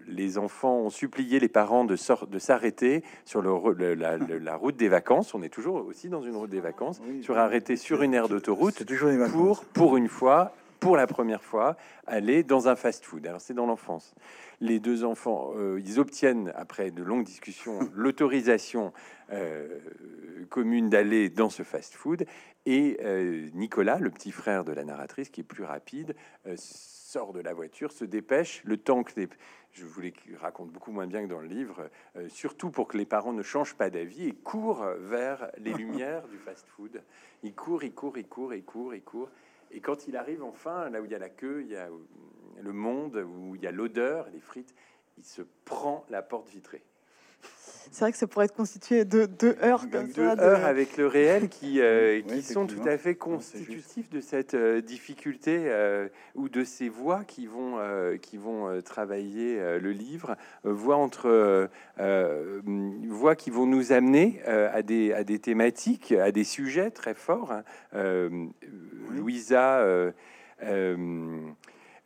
les 0.06 0.38
enfants 0.38 0.76
ont 0.76 0.90
supplié 0.90 1.40
les 1.40 1.48
parents 1.48 1.84
de, 1.84 1.96
de 2.26 2.38
s'arrêter 2.38 3.02
sur 3.24 3.42
le, 3.42 3.94
la, 3.94 4.56
route 4.56 4.76
des 4.76 4.88
vacances. 4.88 5.34
On 5.34 5.42
est 5.42 5.48
toujours 5.48 5.84
aussi 5.86 6.08
dans 6.08 6.22
une 6.22 6.36
route 6.36 6.50
des 6.50 6.60
vacances, 6.60 7.00
sur 7.22 7.38
arrêter 7.38 7.76
sur 7.76 8.02
une 8.02 8.14
aire 8.14 8.28
d'autoroute 8.28 8.84
pour, 9.32 9.64
pour 9.64 9.96
une 9.96 10.08
fois, 10.08 10.54
pour 10.80 10.96
la 10.96 11.06
première 11.06 11.42
fois, 11.42 11.76
aller 12.06 12.42
dans 12.42 12.68
un 12.68 12.76
fast-food. 12.76 13.26
Alors 13.26 13.40
c'est 13.40 13.54
dans 13.54 13.66
l'enfance. 13.66 14.14
Les 14.60 14.78
deux 14.78 15.04
enfants, 15.04 15.52
euh, 15.56 15.80
ils 15.84 15.98
obtiennent 16.00 16.52
après 16.54 16.90
de 16.90 17.02
longues 17.02 17.24
discussions 17.24 17.80
l'autorisation 17.94 18.92
euh, 19.32 19.78
commune 20.48 20.88
d'aller 20.88 21.28
dans 21.28 21.50
ce 21.50 21.62
fast-food. 21.62 22.26
Et 22.64 22.98
euh, 23.02 23.48
Nicolas, 23.54 23.98
le 23.98 24.10
petit 24.10 24.32
frère 24.32 24.64
de 24.64 24.72
la 24.72 24.84
narratrice, 24.84 25.30
qui 25.30 25.42
est 25.42 25.44
plus 25.44 25.64
rapide, 25.64 26.14
sort 26.56 27.32
de 27.32 27.40
la 27.40 27.52
voiture, 27.52 27.92
se 27.92 28.04
dépêche, 28.04 28.62
le 28.64 28.76
temps 28.76 29.02
que 29.02 29.12
les, 29.16 29.28
je 29.72 29.84
voulais 29.84 30.10
qu'il 30.10 30.36
raconte 30.36 30.70
beaucoup 30.70 30.90
moins 30.90 31.06
bien 31.06 31.22
que 31.22 31.28
dans 31.28 31.38
le 31.38 31.46
livre, 31.46 31.88
surtout 32.28 32.70
pour 32.70 32.88
que 32.88 32.96
les 32.96 33.04
parents 33.04 33.32
ne 33.32 33.42
changent 33.42 33.74
pas 33.76 33.90
d'avis 33.90 34.28
et 34.28 34.32
court 34.32 34.84
vers 34.98 35.50
les 35.58 35.72
lumières 35.74 36.26
du 36.28 36.38
fast-food. 36.38 37.02
Il 37.42 37.54
court, 37.54 37.84
il 37.84 37.92
court, 37.92 38.18
il 38.18 38.26
court, 38.26 38.54
il 38.54 38.64
court, 38.64 38.94
il 38.94 39.02
court. 39.02 39.30
Et 39.70 39.80
quand 39.80 40.06
il 40.08 40.16
arrive 40.16 40.42
enfin, 40.42 40.90
là 40.90 41.00
où 41.00 41.04
il 41.04 41.10
y 41.10 41.14
a 41.14 41.18
la 41.18 41.28
queue, 41.28 41.62
il 41.62 41.68
y 41.68 41.76
a 41.76 41.88
le 42.60 42.72
monde, 42.72 43.16
où 43.16 43.54
il 43.54 43.62
y 43.62 43.66
a 43.66 43.72
l'odeur, 43.72 44.28
les 44.32 44.40
frites, 44.40 44.74
il 45.18 45.24
se 45.24 45.42
prend 45.64 46.04
la 46.10 46.22
porte 46.22 46.48
vitrée. 46.48 46.84
C'est 47.90 48.00
vrai 48.00 48.12
que 48.12 48.18
ça 48.18 48.26
pourrait 48.26 48.46
être 48.46 48.56
constitué 48.56 49.04
de 49.04 49.26
deux 49.26 49.56
heures 49.62 49.88
comme 49.90 50.08
deux 50.08 50.22
heures 50.22 50.64
avec 50.64 50.96
le 50.96 51.06
réel 51.06 51.48
qui, 51.48 51.80
euh, 51.80 52.20
qui 52.28 52.42
sont 52.42 52.66
tout 52.66 52.82
à 52.86 52.98
fait 52.98 53.14
constitutifs 53.14 54.10
de 54.10 54.20
cette 54.20 54.54
euh, 54.54 54.80
difficulté 54.80 55.62
euh, 55.66 56.08
ou 56.34 56.48
de 56.48 56.64
ces 56.64 56.88
voix 56.88 57.24
qui 57.24 57.46
vont, 57.46 57.78
qui 58.20 58.36
vont 58.36 58.80
travailler 58.82 59.78
le 59.78 59.92
livre, 59.92 60.36
voix 60.64 60.96
entre 60.96 61.68
voix 61.96 63.36
qui 63.36 63.50
vont 63.50 63.66
nous 63.66 63.92
amener 63.92 64.42
à, 64.44 64.82
des, 64.82 65.12
à 65.12 65.24
des 65.24 65.38
thématiques, 65.38 66.12
à 66.12 66.32
des 66.32 66.44
sujets 66.44 66.90
très 66.90 67.14
forts. 67.14 67.52
Hein. 67.52 67.62
Louisa 69.16 70.12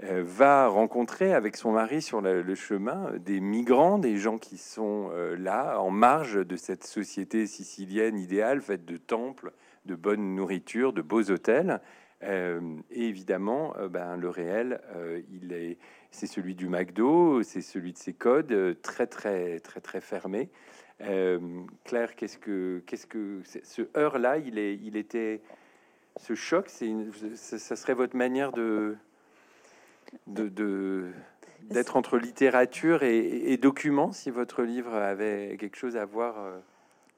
euh, 0.03 0.23
va 0.25 0.67
rencontrer 0.69 1.35
avec 1.35 1.57
son 1.57 1.73
mari 1.73 2.01
sur 2.01 2.23
le, 2.23 2.55
chemin 2.55 3.13
des 3.19 3.39
migrants, 3.39 3.99
des 3.99 4.17
gens 4.17 4.39
qui 4.39 4.57
sont 4.57 5.11
euh, 5.13 5.37
là 5.37 5.79
en 5.79 5.91
marge 5.91 6.47
de 6.47 6.57
cette 6.57 6.85
société 6.85 7.47
sicilienne 7.47 8.19
idéale 8.19 8.63
faite 8.63 8.87
de 8.87 8.97
temples, 8.97 9.53
de 9.85 9.95
bonne 9.95 10.35
nourriture, 10.35 10.95
de 10.95 11.03
beaux 11.03 11.31
hôtels. 11.31 11.83
Euh, 12.23 12.61
et 12.91 13.09
évidemment, 13.09 13.75
ben, 13.91 14.17
le 14.17 14.31
réel, 14.31 14.81
c'est 16.11 16.27
celui 16.27 16.55
du 16.55 16.69
McDo, 16.69 17.43
c'est 17.43 17.63
celui 17.63 17.93
de 17.93 17.99
ses 17.99 18.15
codes 18.15 18.81
très 18.81 19.07
très 19.07 19.61
très 19.61 19.81
très 19.81 20.01
fermés. 20.01 20.49
Claire, 20.99 22.15
qu'est-ce 22.17 22.39
que 22.39 22.83
ce 23.45 23.83
heure 23.97 24.19
là, 24.19 24.39
il 24.39 24.97
était 24.97 25.41
ce 26.17 26.35
choc, 26.35 26.69
c'est 26.69 26.93
ça 27.37 27.77
serait 27.77 27.95
votre 27.95 28.17
manière 28.17 28.53
de 28.53 28.97
de 30.27 31.13
d'être 31.71 31.97
entre 31.97 32.19
littérature 32.19 33.03
et, 33.03 33.53
et, 33.53 33.57
document, 33.57 34.13
si 34.13 34.31
votre 34.31 34.63
livre 34.63 34.95
avait 34.95 35.57
quelque 35.59 35.77
chose 35.77 35.97
à 35.97 36.05
voir 36.05 36.39
euh, 36.39 36.59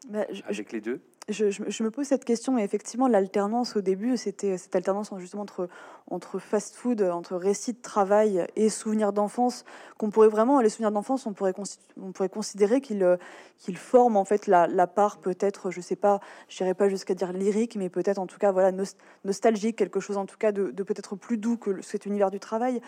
bah, 0.08 0.26
avec 0.46 0.72
les 0.72 0.80
deux? 0.80 1.00
Je, 1.28 1.82
me 1.82 1.90
pose 1.90 2.06
cette 2.06 2.24
question 2.24 2.58
et 2.58 2.62
effectivement 2.62 3.06
l'alternance 3.06 3.76
au 3.76 3.80
début 3.80 4.16
c'était 4.16 4.58
cette 4.58 4.74
alternance 4.74 5.12
justement 5.18 5.42
entre 5.42 5.68
entre 6.10 6.40
fast-food 6.40 7.00
entre 7.02 7.36
récit 7.36 7.74
de 7.74 7.80
travail 7.80 8.44
et 8.56 8.68
souvenirs 8.68 9.12
d'enfance 9.12 9.64
qu'on 9.98 10.10
pourrait 10.10 10.28
vraiment 10.28 10.60
les 10.60 10.68
souvenirs 10.68 10.90
d'enfance 10.90 11.24
on 11.26 11.32
pourrait 11.32 11.54
on 12.00 12.10
pourrait 12.10 12.28
considérer 12.28 12.80
qu'ils 12.80 13.18
qu'ils 13.58 13.78
forment 13.78 14.16
en 14.16 14.24
fait 14.24 14.48
la, 14.48 14.66
la 14.66 14.88
part 14.88 15.18
peut-être 15.18 15.70
je 15.70 15.80
sais 15.80 15.96
pas 15.96 16.20
je 16.48 16.56
dirais 16.56 16.74
pas 16.74 16.88
jusqu'à 16.88 17.14
dire 17.14 17.32
lyrique 17.32 17.76
mais 17.76 17.88
peut-être 17.88 18.18
en 18.18 18.26
tout 18.26 18.38
cas 18.38 18.50
voilà 18.50 18.72
nostalgique 19.24 19.76
quelque 19.76 20.00
chose 20.00 20.16
en 20.16 20.26
tout 20.26 20.38
cas 20.38 20.50
de 20.50 20.82
peut-être 20.82 21.14
plus 21.14 21.38
doux 21.38 21.56
que 21.56 21.82
cet 21.82 22.04
univers 22.04 22.32
du 22.32 22.40
travail 22.40 22.80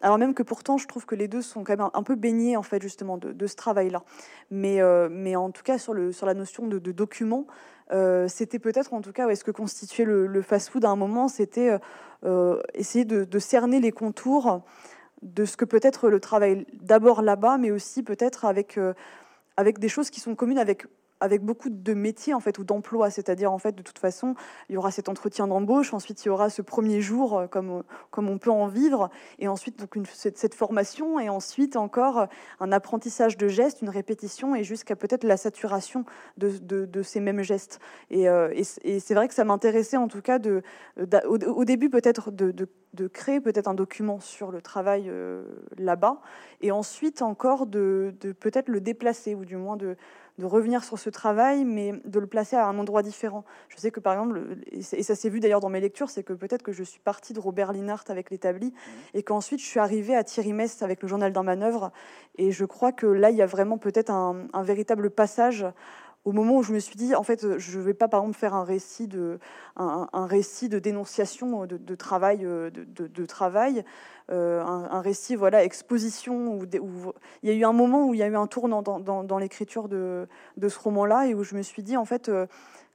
alors 0.00 0.18
même 0.18 0.34
que 0.34 0.42
pourtant, 0.44 0.78
je 0.78 0.86
trouve 0.86 1.06
que 1.06 1.14
les 1.14 1.26
deux 1.26 1.42
sont 1.42 1.64
quand 1.64 1.76
même 1.76 1.88
un, 1.92 2.02
peu 2.02 2.14
baignés 2.14 2.56
en 2.56 2.62
fait 2.62 2.80
justement 2.80 3.18
de, 3.18 3.46
ce 3.46 3.56
travail-là. 3.56 4.04
Mais, 4.50 4.80
euh, 4.80 5.08
mais 5.10 5.34
en 5.34 5.50
tout 5.50 5.62
cas 5.62 5.78
sur, 5.78 5.92
le, 5.92 6.12
sur 6.12 6.26
la 6.26 6.34
notion 6.34 6.66
de, 6.66 6.78
de 6.78 6.92
document, 6.92 7.46
euh, 7.90 8.28
c'était 8.28 8.60
peut-être 8.60 8.94
en 8.94 9.00
tout 9.00 9.12
cas 9.12 9.28
est-ce 9.28 9.42
que 9.42 9.50
constituait 9.50 10.04
le, 10.04 10.42
fast-food 10.42 10.84
à 10.84 10.90
un 10.90 10.96
moment, 10.96 11.26
c'était 11.26 11.78
euh, 12.24 12.60
essayer 12.74 13.04
de, 13.04 13.38
cerner 13.38 13.80
les 13.80 13.92
contours 13.92 14.62
de 15.22 15.44
ce 15.44 15.56
que 15.56 15.64
peut 15.64 15.80
être 15.82 16.08
le 16.08 16.20
travail 16.20 16.64
d'abord 16.74 17.22
là-bas, 17.22 17.58
mais 17.58 17.72
aussi 17.72 18.04
peut-être 18.04 18.44
avec, 18.44 18.78
avec 19.56 19.80
des 19.80 19.88
choses 19.88 20.10
qui 20.10 20.20
sont 20.20 20.36
communes 20.36 20.58
avec 20.58 20.86
avec 21.20 21.42
beaucoup 21.42 21.70
de 21.70 21.94
métiers 21.94 22.34
en 22.34 22.40
fait 22.40 22.58
ou 22.58 22.64
d'emplois, 22.64 23.10
c'est-à-dire 23.10 23.52
en 23.52 23.58
fait 23.58 23.74
de 23.74 23.82
toute 23.82 23.98
façon 23.98 24.34
il 24.68 24.74
y 24.74 24.76
aura 24.76 24.90
cet 24.90 25.08
entretien 25.08 25.46
d'embauche, 25.46 25.92
ensuite 25.92 26.24
il 26.24 26.28
y 26.28 26.30
aura 26.30 26.50
ce 26.50 26.62
premier 26.62 27.00
jour 27.00 27.38
euh, 27.38 27.46
comme 27.46 27.82
comme 28.10 28.28
on 28.28 28.38
peut 28.38 28.50
en 28.50 28.66
vivre, 28.66 29.10
et 29.38 29.48
ensuite 29.48 29.78
donc 29.78 29.96
une, 29.96 30.06
cette, 30.06 30.54
formation 30.54 31.20
et 31.20 31.28
ensuite 31.28 31.76
encore 31.76 32.26
un 32.60 32.72
apprentissage 32.72 33.36
de 33.36 33.48
gestes, 33.48 33.82
une 33.82 33.90
répétition 33.90 34.54
et 34.54 34.64
jusqu'à 34.64 34.96
peut-être 34.96 35.24
la 35.24 35.36
saturation 35.36 36.04
de, 36.36 36.50
de, 36.58 36.84
de, 36.84 37.02
ces 37.02 37.20
mêmes 37.20 37.42
gestes. 37.42 37.80
Et, 38.10 38.28
euh, 38.28 38.52
et, 38.52 39.00
c'est 39.00 39.14
vrai 39.14 39.28
que 39.28 39.34
ça 39.34 39.44
m'intéressait 39.44 39.96
en 39.96 40.08
tout 40.08 40.22
cas 40.22 40.38
de, 40.38 40.62
au, 41.26 41.38
au, 41.38 41.64
début 41.64 41.90
peut-être 41.90 42.30
de, 42.30 42.50
de, 42.50 43.06
créer 43.08 43.40
peut-être 43.40 43.68
un 43.68 43.74
document 43.74 44.18
sur 44.20 44.50
le 44.50 44.60
travail 44.60 45.04
euh, 45.08 45.44
là-bas 45.76 46.20
et 46.60 46.72
ensuite 46.72 47.22
encore 47.22 47.66
de, 47.66 48.14
peut-être 48.40 48.68
le 48.68 48.80
déplacer 48.80 49.34
ou 49.34 49.44
du 49.44 49.56
moins 49.56 49.76
de 49.76 49.96
de 50.38 50.46
revenir 50.46 50.84
sur 50.84 50.98
ce 50.98 51.10
travail, 51.10 51.64
mais 51.64 51.92
de 52.04 52.20
le 52.20 52.26
placer 52.26 52.56
à 52.56 52.66
un 52.66 52.78
endroit 52.78 53.02
différent. 53.02 53.44
Je 53.68 53.76
sais 53.76 53.90
que 53.90 54.00
par 54.00 54.14
exemple, 54.14 54.40
et 54.70 54.82
ça 54.82 55.14
s'est 55.14 55.28
vu 55.28 55.40
d'ailleurs 55.40 55.60
dans 55.60 55.68
mes 55.68 55.80
lectures, 55.80 56.10
c'est 56.10 56.22
que 56.22 56.32
peut-être 56.32 56.62
que 56.62 56.72
je 56.72 56.84
suis 56.84 57.00
partie 57.00 57.32
de 57.32 57.40
Robert 57.40 57.72
Linhart 57.72 58.04
avec 58.08 58.30
l'établi, 58.30 58.72
et 59.14 59.22
qu'ensuite 59.22 59.60
je 59.60 59.66
suis 59.66 59.80
arrivée 59.80 60.14
à 60.14 60.24
Thierry 60.24 60.52
Mess 60.52 60.82
avec 60.82 61.02
le 61.02 61.08
journal 61.08 61.32
d'un 61.32 61.42
manœuvre, 61.42 61.92
et 62.36 62.52
je 62.52 62.64
crois 62.64 62.92
que 62.92 63.06
là, 63.06 63.30
il 63.30 63.36
y 63.36 63.42
a 63.42 63.46
vraiment 63.46 63.78
peut-être 63.78 64.10
un, 64.10 64.46
un 64.52 64.62
véritable 64.62 65.10
passage 65.10 65.66
au 66.24 66.32
moment 66.32 66.56
où 66.56 66.62
je 66.62 66.72
me 66.72 66.78
suis 66.78 66.96
dit, 66.96 67.14
en 67.14 67.22
fait, 67.22 67.58
je 67.58 67.78
ne 67.78 67.82
vais 67.82 67.94
pas, 67.94 68.08
par 68.08 68.20
exemple, 68.20 68.38
faire 68.38 68.54
un 68.54 68.64
récit 68.64 69.08
de, 69.08 69.38
dénonciation 70.78 71.64
de, 71.66 71.94
travail, 71.94 72.38
de, 72.38 73.26
travail 73.26 73.84
euh, 74.30 74.62
un, 74.62 75.00
récit, 75.00 75.36
voilà, 75.36 75.64
exposition, 75.64 76.58
il 77.42 77.48
y 77.48 77.50
a 77.50 77.54
eu 77.54 77.64
un 77.64 77.72
moment 77.72 78.06
où 78.06 78.14
il 78.14 78.20
y 78.20 78.22
a 78.22 78.26
eu 78.26 78.36
un 78.36 78.46
tournant 78.46 78.82
dans, 78.82 79.38
l'écriture 79.38 79.88
de, 79.88 80.28
ce 80.60 80.78
roman-là, 80.78 81.28
et 81.28 81.34
où 81.34 81.44
je 81.44 81.54
me 81.54 81.62
suis 81.62 81.82
dit, 81.82 81.96
en 81.96 82.04
fait, 82.04 82.28
euh, 82.28 82.46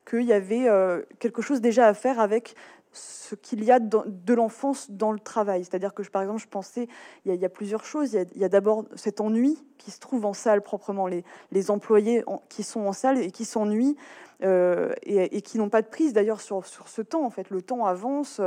qu'il 0.07 0.23
y 0.23 0.33
avait 0.33 0.69
euh, 0.69 1.01
quelque 1.19 1.41
chose 1.41 1.61
déjà 1.61 1.87
à 1.87 1.93
faire 1.93 2.19
avec 2.19 2.55
ce 2.93 3.33
qu'il 3.33 3.63
y 3.63 3.71
a 3.71 3.79
de 3.79 4.33
l'enfance 4.33 4.89
dans 4.91 5.11
le 5.11 5.19
travail. 5.19 5.63
C'est-à-dire 5.63 5.93
que, 5.93 6.03
par 6.03 6.21
exemple, 6.21 6.41
je 6.41 6.47
pensais, 6.47 6.87
il 7.25 7.35
y 7.35 7.45
a, 7.45 7.49
plusieurs 7.49 7.83
choses. 7.83 8.13
Il 8.13 8.39
y 8.39 8.43
a, 8.45 8.49
d'abord 8.49 8.85
cet 8.95 9.19
ennui 9.19 9.57
qui 9.77 9.91
se 9.91 9.99
trouve 9.99 10.25
en 10.25 10.33
salle 10.33 10.61
proprement, 10.61 11.07
les, 11.07 11.71
employés 11.71 12.23
qui 12.49 12.63
sont 12.63 12.81
en 12.81 12.93
salle 12.93 13.17
et 13.17 13.31
qui 13.31 13.45
s'ennuient 13.45 13.97
euh, 14.43 14.93
et, 15.03 15.41
qui 15.41 15.57
n'ont 15.57 15.69
pas 15.69 15.81
de 15.81 15.87
prise 15.87 16.13
d'ailleurs 16.13 16.41
sur, 16.41 16.65
ce 16.65 17.01
temps. 17.01 17.25
En 17.25 17.31
fait, 17.31 17.49
le 17.49 17.61
temps 17.61 17.85
avance 17.85 18.39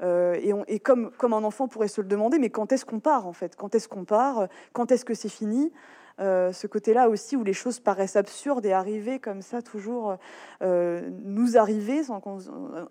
euh, 0.00 0.64
et, 0.68 0.78
comme, 0.78 1.10
comme 1.18 1.32
un 1.32 1.42
enfant 1.42 1.66
pourrait 1.66 1.88
se 1.88 2.00
le 2.00 2.08
demander, 2.08 2.38
mais 2.38 2.50
quand 2.50 2.70
est-ce 2.72 2.84
qu'on 2.84 3.00
part 3.00 3.26
en 3.26 3.32
fait? 3.32 3.56
Quand 3.56 3.74
est-ce 3.74 3.88
qu'on 3.88 4.04
part? 4.04 4.46
Quand 4.72 4.92
est-ce 4.92 5.04
que 5.04 5.14
c'est 5.14 5.28
fini? 5.28 5.72
Ce 6.18 6.66
côté-là 6.66 7.08
aussi 7.08 7.36
où 7.36 7.44
les 7.44 7.52
choses 7.52 7.78
paraissent 7.80 8.16
absurdes 8.16 8.66
et 8.66 8.72
arriver 8.72 9.18
comme 9.18 9.42
ça 9.42 9.62
toujours 9.62 10.16
euh, 10.62 11.08
nous 11.24 11.56
arriver 11.56 12.02
sans 12.02 12.20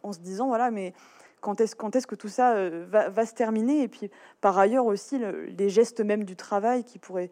en 0.04 0.14
se 0.14 0.20
disant 0.20 0.48
voilà 0.48 0.72
mais 0.72 0.94
quand 1.42 1.60
est-ce 1.62 1.76
quand 1.76 1.96
est-ce 1.96 2.08
que 2.08 2.16
tout 2.16 2.30
ça 2.30 2.54
euh, 2.54 2.86
va, 2.90 3.10
va, 3.10 3.26
se 3.26 3.34
terminer? 3.34 3.84
Et 3.84 3.88
puis 3.88 4.10
par 4.42 4.58
ailleurs 4.58 4.86
aussi 4.86 5.20
les 5.58 5.70
gestes 5.70 6.00
même 6.00 6.24
du 6.24 6.36
travail 6.36 6.84
qui 6.84 7.00
pourraient 7.00 7.30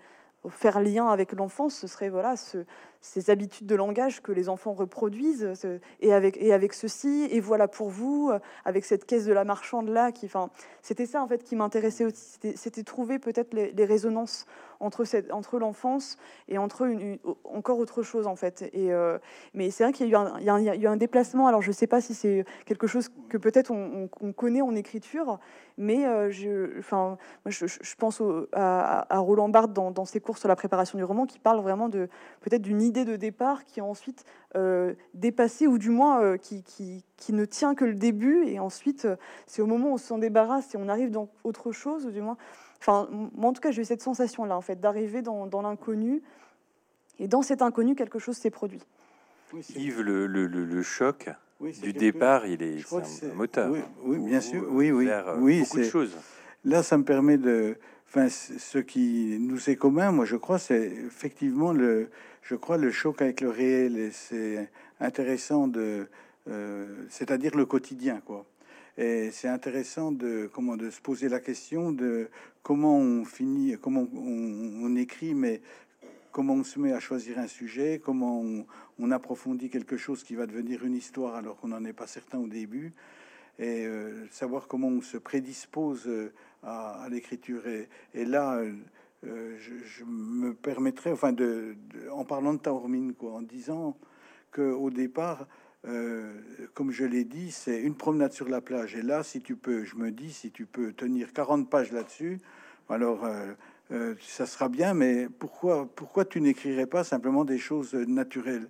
faire 0.49 0.81
lien 0.81 1.07
avec 1.07 1.31
l'enfance 1.31 1.75
ce 1.75 1.87
serait 1.87 2.09
voilà 2.09 2.35
ce, 2.35 2.65
ces 3.05 3.29
habitudes 3.29 3.67
de 3.67 3.75
langage 3.75 4.21
que 4.21 4.31
les 4.31 4.49
enfants 4.49 4.73
reproduisent 4.73 5.53
et 6.01 6.13
avec 6.13 6.37
et 6.37 6.53
avec 6.53 6.73
ceci 6.73 7.27
et 7.29 7.39
voilà 7.39 7.67
pour 7.67 7.89
vous 7.89 8.31
avec 8.65 8.83
cette 8.83 9.05
caisse 9.05 9.25
de 9.25 9.33
la 9.33 9.43
marchande 9.43 9.89
là 9.89 10.11
qui 10.11 10.25
enfin 10.25 10.49
c'était 10.81 11.05
ça 11.05 11.21
en 11.21 11.27
fait 11.27 11.43
qui 11.43 11.55
m'intéressait 11.55 12.05
aussi 12.05 12.39
c'était 12.55 12.83
trouver 12.83 13.19
peut-être 13.19 13.53
les, 13.53 13.85
résonances 13.85 14.45
entre, 14.79 15.03
cette, 15.03 15.31
entre 15.31 15.59
l'enfance 15.59 16.17
et 16.47 16.57
entre 16.57 16.83
une, 16.85 17.17
encore 17.43 17.79
autre 17.79 18.03
chose 18.03 18.27
en 18.27 18.35
fait. 18.35 18.63
Et, 18.73 18.93
euh, 18.93 19.17
mais 19.53 19.69
c'est 19.71 19.83
vrai 19.83 19.93
qu'il 19.93 20.07
y, 20.07 20.15
a 20.15 20.75
eu 20.75 20.87
un, 20.87 20.97
déplacement. 20.97 21.47
Alors 21.47 21.61
je 21.61 21.71
sais 21.71 21.87
pas 21.87 22.01
si 22.01 22.13
c'est 22.13 22.45
quelque 22.65 22.87
chose 22.87 23.09
que 23.29 23.37
peut-être 23.37 23.71
on, 23.71 24.07
connaît 24.33 24.61
en 24.61 24.75
écriture, 24.75 25.39
mais 25.77 26.05
euh, 26.05 26.29
je, 26.29 26.77
enfin, 26.79 27.17
je, 27.45 27.95
pense 27.97 28.21
à, 28.53 29.19
Roland 29.19 29.49
Barthes 29.49 29.73
dans, 29.73 30.05
ses 30.05 30.19
cours 30.19 30.37
sur 30.37 30.47
la 30.47 30.55
préparation 30.55 30.97
du 30.97 31.03
roman, 31.03 31.25
qui 31.25 31.39
parle 31.39 31.59
vraiment 31.59 31.89
de 31.89 32.07
peut-être 32.41 32.61
d'une 32.61 32.81
idée 32.81 32.94
de 33.03 33.17
départ 33.17 33.65
qui 33.65 33.81
a 33.81 33.83
ensuite 33.83 34.23
euh, 34.55 34.93
dépassé 35.13 35.67
ou 35.67 35.77
du 35.77 35.89
moins 35.89 36.37
qui, 36.37 36.63
qui, 36.63 37.03
qui, 37.17 37.33
ne 37.33 37.43
tient 37.43 37.75
que 37.75 37.83
le 37.83 37.95
début 37.95 38.45
et 38.45 38.59
ensuite 38.59 39.07
c'est 39.47 39.61
au 39.61 39.65
moment 39.65 39.89
où 39.89 39.93
on 39.93 39.97
s'en 39.97 40.19
débarrasse 40.19 40.73
et 40.75 40.77
on 40.77 40.87
arrive 40.87 41.11
dans 41.11 41.27
autre 41.43 41.73
chose 41.73 42.05
ou 42.05 42.11
du 42.11 42.21
moins 42.21 42.37
Enfin, 42.87 43.07
moi, 43.11 43.49
en 43.49 43.53
tout 43.53 43.61
cas, 43.61 43.71
j'ai 43.71 43.81
eu 43.81 43.85
cette 43.85 44.03
sensation-là, 44.03 44.55
en 44.55 44.61
fait, 44.61 44.79
d'arriver 44.79 45.23
dans, 45.23 45.61
l'inconnu. 45.61 46.21
Et 47.17 47.27
dans 47.27 47.41
cet 47.41 47.63
inconnu, 47.63 47.95
quelque 47.95 48.19
chose 48.19 48.37
s'est 48.37 48.51
produit. 48.51 48.81
Yves, 49.75 50.01
le, 50.01 50.27
le, 50.27 50.45
le, 50.47 50.81
choc 50.83 51.29
du 51.81 51.93
départ, 51.93 52.45
il 52.45 52.61
est, 52.61 52.93
un, 52.93 53.33
moteur. 53.33 53.73
Oui, 54.03 54.19
bien 54.19 54.39
sûr. 54.39 54.65
Oui, 54.69 54.91
oui. 54.91 55.07
Euh, 55.09 55.35
oui, 55.39 55.61
beaucoup 55.61 55.77
de 55.77 55.83
choses. 55.83 56.15
Là, 56.63 56.83
ça 56.83 56.97
me 56.97 57.03
permet 57.03 57.37
de. 57.37 57.77
Enfin, 58.07 58.29
ce 58.29 58.77
qui 58.77 59.37
nous 59.39 59.69
est 59.69 59.75
commun, 59.75 60.11
moi, 60.11 60.25
je 60.25 60.35
crois, 60.35 60.59
c'est 60.59 60.85
effectivement 61.07 61.73
le, 61.73 62.09
je 62.45 62.55
crois, 62.55 62.77
le 62.77 62.91
choc 62.91 63.21
avec 63.21 63.41
le 63.41 63.49
réel. 63.49 63.97
Et 63.97 64.11
c'est 64.11 64.69
intéressant 64.99 65.67
de, 65.67 66.07
euh, 66.47 67.05
c'est-à-dire 67.09 67.55
le 67.55 67.65
quotidien, 67.65 68.21
quoi. 68.23 68.45
Et 68.97 69.31
c'est 69.31 69.49
intéressant 69.49 70.11
de, 70.13 70.49
comment, 70.53 70.77
de 70.77 70.89
se 70.89 71.01
poser 71.01 71.27
la 71.27 71.41
question 71.41 71.91
de 71.91 72.29
comment 72.63 72.97
on 72.97 73.25
finit, 73.25 73.75
comment 73.81 74.07
on, 74.15 74.95
écrit, 74.95 75.33
mais 75.33 75.61
comment 76.31 76.53
on 76.53 76.63
se 76.63 76.79
met 76.79 76.93
à 76.93 77.01
choisir 77.01 77.37
un 77.39 77.47
sujet, 77.47 77.99
comment 78.01 78.41
on, 78.99 79.11
approfondit 79.11 79.69
quelque 79.69 79.97
chose 79.97 80.23
qui 80.23 80.35
va 80.35 80.45
devenir 80.45 80.85
une 80.85 80.95
histoire 80.95 81.35
alors 81.35 81.57
qu'on 81.57 81.69
n'en 81.69 81.83
est 81.83 81.93
pas 81.93 82.07
certain 82.07 82.37
au 82.37 82.47
début, 82.47 82.93
et 83.59 83.85
euh, 83.85 84.25
savoir 84.31 84.67
comment 84.67 84.87
on 84.87 85.01
se 85.01 85.17
prédispose 85.17 86.07
euh, 86.07 86.31
à, 86.63 87.05
l'écriture. 87.11 87.63
Et, 88.13 88.25
là, 88.25 88.61
je, 89.25 90.03
me 90.05 90.53
permettrais, 90.53 91.11
enfin, 91.11 91.33
de, 91.33 91.75
en 92.11 92.25
parlant 92.25 92.53
de 92.53 92.59
Taormine, 92.59 93.13
quoi, 93.13 93.33
en 93.33 93.41
disant 93.41 93.97
que 94.51 94.61
au 94.61 94.89
départ, 94.89 95.47
euh, 95.87 96.33
comme 96.73 96.91
je 96.91 97.05
l'ai 97.05 97.23
dit, 97.23 97.51
c'est 97.51 97.81
une 97.81 97.95
promenade 97.95 98.33
sur 98.33 98.49
la 98.49 98.61
plage. 98.61 98.95
Et 98.95 99.01
là, 99.01 99.23
si 99.23 99.41
tu 99.41 99.55
peux, 99.55 99.83
je 99.83 99.95
me 99.95 100.11
dis, 100.11 100.31
si 100.31 100.51
tu 100.51 100.65
peux 100.65 100.93
tenir 100.93 101.33
40 101.33 101.69
pages 101.69 101.91
là-dessus, 101.91 102.39
alors 102.89 103.25
euh, 103.25 103.53
euh, 103.91 104.15
ça 104.21 104.45
sera 104.45 104.69
bien, 104.69 104.93
mais 104.93 105.27
pourquoi, 105.39 105.87
pourquoi 105.95 106.25
tu 106.25 106.41
n'écrirais 106.41 106.87
pas 106.87 107.03
simplement 107.03 107.45
des 107.45 107.59
choses 107.59 107.93
naturelles? 107.93 108.67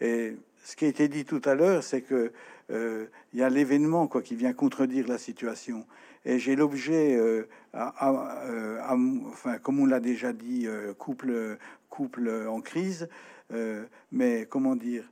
Et 0.00 0.36
ce 0.64 0.74
qui 0.74 0.86
a 0.86 0.88
été 0.88 1.08
dit 1.08 1.24
tout 1.24 1.42
à 1.44 1.54
l'heure, 1.54 1.82
c'est 1.82 2.02
que 2.02 2.32
il 2.68 3.38
y 3.38 3.44
a 3.44 3.48
l'événement 3.48 4.08
quoi 4.08 4.22
qui 4.22 4.34
vient 4.34 4.52
contredire 4.52 5.06
la 5.06 5.18
situation. 5.18 5.86
Et 6.26 6.38
j'ai 6.38 6.56
l'objet, 6.56 7.18
enfin, 7.72 9.58
comme 9.62 9.80
on 9.80 9.86
l'a 9.86 10.00
déjà 10.00 10.34
dit, 10.34 10.66
couple, 10.98 11.56
couple 11.88 12.46
en 12.48 12.60
crise, 12.60 13.08
mais 14.10 14.46
comment 14.50 14.76
dire 14.76 15.04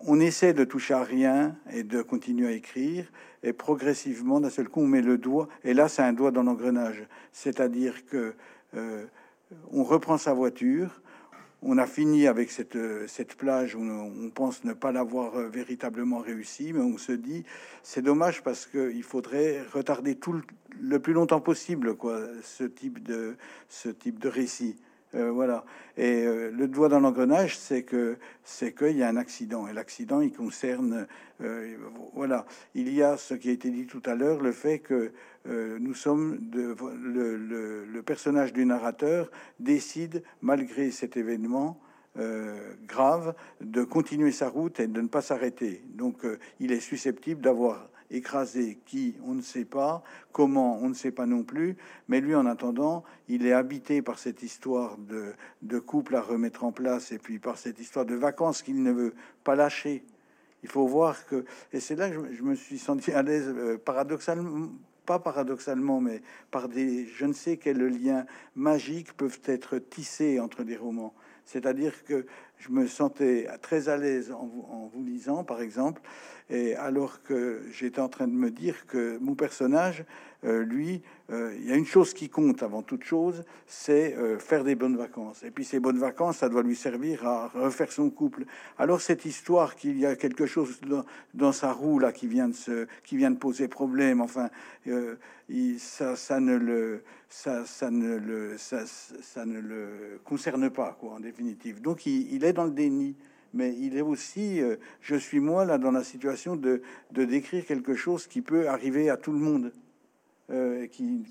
on 0.00 0.20
essaie 0.20 0.52
de 0.52 0.64
toucher 0.64 0.94
à 0.94 1.02
rien 1.02 1.56
et 1.72 1.82
de 1.82 2.02
continuer 2.02 2.48
à 2.48 2.52
écrire, 2.52 3.10
et 3.42 3.52
progressivement, 3.52 4.40
d'un 4.40 4.50
seul 4.50 4.68
coup, 4.68 4.80
on 4.80 4.86
met 4.86 5.02
le 5.02 5.18
doigt, 5.18 5.48
et 5.64 5.74
là, 5.74 5.88
c'est 5.88 6.02
un 6.02 6.12
doigt 6.12 6.30
dans 6.30 6.42
l'engrenage. 6.42 7.04
C'est-à-dire 7.32 8.04
que 8.06 8.34
euh, 8.74 9.06
on 9.70 9.84
reprend 9.84 10.18
sa 10.18 10.34
voiture, 10.34 11.00
on 11.68 11.78
a 11.78 11.86
fini 11.86 12.26
avec 12.28 12.50
cette, 12.50 12.78
cette 13.08 13.34
plage 13.34 13.74
où 13.74 13.80
on 13.80 14.30
pense 14.30 14.64
ne 14.64 14.72
pas 14.72 14.92
l'avoir 14.92 15.36
euh, 15.36 15.48
véritablement 15.48 16.18
réussi, 16.18 16.72
mais 16.72 16.80
on 16.80 16.96
se 16.96 17.12
dit, 17.12 17.44
c'est 17.82 18.02
dommage 18.02 18.42
parce 18.42 18.66
qu'il 18.66 19.02
faudrait 19.02 19.62
retarder 19.72 20.14
tout 20.14 20.32
le, 20.32 20.42
le, 20.80 21.00
plus 21.00 21.12
longtemps 21.12 21.40
possible 21.40 21.96
quoi, 21.96 22.20
ce 22.42 22.64
type 22.64 23.02
de, 23.02 23.36
ce 23.68 23.88
type 23.88 24.20
de 24.20 24.28
récit. 24.28 24.76
Euh, 25.16 25.30
voilà. 25.30 25.64
Et 25.96 26.26
euh, 26.26 26.50
le 26.50 26.68
doigt 26.68 26.88
dans 26.88 27.00
l'engrenage, 27.00 27.58
c'est 27.58 27.82
que 27.82 28.18
c'est 28.44 28.72
qu'il 28.76 28.96
y 28.96 29.02
a 29.02 29.08
un 29.08 29.16
accident. 29.16 29.66
Et 29.66 29.72
l'accident, 29.72 30.20
il 30.20 30.32
concerne, 30.32 31.06
euh, 31.42 31.76
voilà, 32.14 32.44
il 32.74 32.92
y 32.92 33.02
a 33.02 33.16
ce 33.16 33.34
qui 33.34 33.48
a 33.48 33.52
été 33.52 33.70
dit 33.70 33.86
tout 33.86 34.02
à 34.04 34.14
l'heure, 34.14 34.40
le 34.40 34.52
fait 34.52 34.78
que 34.78 35.12
nous 35.48 35.94
sommes 35.94 36.38
de, 36.40 36.74
le, 37.00 38.02
personnage 38.02 38.52
du 38.52 38.66
narrateur 38.66 39.30
décide, 39.60 40.24
malgré 40.42 40.90
cet 40.90 41.16
événement, 41.16 41.78
grave 42.88 43.32
de 43.60 43.84
continuer 43.84 44.32
sa 44.32 44.48
route 44.48 44.80
et 44.80 44.88
de 44.88 45.00
ne 45.00 45.06
pas 45.06 45.22
s'arrêter. 45.22 45.84
Donc, 45.94 46.26
il 46.58 46.72
est 46.72 46.80
susceptible 46.80 47.42
d'avoir 47.42 47.88
écrasé 48.10 48.78
qui, 48.86 49.16
on 49.24 49.34
ne 49.34 49.42
sait 49.42 49.64
pas, 49.64 50.02
comment, 50.32 50.78
on 50.78 50.88
ne 50.88 50.94
sait 50.94 51.10
pas 51.10 51.26
non 51.26 51.42
plus, 51.42 51.76
mais 52.08 52.20
lui, 52.20 52.34
en 52.34 52.46
attendant, 52.46 53.04
il 53.28 53.46
est 53.46 53.52
habité 53.52 54.02
par 54.02 54.18
cette 54.18 54.42
histoire 54.42 54.98
de, 54.98 55.32
de 55.62 55.78
couple 55.78 56.16
à 56.16 56.20
remettre 56.20 56.64
en 56.64 56.72
place, 56.72 57.12
et 57.12 57.18
puis 57.18 57.38
par 57.38 57.58
cette 57.58 57.78
histoire 57.78 58.06
de 58.06 58.14
vacances 58.14 58.62
qu'il 58.62 58.82
ne 58.82 58.92
veut 58.92 59.14
pas 59.44 59.54
lâcher. 59.54 60.04
Il 60.62 60.68
faut 60.68 60.86
voir 60.86 61.26
que, 61.26 61.44
et 61.72 61.80
c'est 61.80 61.96
là 61.96 62.10
que 62.10 62.32
je, 62.32 62.42
me 62.42 62.54
suis 62.54 62.78
senti 62.78 63.12
à 63.12 63.22
l'aise, 63.22 63.52
euh, 63.56 63.78
paradoxalement, 63.78 64.68
pas 65.06 65.18
paradoxalement, 65.20 66.00
mais 66.00 66.22
par 66.50 66.68
des, 66.68 67.06
je 67.06 67.24
ne 67.24 67.32
sais 67.32 67.56
quels 67.56 67.78
liens 67.78 68.26
magiques 68.56 69.12
peuvent 69.16 69.40
être 69.44 69.78
tissés 69.78 70.40
entre 70.40 70.64
des 70.64 70.76
romans. 70.76 71.14
C'est-à-dire 71.44 72.04
que 72.04 72.26
je 72.58 72.70
me 72.70 72.86
sentais 72.86 73.48
très 73.62 73.88
à 73.88 73.96
l'aise 73.96 74.32
en 74.32 74.90
vous, 74.92 75.04
lisant, 75.04 75.44
par 75.44 75.60
exemple, 75.60 76.02
et 76.48 76.74
alors 76.76 77.22
que 77.22 77.62
j'étais 77.72 78.00
en 78.00 78.08
train 78.08 78.28
de 78.28 78.32
me 78.32 78.50
dire 78.50 78.86
que 78.86 79.18
mon 79.18 79.34
personnage, 79.34 80.04
euh, 80.44 80.62
lui, 80.62 81.02
euh, 81.32 81.52
il 81.58 81.66
y 81.66 81.72
a 81.72 81.76
une 81.76 81.86
chose 81.86 82.14
qui 82.14 82.28
compte 82.28 82.62
avant 82.62 82.82
toute 82.82 83.02
chose, 83.02 83.44
c'est 83.66 84.14
euh, 84.16 84.38
faire 84.38 84.62
des 84.62 84.76
bonnes 84.76 84.96
vacances. 84.96 85.42
Et 85.42 85.50
puis 85.50 85.64
ces 85.64 85.80
bonnes 85.80 85.98
vacances, 85.98 86.38
ça 86.38 86.48
doit 86.48 86.62
lui 86.62 86.76
servir 86.76 87.26
à 87.26 87.48
refaire 87.48 87.90
son 87.90 88.10
couple. 88.10 88.44
Alors 88.78 89.00
cette 89.00 89.24
histoire 89.24 89.74
qu'il 89.74 89.98
y 89.98 90.06
a 90.06 90.14
quelque 90.14 90.46
chose 90.46 90.80
dans, 91.34 91.52
sa 91.52 91.72
roue 91.72 91.98
là 91.98 92.12
qui 92.12 92.28
vient 92.28 92.48
de 92.48 92.54
se, 92.54 92.86
poser 93.40 93.66
problème, 93.66 94.20
enfin, 94.20 94.50
il, 95.48 95.80
ça, 95.80 96.14
ça 96.14 96.38
ne 96.38 96.56
le, 96.56 97.02
ça, 97.28 97.64
ça 97.64 97.90
ne 97.90 98.16
le, 98.16 98.56
ça, 98.56 98.84
ça, 98.86 99.44
ne 99.44 99.58
le 99.58 100.20
concerne 100.24 100.70
pas, 100.70 100.96
quoi, 101.00 101.14
en 101.14 101.20
définitive. 101.20 101.80
Donc 101.80 102.06
il, 102.06 102.32
il 102.32 102.44
est 102.46 102.52
dans 102.52 102.64
le 102.64 102.70
déni 102.70 103.16
mais 103.54 103.74
il 103.78 103.96
est 103.96 104.02
aussi, 104.02 104.60
je 105.00 105.16
suis 105.16 105.40
moi 105.40 105.64
là 105.64 105.78
dans 105.78 105.92
la 105.92 106.04
situation 106.04 106.56
de, 106.56 106.82
de, 107.12 107.24
décrire 107.24 107.64
quelque 107.64 107.94
chose 107.94 108.26
qui 108.26 108.42
peut 108.42 108.68
arriver 108.68 109.08
à 109.08 109.16
tout 109.16 109.32
le 109.32 109.38
monde. 109.38 109.72
Euh, 110.52 110.86
qui, 110.86 111.24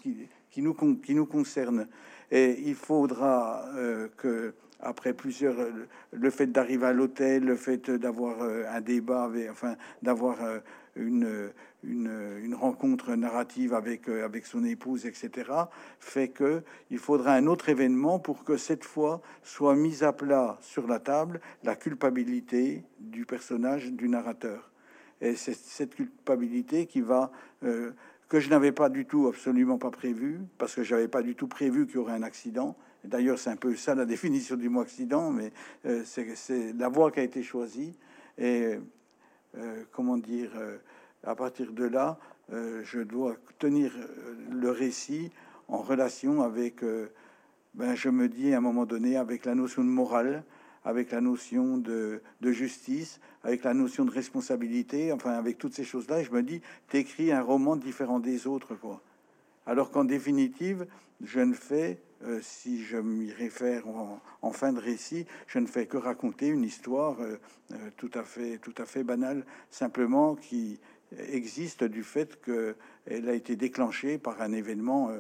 qui, 0.52 0.62
nous, 0.62 0.74
qui 0.74 1.16
nous 1.16 1.26
concerne. 1.26 1.88
Et 2.32 2.60
il 2.66 2.76
faudra 2.76 3.64
euh, 3.76 4.10
que, 4.18 4.54
après 4.82 5.14
plusieurs, 5.14 5.56
le 6.12 6.30
fait 6.30 6.48
d'arriver 6.48 6.88
à 6.88 6.92
l'hôtel, 6.92 7.46
le 7.46 7.56
fait 7.56 7.90
d'avoir 7.90 8.42
euh, 8.42 8.66
un 8.70 8.82
débat, 8.82 9.32
enfin, 9.50 9.78
d'avoir 10.02 10.38
une, 10.98 11.50
une, 11.88 12.56
rencontre 12.56 13.16
narrative 13.16 13.74
avec, 13.74 14.08
avec 14.08 14.46
son 14.46 14.64
épouse, 14.64 15.06
etc., 15.06 15.52
fait 16.00 16.30
que 16.30 16.64
il 16.90 17.00
faudra 17.00 17.34
un 17.34 17.48
autre 17.48 17.70
événement 17.70 18.18
pour 18.20 18.44
que 18.44 18.58
cette 18.58 18.86
fois 18.86 19.22
soit 19.44 19.76
mise 19.76 20.04
à 20.04 20.14
plat 20.14 20.58
sur 20.62 20.88
la 20.88 21.00
table 21.00 21.42
la 21.64 21.76
culpabilité 21.76 22.84
du 23.00 23.26
personnage 23.26 23.92
du 23.92 24.08
narrateur. 24.08 24.72
Et 25.22 25.36
c'est 25.36 25.56
cette 25.56 25.96
culpabilité 25.96 26.86
qui 26.86 27.02
va 27.02 27.32
que 28.28 28.40
je 28.40 28.50
n'avais 28.50 28.72
pas 28.72 28.90
du 28.90 29.06
tout, 29.06 29.28
absolument 29.28 29.78
pas 29.78 29.92
prévu, 29.92 30.42
parce 30.58 30.76
que 30.76 30.84
j'avais 30.84 31.08
pas 31.08 31.22
du 31.22 31.36
tout 31.36 31.48
prévu 31.48 31.86
qu'il 31.86 31.96
y 31.96 32.00
aurait 32.00 32.14
un 32.14 32.24
accident. 32.24 32.76
D'ailleurs, 33.04 33.38
c'est 33.38 33.52
un 33.52 33.56
peu 33.56 33.76
ça 33.76 33.96
la 33.96 34.06
définition 34.16 34.56
du 34.56 34.70
mot 34.70 34.82
accident, 34.82 35.32
mais 35.32 35.52
euh, 35.86 36.04
c'est 36.06 36.74
la 36.74 36.90
voie 36.90 37.12
qui 37.12 37.20
a 37.20 37.24
été 37.24 37.44
choisie. 37.44 37.96
Et 38.38 38.78
euh, 39.58 39.84
comment 39.92 40.18
dire, 40.18 40.52
euh, 40.56 40.78
à 41.26 41.36
partir 41.36 41.72
de 41.72 41.86
là, 41.86 42.18
je 42.50 43.00
dois 43.00 43.36
tenir 43.60 43.92
le 44.52 44.70
récit 44.70 45.32
en 45.68 45.80
relation 45.80 46.42
avec, 46.42 46.84
ben, 47.74 47.96
je 47.96 48.10
me 48.10 48.30
dis 48.30 48.54
à 48.54 48.58
un 48.58 48.62
moment 48.62 48.86
donné, 48.86 49.18
avec 49.18 49.46
la 49.46 49.56
notion 49.56 49.84
de 49.84 49.90
morale, 49.90 50.44
avec 50.86 51.12
la 51.12 51.20
notion 51.20 51.78
de, 51.78 52.22
justice, 52.44 53.20
avec 53.44 53.64
la 53.64 53.74
notion 53.74 54.06
de 54.06 54.12
responsabilité, 54.12 55.12
enfin 55.12 55.32
avec 55.32 55.58
toutes 55.58 55.74
ces 55.74 55.84
choses-là, 55.84 56.22
et 56.22 56.24
je 56.24 56.32
me 56.32 56.44
dis, 56.44 56.62
t'écris 56.88 57.32
un 57.32 57.42
roman 57.42 57.76
différent 57.76 58.20
des 58.20 58.48
autres, 58.48 58.76
quoi. 58.76 59.02
Alors 59.66 59.90
qu'en 59.90 60.04
définitive, 60.04 60.86
je 61.24 61.40
ne 61.40 61.54
fais, 61.54 61.98
euh, 62.24 62.40
si 62.44 62.84
je 62.84 62.98
m'y 62.98 63.32
réfère 63.32 63.84
en, 63.88 64.52
fin 64.52 64.72
de 64.74 64.80
récit, 64.80 65.26
je 65.48 65.58
ne 65.58 65.66
fais 65.66 65.88
que 65.88 65.98
raconter 65.98 66.48
une 66.48 66.64
histoire 66.64 67.20
euh, 67.20 67.40
euh, 67.72 67.90
tout 67.98 68.12
à 68.14 68.24
fait, 68.24 68.60
tout 68.60 68.76
à 68.78 68.86
fait 68.86 69.04
banale, 69.04 69.44
simplement 69.72 70.36
qui 70.36 70.80
existe 71.30 71.84
du 71.84 72.04
fait 72.04 72.40
qu'elle 72.44 73.30
a 73.30 73.34
été 73.34 73.56
déclenchée 73.56 74.18
par 74.18 74.42
un 74.42 74.52
événement 74.52 75.12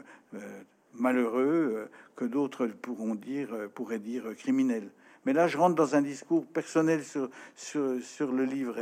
malheureux 0.93 1.89
que 2.15 2.25
d'autres 2.25 2.67
pourront 2.67 3.15
dire, 3.15 3.49
pourraient 3.73 3.99
dire 3.99 4.35
criminel. 4.37 4.89
Mais 5.25 5.33
là, 5.33 5.47
je 5.47 5.57
rentre 5.57 5.75
dans 5.75 5.95
un 5.95 6.01
discours 6.01 6.45
personnel 6.45 7.01
sur, 7.03 7.29
sur, 7.55 8.31
le 8.31 8.43
livre 8.43 8.77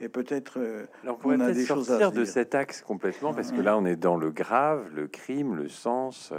et, 0.00 0.08
peut-être 0.08 0.58
euh, 0.58 0.86
on, 1.24 1.38
a 1.38 1.52
des 1.52 1.64
choses 1.64 1.90
à 1.90 2.10
de 2.10 2.24
cet 2.24 2.54
axe 2.54 2.82
complètement 2.82 3.32
parce 3.32 3.52
que 3.52 3.60
là, 3.60 3.78
on 3.78 3.84
est 3.86 3.96
dans 3.96 4.16
le 4.16 4.30
grave, 4.30 4.88
le 4.92 5.06
crime, 5.06 5.54
le 5.54 5.68
sens. 5.68 6.32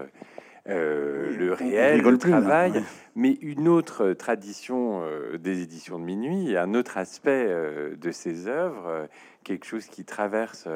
Euh, 0.68 1.36
le 1.38 1.54
réel, 1.54 2.02
le 2.02 2.18
travail, 2.18 2.84
mais 3.16 3.38
une 3.42 3.68
autre 3.68 4.14
tradition 4.14 5.04
euh, 5.04 5.38
des 5.38 5.62
éditions 5.62 6.00
de 6.00 6.04
minuit, 6.04 6.58
un 6.58 6.74
autre 6.74 6.98
aspect 6.98 7.48
de 7.96 8.12
ces 8.12 8.48
œuvres, 8.48 9.08
quelque 9.44 9.66
chose 9.66 9.86
qui 9.86 10.06
traverse 10.06 10.68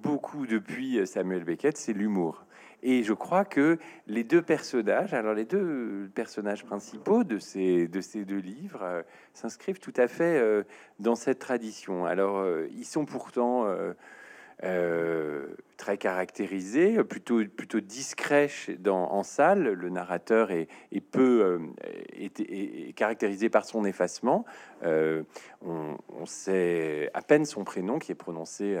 beaucoup 0.00 0.46
depuis 0.46 1.06
Samuel 1.06 1.44
Beckett, 1.44 1.76
c'est 1.76 1.92
l'humour. 1.92 2.46
Et 2.82 3.02
je 3.02 3.12
crois 3.12 3.44
que 3.44 3.78
les 4.06 4.22
deux 4.22 4.42
personnages, 4.42 5.12
alors 5.12 5.34
les 5.34 5.44
deux 5.44 6.10
personnages 6.14 6.64
principaux 6.64 7.24
de 7.24 7.38
ces, 7.38 7.88
de 7.88 8.00
ces 8.00 8.24
deux 8.24 8.38
livres, 8.38 8.82
euh, 8.82 9.02
s'inscrivent 9.34 9.80
tout 9.80 9.94
à 9.96 10.06
fait 10.06 10.38
euh, 10.38 10.62
dans 11.00 11.16
cette 11.16 11.40
tradition. 11.40 12.06
Alors, 12.06 12.38
euh, 12.38 12.68
ils 12.72 12.84
sont 12.84 13.04
pourtant 13.04 13.66
très 15.76 15.96
caractérisés, 15.96 17.02
plutôt, 17.04 17.44
plutôt 17.44 17.80
discrets 17.80 18.50
dans, 18.78 19.12
en 19.12 19.22
salle. 19.22 19.62
Le 19.72 19.88
narrateur 19.88 20.50
est, 20.50 20.68
est 20.92 21.00
peu 21.00 21.60
est, 22.12 22.92
caractérisé 22.96 23.48
par 23.48 23.64
son 23.64 23.84
effacement. 23.84 24.44
on, 24.82 25.24
on, 25.62 26.26
sait 26.26 27.10
à 27.14 27.22
peine 27.22 27.44
son 27.44 27.64
prénom 27.64 27.98
qui 27.98 28.12
est 28.12 28.16
prononcé 28.16 28.76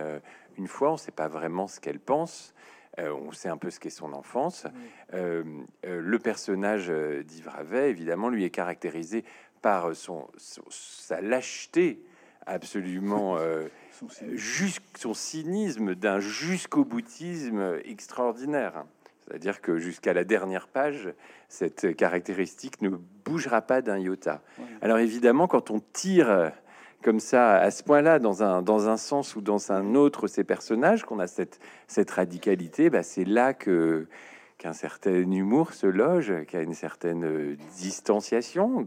une 0.58 0.66
fois, 0.66 0.90
on 0.90 0.94
ne 0.94 0.98
sait 0.98 1.12
pas 1.12 1.28
vraiment 1.28 1.68
ce 1.68 1.80
qu'elle 1.80 2.00
pense. 2.00 2.52
Euh, 2.98 3.12
on 3.12 3.30
sait 3.32 3.48
un 3.48 3.56
peu 3.56 3.70
ce 3.70 3.78
qu'est 3.78 3.90
son 3.90 4.12
enfance. 4.12 4.66
Euh, 5.14 5.44
euh, 5.86 6.00
le 6.02 6.18
personnage 6.18 6.88
d'Yves 6.88 7.48
Ravet, 7.48 7.90
évidemment, 7.90 8.28
lui 8.28 8.44
est 8.44 8.50
caractérisé 8.50 9.24
par 9.62 9.94
son, 9.94 10.28
sa 10.68 11.20
lâcheté 11.20 12.02
absolument 12.46 13.36
juste 14.32 14.82
son 14.96 15.14
cynisme 15.14 15.94
d'un 15.94 16.20
jusqu'au 16.20 16.84
boutisme 16.84 17.78
extraordinaire. 17.84 18.84
C'est-à-dire 19.26 19.60
que 19.60 19.78
jusqu'à 19.78 20.12
la 20.14 20.24
dernière 20.24 20.68
page, 20.68 21.10
cette 21.48 21.94
caractéristique 21.96 22.80
ne 22.80 22.90
bougera 23.24 23.60
pas 23.60 23.82
d'un 23.82 23.98
iota. 23.98 24.42
Alors 24.80 24.98
évidemment, 24.98 25.46
quand 25.46 25.70
on 25.70 25.80
tire 25.92 26.52
comme 27.02 27.20
ça, 27.20 27.56
à 27.56 27.70
ce 27.70 27.82
point-là, 27.82 28.18
dans 28.18 28.42
un, 28.42 28.62
dans 28.62 28.88
un 28.88 28.96
sens 28.96 29.36
ou 29.36 29.40
dans 29.40 29.70
un 29.70 29.94
autre, 29.94 30.26
ces 30.26 30.44
personnages, 30.44 31.04
qu'on 31.04 31.20
a 31.20 31.26
cette, 31.26 31.60
cette 31.86 32.10
radicalité, 32.10 32.90
bah, 32.90 33.02
c'est 33.02 33.24
là 33.24 33.54
que 33.54 34.08
qu'un 34.58 34.72
certain 34.72 35.14
humour 35.14 35.72
se 35.72 35.86
loge, 35.86 36.32
qu'il 36.48 36.60
une 36.60 36.74
certaine 36.74 37.56
distanciation, 37.76 38.84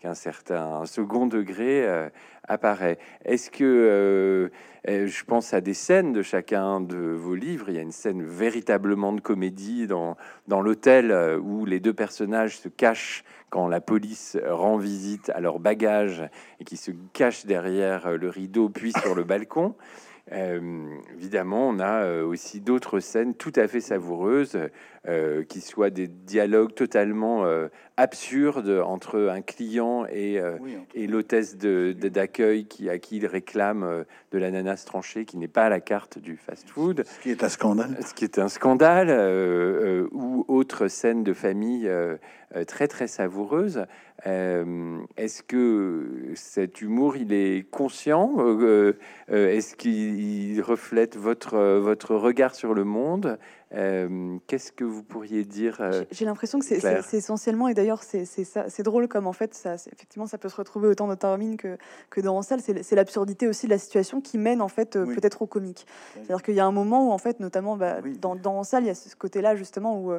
qu'un 0.00 0.14
certain 0.14 0.86
second 0.86 1.26
degré 1.26 1.84
euh, 1.84 2.08
apparaît. 2.46 2.98
Est-ce 3.24 3.50
que 3.50 3.64
euh, 3.64 4.48
euh, 4.88 5.06
je 5.08 5.24
pense 5.24 5.52
à 5.52 5.60
des 5.60 5.74
scènes 5.74 6.12
de 6.12 6.22
chacun 6.22 6.80
de 6.80 6.96
vos 6.96 7.34
livres 7.34 7.68
Il 7.68 7.74
y 7.74 7.78
a 7.78 7.82
une 7.82 7.92
scène 7.92 8.22
véritablement 8.22 9.12
de 9.12 9.20
comédie 9.20 9.88
dans, 9.88 10.16
dans 10.46 10.60
l'hôtel 10.60 11.12
où 11.42 11.66
les 11.66 11.80
deux 11.80 11.94
personnages 11.94 12.58
se 12.58 12.68
cachent 12.68 13.24
quand 13.50 13.66
la 13.66 13.80
police 13.80 14.38
rend 14.46 14.76
visite 14.76 15.30
à 15.30 15.40
leur 15.40 15.58
bagage 15.58 16.22
et 16.60 16.64
qui 16.64 16.76
se 16.76 16.92
cache 17.12 17.44
derrière 17.44 18.16
le 18.16 18.28
rideau 18.28 18.68
puis 18.68 18.92
sur 18.92 19.16
le 19.16 19.24
balcon? 19.24 19.74
Euh, 20.32 20.60
évidemment, 21.16 21.68
on 21.68 21.78
a 21.78 22.02
euh, 22.02 22.24
aussi 22.24 22.60
d'autres 22.60 23.00
scènes 23.00 23.34
tout 23.34 23.52
à 23.56 23.66
fait 23.66 23.80
savoureuses, 23.80 24.58
euh, 25.06 25.44
qui 25.44 25.60
soient 25.60 25.90
des 25.90 26.08
dialogues 26.08 26.74
totalement 26.74 27.44
absurdes 27.96 28.82
entre 28.84 29.28
un 29.28 29.42
client 29.42 30.06
et, 30.06 30.40
et 30.94 31.06
l'hôtesse 31.06 31.56
d'accueil 31.56 32.66
qui 32.66 32.88
à 32.88 32.98
qui 32.98 33.16
il 33.16 33.26
réclame 33.26 34.04
de 34.32 34.38
l'ananas 34.38 34.84
tranché, 34.84 35.24
qui 35.24 35.36
n'est 35.36 35.48
pas 35.48 35.64
à 35.64 35.68
la 35.68 35.80
carte 35.80 36.18
du 36.18 36.36
fast-food. 36.36 37.04
Ce 37.04 37.20
qui 37.20 37.30
est 37.30 37.42
un 37.42 37.48
scandale. 37.48 37.96
Ce 38.04 38.14
qui 38.14 38.24
est 38.24 38.38
un 38.38 38.48
scandale, 38.48 40.08
ou 40.12 40.44
autre 40.48 40.88
scène 40.88 41.24
de 41.24 41.32
famille 41.32 41.90
très 42.66 42.88
très 42.88 43.06
savoureuse. 43.06 43.84
Euh, 44.26 44.98
est-ce 45.16 45.42
que 45.42 46.32
cet 46.34 46.80
humour, 46.80 47.16
il 47.16 47.32
est 47.32 47.68
conscient 47.70 48.34
euh, 48.38 48.98
euh, 49.30 49.48
Est-ce 49.56 49.76
qu'il 49.76 50.60
reflète 50.60 51.16
votre, 51.16 51.56
votre 51.78 52.16
regard 52.16 52.54
sur 52.54 52.74
le 52.74 52.84
monde? 52.84 53.38
Euh, 53.74 54.38
qu'est-ce 54.46 54.72
que 54.72 54.84
vous 54.84 55.02
pourriez 55.02 55.44
dire 55.44 55.76
euh, 55.80 56.04
J'ai 56.10 56.24
l'impression 56.24 56.58
que 56.58 56.64
c'est 56.64 57.14
essentiellement, 57.16 57.68
et 57.68 57.74
d'ailleurs 57.74 58.02
c'est 58.02 58.82
drôle 58.82 59.08
comme 59.08 59.26
en 59.26 59.32
fait, 59.32 59.54
ça, 59.54 59.74
effectivement, 59.74 60.26
ça 60.26 60.38
peut 60.38 60.48
se 60.48 60.56
retrouver 60.56 60.88
autant 60.88 61.06
dans 61.06 61.16
Tarmine 61.16 61.56
que, 61.56 61.76
que 62.10 62.20
dans 62.20 62.40
Salle. 62.42 62.60
C'est 62.60 62.96
l'absurdité 62.96 63.46
aussi 63.46 63.66
de 63.66 63.70
la 63.70 63.78
situation 63.78 64.20
qui 64.20 64.38
mène 64.38 64.62
en 64.62 64.68
fait 64.68 64.96
euh, 64.96 65.14
peut-être 65.14 65.42
au 65.42 65.46
comique. 65.46 65.86
C'est-à-dire 66.14 66.42
qu'il 66.42 66.54
y 66.54 66.60
a 66.60 66.66
un 66.66 66.72
moment 66.72 67.08
où 67.08 67.12
en 67.12 67.18
fait, 67.18 67.40
notamment 67.40 67.76
bah, 67.76 67.98
dans, 68.20 68.36
dans 68.36 68.62
Salle, 68.62 68.84
il 68.84 68.86
y 68.86 68.90
a 68.90 68.94
ce 68.94 69.14
côté-là 69.16 69.54
justement 69.54 70.00
où 70.00 70.12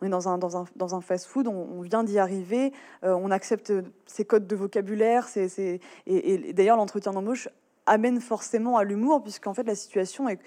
on 0.00 0.06
est 0.06 0.10
dans 0.10 0.28
un, 0.28 0.38
dans 0.38 0.56
un, 0.56 0.64
dans 0.76 0.94
un 0.94 1.00
fast-food, 1.00 1.46
on, 1.46 1.80
vient 1.82 2.02
d'y 2.02 2.18
arriver, 2.18 2.72
on 3.02 3.30
accepte 3.30 3.72
ces 4.06 4.24
codes 4.24 4.46
de 4.46 4.56
vocabulaire, 4.56 5.28
c'est 5.28 5.46
et, 5.58 5.80
et 6.06 6.52
d'ailleurs 6.52 6.76
l'entretien 6.76 7.12
d'embauche 7.12 7.48
amène 7.86 8.20
forcément 8.20 8.76
à 8.76 8.84
l'humour, 8.84 9.22
puisqu'en 9.22 9.54
fait 9.54 9.62
la 9.62 9.74
situation 9.74 10.28
est, 10.28 10.38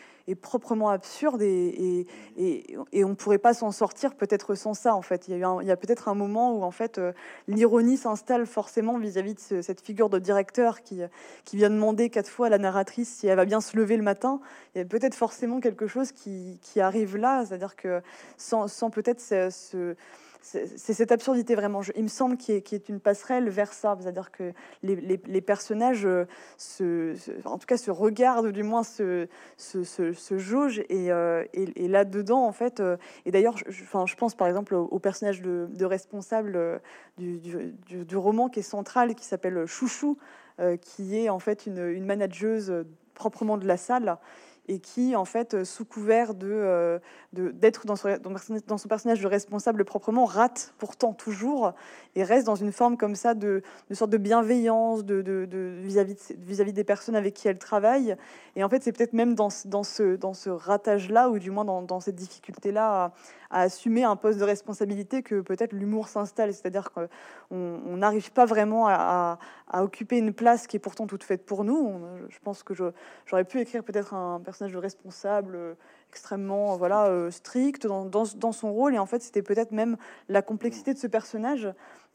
proprement 0.41 0.89
absurde 0.89 1.41
et, 1.41 2.05
et, 2.37 3.03
on 3.03 3.09
ne 3.09 3.13
pourrait 3.15 3.39
pas 3.39 3.55
s'en 3.55 3.71
sortir 3.71 4.13
peut-être 4.13 4.53
sans 4.53 4.75
ça. 4.75 4.93
En 4.93 5.01
fait, 5.01 5.27
il 5.27 5.35
y 5.35 5.43
a, 5.43 5.57
il 5.61 5.67
y 5.67 5.71
a 5.71 5.75
peut-être 5.75 6.07
un 6.07 6.13
moment 6.13 6.53
où 6.53 6.61
en 6.63 6.69
fait 6.69 6.99
euh, 6.99 7.13
l'ironie 7.47 7.97
s'installe 7.97 8.45
forcément 8.45 8.99
vis-à-vis 8.99 9.33
de 9.33 9.61
cette 9.63 9.81
figure 9.81 10.07
de 10.07 10.19
directeur 10.19 10.81
qui, 10.81 11.01
qui 11.45 11.57
vient 11.57 11.71
demander 11.71 12.11
quatre 12.11 12.29
fois 12.29 12.45
à 12.45 12.49
la 12.49 12.59
narratrice 12.59 13.09
si 13.09 13.25
elle 13.25 13.37
va 13.37 13.45
bien 13.45 13.59
se 13.59 13.75
lever 13.75 13.97
le 13.97 14.03
matin. 14.03 14.39
Il 14.75 14.77
y 14.77 14.81
a 14.81 14.85
peut-être 14.85 15.15
forcément 15.15 15.59
quelque 15.59 15.87
chose 15.87 16.11
qui, 16.11 16.59
qui 16.61 16.79
arrive 16.79 17.17
là, 17.17 17.43
c'est-à-dire 17.45 17.75
que 17.75 18.01
sans, 18.37 18.67
sans 18.67 18.91
peut-être 18.91 19.21
ce 19.21 19.95
c'est 20.41 20.93
cette 20.93 21.11
absurdité 21.11 21.55
vraiment. 21.55 21.81
il 21.95 22.03
me 22.03 22.07
semble 22.07 22.37
qu'il 22.37 22.55
y, 22.55 22.57
ait 22.57 22.83
une 22.89 22.99
passerelle 22.99 23.49
vers 23.49 23.73
ça, 23.73 23.97
c'est-à-dire 23.99 24.31
que 24.31 24.53
les, 24.83 25.41
personnages, 25.41 26.05
euh, 26.05 26.25
se, 26.57 27.15
en 27.45 27.57
tout 27.57 27.65
cas, 27.67 27.77
se 27.77 27.91
regardent, 27.91 28.51
du 28.51 28.63
moins 28.63 28.83
se, 28.83 29.27
se, 29.57 30.37
jaugent, 30.37 30.81
euh, 30.91 31.43
et, 31.53 31.87
là-dedans, 31.87 32.45
en 32.45 32.51
fait, 32.51 32.79
euh, 32.79 32.97
et 33.25 33.31
d'ailleurs, 33.31 33.57
je, 33.57 33.71
je 33.71 34.15
pense 34.15 34.35
par 34.35 34.47
exemple 34.47 34.75
au, 34.75 34.99
personnage 34.99 35.41
de, 35.41 35.85
responsable 35.85 36.81
du, 37.17 37.39
du, 37.39 38.17
roman 38.17 38.49
qui 38.49 38.59
est 38.59 38.63
central, 38.63 39.15
qui 39.15 39.25
s'appelle 39.25 39.65
Chouchou, 39.65 40.17
qui 40.81 41.17
est 41.17 41.29
en 41.29 41.39
fait 41.39 41.65
une, 41.65 41.87
une 41.87 42.05
manageuse 42.05 42.85
proprement 43.13 43.57
de 43.57 43.67
la 43.67 43.77
salle 43.77 44.17
et 44.69 44.79
qui, 44.79 45.15
en 45.15 45.25
fait, 45.25 45.55
euh, 45.55 45.65
sous 45.65 45.83
couvert 45.83 46.35
de 46.35 46.47
euh, 46.47 46.99
d'être 47.33 47.85
dans 47.85 47.95
son, 47.95 48.87
personnage 48.87 49.19
de 49.19 49.27
responsable 49.27 49.83
proprement, 49.83 50.25
rate 50.25 50.73
pourtant 50.77 51.13
toujours 51.13 51.73
et 52.15 52.23
reste 52.23 52.45
dans 52.45 52.55
une 52.55 52.71
forme 52.71 52.97
comme 52.97 53.15
ça 53.15 53.33
de, 53.33 53.61
sorte 53.91 54.11
de 54.11 54.17
bienveillance 54.17 55.03
de 55.05 55.47
vis-à-vis 55.81 56.15
de, 56.15 56.35
vis-à-vis 56.39 56.73
des 56.73 56.83
personnes 56.83 57.15
avec 57.15 57.33
qui 57.33 57.47
elle 57.47 57.57
travaille. 57.57 58.15
Et 58.55 58.63
en 58.63 58.69
fait, 58.69 58.83
c'est 58.83 58.91
peut-être 58.91 59.13
même 59.13 59.35
dans, 59.35 59.49
dans 59.65 59.83
ce, 59.83 60.15
dans 60.15 60.33
ce 60.33 60.49
ratage-là, 60.49 61.29
ou 61.29 61.39
du 61.39 61.51
moins 61.51 61.65
dans, 61.65 61.99
cette 61.99 62.15
difficulté-là, 62.15 63.13
à, 63.51 63.61
assumer 63.61 64.03
un 64.03 64.15
poste 64.15 64.39
de 64.39 64.43
responsabilité 64.43 65.23
que 65.23 65.41
peut-être 65.41 65.73
l'humour 65.73 66.07
s'installe. 66.07 66.53
C'est-à-dire 66.53 66.91
qu'on 66.91 67.97
n'arrive 67.97 68.31
pas 68.31 68.45
vraiment 68.45 68.87
à, 68.87 69.39
à, 69.67 69.83
occuper 69.83 70.17
une 70.17 70.33
place 70.33 70.67
qui 70.67 70.77
est 70.77 70.79
pourtant 70.79 71.07
toute 71.07 71.23
faite 71.23 71.45
pour 71.45 71.63
nous. 71.63 71.99
je 72.29 72.37
pense 72.43 72.63
que 72.63 72.73
j'aurais 73.25 73.45
pu 73.45 73.59
écrire 73.59 73.83
peut-être 73.83 74.13
un 74.13 74.39
personnage 74.39 74.58
de 74.67 74.77
responsable 74.77 75.55
euh, 75.55 75.73
extrêmement 76.09 76.75
voilà 76.77 77.05
euh, 77.05 77.31
strict 77.31 77.87
dans, 77.87 78.51
son 78.51 78.73
rôle. 78.73 78.95
Et 78.95 78.99
en 78.99 79.05
fait 79.05 79.21
c'était 79.21 79.41
peut-être 79.41 79.71
même 79.71 79.97
la 80.27 80.41
complexité 80.41 80.93
de 80.93 80.99
ce 80.99 81.07
personnage 81.07 81.69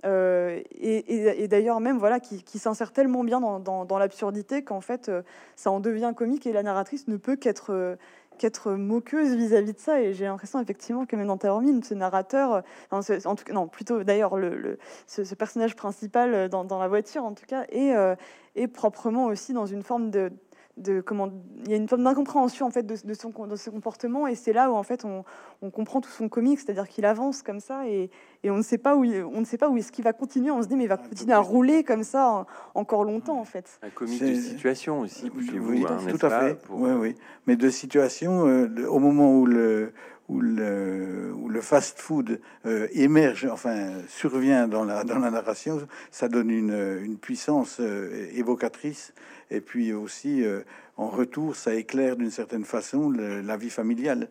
euh, 0.04 0.60
et, 0.72 1.48
d'ailleurs 1.48 1.80
même 1.80 1.98
voilà 1.98 2.20
qui, 2.20 2.58
s'insère 2.58 2.92
tellement 2.92 3.24
bien 3.24 3.40
dans, 3.40 3.98
l'absurdité 3.98 4.62
qu'en 4.62 4.80
fait 4.80 5.10
ça 5.56 5.70
en 5.70 5.80
devient 5.80 6.12
comique 6.14 6.46
et 6.46 6.52
la 6.52 6.62
narratrice 6.62 7.08
ne 7.08 7.16
peut 7.16 7.36
qu'être 7.36 7.96
qu'être 8.36 8.72
moqueuse 8.72 9.36
vis-à-vis 9.36 9.74
de 9.74 9.78
ça. 9.78 10.02
Et 10.02 10.12
j'ai 10.12 10.24
l'impression 10.24 10.60
effectivement 10.60 11.06
que 11.06 11.14
même 11.14 11.28
dans 11.28 11.36
Terrormine 11.36 11.82
ce 11.84 11.94
narrateur 11.94 12.64
en 12.90 13.00
tout 13.00 13.44
cas 13.44 13.52
non 13.52 13.68
plutôt 13.68 14.02
d'ailleurs 14.02 14.36
le, 14.36 14.78
ce, 15.06 15.34
personnage 15.34 15.76
principal 15.76 16.48
dans, 16.48 16.78
la 16.78 16.88
voiture 16.88 17.24
en 17.24 17.32
tout 17.32 17.46
cas 17.46 17.64
est 17.70 18.66
proprement 18.66 19.26
aussi 19.26 19.52
dans 19.52 19.66
une 19.66 19.84
forme 19.84 20.10
de 20.10 20.32
de 20.76 21.00
comment 21.00 21.30
il 21.64 21.70
y 21.70 21.74
a 21.74 21.76
une 21.76 21.88
forme 21.88 22.02
d'incompréhension 22.02 22.66
en 22.66 22.70
fait 22.70 22.84
de, 22.84 22.96
de, 23.04 23.14
son 23.14 23.30
de 23.46 23.56
ce 23.56 23.70
comportement 23.70 24.26
et 24.26 24.34
c'est 24.34 24.52
là 24.52 24.70
où 24.70 24.74
en 24.74 24.82
fait 24.82 25.04
on, 25.04 25.24
on 25.62 25.70
comprend 25.70 26.00
tout 26.00 26.10
son 26.10 26.28
comique 26.28 26.58
c'est-à-dire 26.58 26.88
qu'il 26.88 27.04
avance 27.04 27.42
comme 27.42 27.60
ça 27.60 27.86
et, 27.88 28.10
et, 28.42 28.50
on 28.50 28.56
ne 28.56 28.62
sait 28.62 28.78
pas 28.78 28.96
où 28.96 29.04
on 29.04 29.40
ne 29.40 29.44
sait 29.44 29.56
pas 29.56 29.68
où 29.68 29.76
est-ce 29.76 29.92
qu'il 29.92 30.04
va 30.04 30.12
continuer 30.12 30.50
on 30.50 30.62
se 30.62 30.68
dit 30.68 30.76
mais 30.76 30.84
il 30.84 30.88
va 30.88 30.96
continuer 30.96 31.32
à 31.32 31.38
rouler 31.38 31.84
comme 31.84 32.02
ça 32.02 32.46
encore 32.74 33.04
longtemps 33.04 33.38
en 33.38 33.44
fait. 33.44 33.78
Un 33.82 33.90
comique 33.90 34.20
de 34.20 34.34
situation 34.34 35.00
aussi 35.00 35.30
chez 35.50 35.58
vous 35.58 35.86
hein, 35.86 35.98
tout 36.08 36.26
à 36.26 36.40
fait. 36.40 36.58
oui 36.70 36.90
oui. 36.92 37.14
Mais 37.46 37.56
de 37.56 37.70
situation 37.70 38.46
euh, 38.46 38.86
au 38.88 38.98
moment 38.98 39.38
où 39.38 39.46
le 39.46 39.92
où 40.28 40.40
le, 40.40 41.60
fast-food 41.60 42.40
euh, 42.66 42.88
émerge, 42.92 43.46
enfin 43.50 43.92
survient 44.08 44.68
dans 44.68 44.84
la, 44.84 45.04
dans 45.04 45.18
la 45.18 45.30
narration, 45.30 45.86
ça 46.10 46.28
donne 46.28 46.50
une, 46.50 47.00
une 47.02 47.16
puissance 47.16 47.78
euh, 47.80 48.28
évocatrice 48.34 49.14
et 49.50 49.60
puis 49.60 49.92
aussi, 49.92 50.44
euh, 50.44 50.60
en 50.96 51.08
retour, 51.08 51.56
ça 51.56 51.74
éclaire 51.74 52.16
d'une 52.16 52.30
certaine 52.30 52.64
façon 52.64 53.10
la 53.10 53.56
vie 53.56 53.70
familiale. 53.70 54.28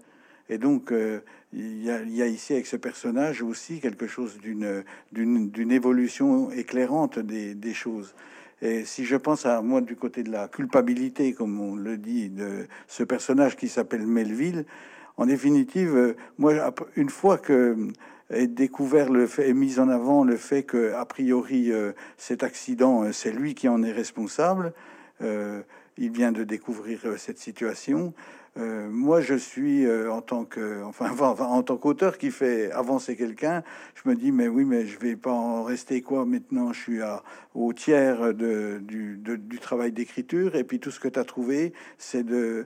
Et 0.49 0.57
donc, 0.57 0.93
il 1.53 1.83
y, 1.83 1.89
a, 1.89 2.27
ici 2.27 2.53
avec 2.53 2.67
ce 2.67 2.75
personnage 2.75 3.41
aussi 3.41 3.79
quelque 3.79 4.07
chose 4.07 4.37
d'une 4.39 4.83
d'une 5.11 5.71
évolution 5.71 6.51
éclairante 6.51 7.19
des, 7.19 7.55
des, 7.55 7.73
choses. 7.73 8.13
Et 8.61 8.85
si 8.85 9.05
je 9.05 9.15
pense 9.15 9.45
à 9.45 9.61
moi 9.61 9.81
du 9.81 9.95
côté 9.95 10.23
de 10.23 10.31
la 10.31 10.47
culpabilité, 10.47 11.33
comme 11.33 11.59
on 11.59 11.75
le 11.75 11.97
dit, 11.97 12.29
de 12.29 12.67
ce 12.87 13.03
personnage 13.03 13.55
qui 13.55 13.67
s'appelle 13.67 14.05
Melville, 14.05 14.65
en 15.17 15.25
définitive, 15.25 15.95
euh, 15.95 16.15
moi, 16.37 16.73
une 16.95 17.09
fois 17.09 17.37
que 17.37 17.77
est 18.29 18.47
découvert 18.47 19.09
et 19.39 19.53
mis 19.53 19.79
en 19.79 19.89
avant 19.89 20.23
le 20.23 20.37
fait 20.37 20.63
que 20.63 20.93
a 20.93 21.05
priori 21.05 21.71
cet 22.17 22.41
accident 22.41 23.11
c'est 23.11 23.31
lui 23.31 23.53
qui 23.53 23.67
en 23.67 23.83
est 23.83 23.91
responsable 23.91 24.73
euh, 25.21 25.61
il 25.97 26.11
vient 26.11 26.31
de 26.31 26.43
découvrir 26.43 27.01
euh, 27.05 27.17
cette 27.17 27.37
situation. 27.37 28.13
Euh, 28.57 28.87
moi, 28.89 29.19
je 29.19 29.33
suis 29.33 29.89
en 29.89 30.21
tant 30.21 30.45
que, 30.45 30.83
enfin, 30.99 31.09
en 31.39 31.63
tant 31.63 31.77
qu'auteur 31.77 32.17
qui 32.17 32.31
fait 32.31 32.71
avancer 32.71 33.15
quelqu'un, 33.15 33.63
je 33.95 34.07
me 34.09 34.15
dis, 34.15 34.31
mais 34.31 34.47
oui, 34.47 34.63
mais 34.63 34.85
je 34.85 34.99
vais 34.99 35.15
pas 35.15 35.31
en 35.31 35.63
rester 35.63 36.01
quoi 36.01 36.25
maintenant? 36.25 36.71
Je 36.71 36.79
suis 36.79 36.99
au 37.55 37.73
tiers 37.73 38.33
du, 38.33 39.19
travail 39.61 39.91
d'écriture, 39.91 40.55
et 40.55 40.63
puis 40.63 40.79
tout 40.79 40.91
ce 40.91 40.99
que 40.99 41.07
tu 41.07 41.19
as 41.19 41.23
trouvé, 41.23 41.73
c'est 41.97 42.23
de, 42.23 42.65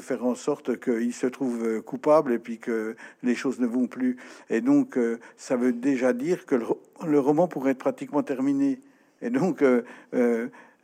faire 0.00 0.24
en 0.24 0.34
sorte 0.34 0.80
qu'il 0.80 1.14
se 1.14 1.26
trouve 1.26 1.82
coupable 1.82 2.32
et 2.32 2.38
puis 2.38 2.58
que 2.58 2.96
les 3.22 3.34
choses 3.34 3.60
ne 3.60 3.66
vont 3.66 3.86
plus. 3.86 4.16
Et 4.50 4.60
donc, 4.60 4.98
ça 5.36 5.56
veut 5.56 5.72
déjà 5.72 6.12
dire 6.12 6.46
que 6.46 6.56
le, 6.56 7.20
roman 7.20 7.46
pourrait 7.46 7.72
être 7.72 7.78
pratiquement 7.78 8.22
terminé. 8.22 8.80
Et 9.22 9.30
donc, 9.30 9.62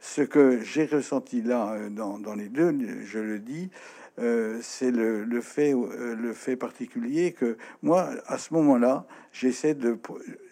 ce 0.05 0.21
que 0.21 0.61
j'ai 0.63 0.85
ressenti 0.85 1.41
là 1.41 1.73
euh, 1.73 1.89
dans, 1.89 2.35
les 2.35 2.49
deux, 2.49 2.77
je 3.07 3.19
le 3.19 3.39
dis, 3.39 3.71
euh, 4.19 4.59
c'est 4.63 4.91
le, 4.91 5.25
le, 5.25 5.41
fait, 5.41 5.75
euh, 5.75 6.15
le 6.15 6.33
fait 6.33 6.57
particulier 6.57 7.33
que 7.33 7.57
moi, 7.83 8.11
à 8.27 8.39
ce 8.39 8.55
moment-là, 8.55 9.07
j'essaie 9.33 9.75
de, 9.75 9.99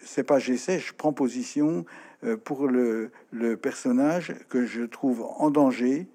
c'est 0.01 0.23
pas 0.23 0.39
j'essaie, 0.39 0.79
je 0.79 0.93
prends 0.93 1.13
position 1.13 1.85
pour 2.45 2.67
le, 2.67 3.11
personnage 3.61 4.33
que 4.47 4.65
je 4.65 4.83
trouve 4.83 5.25
en 5.37 5.51
danger 5.51 6.07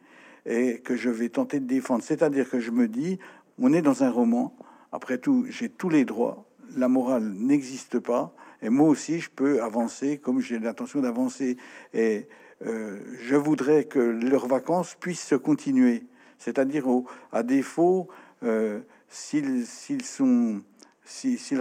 et 0.47 0.79
que 0.79 0.97
je 0.97 1.11
vais 1.11 1.29
tenter 1.29 1.61
de 1.61 1.67
défendre. 1.67 2.03
C'est-à-dire 2.03 2.49
que 2.49 2.61
je 2.61 2.71
me 2.71 2.89
dis, 2.89 3.19
on 3.59 3.75
est 3.75 3.83
dans 3.83 4.05
un 4.05 4.11
roman. 4.11 4.57
Après 4.91 5.19
tout, 5.19 5.45
j'ai 5.51 5.69
tous 5.69 5.91
les 5.91 6.07
droits. 6.07 6.47
La 6.77 6.89
morale 6.89 7.25
n'existe 7.25 7.99
pas. 7.99 8.35
Et 8.63 8.71
moi 8.71 8.89
aussi, 8.89 9.21
je 9.21 9.31
peux 9.31 9.63
avancer 9.63 10.17
comme 10.17 10.41
j'ai 10.41 10.59
l'intention 10.59 11.01
d'avancer. 11.01 11.59
Et 11.93 12.27
euh, 12.67 12.99
je 13.21 13.37
voudrais 13.37 13.85
que 13.85 13.99
leurs 13.99 14.47
vacances 14.47 14.97
puissent 14.99 15.27
se 15.27 15.35
continuer. 15.35 16.05
C'est-à-dire, 16.39 16.87
à 17.33 17.43
défaut, 17.43 18.09
euh, 18.43 18.81
s'ils 19.09 20.01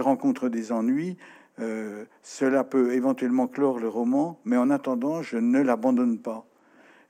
rencontrent 0.00 0.48
des 0.48 0.72
ennuis, 0.72 1.16
euh, 1.60 2.04
cela 2.22 2.64
peut 2.64 2.92
éventuellement 2.92 3.48
clore 3.48 3.78
le 3.78 3.88
roman, 3.88 4.38
mais 4.44 4.56
en 4.56 4.70
attendant, 4.70 5.22
je 5.22 5.36
ne 5.36 5.60
l'abandonne 5.60 6.18
pas. 6.18 6.46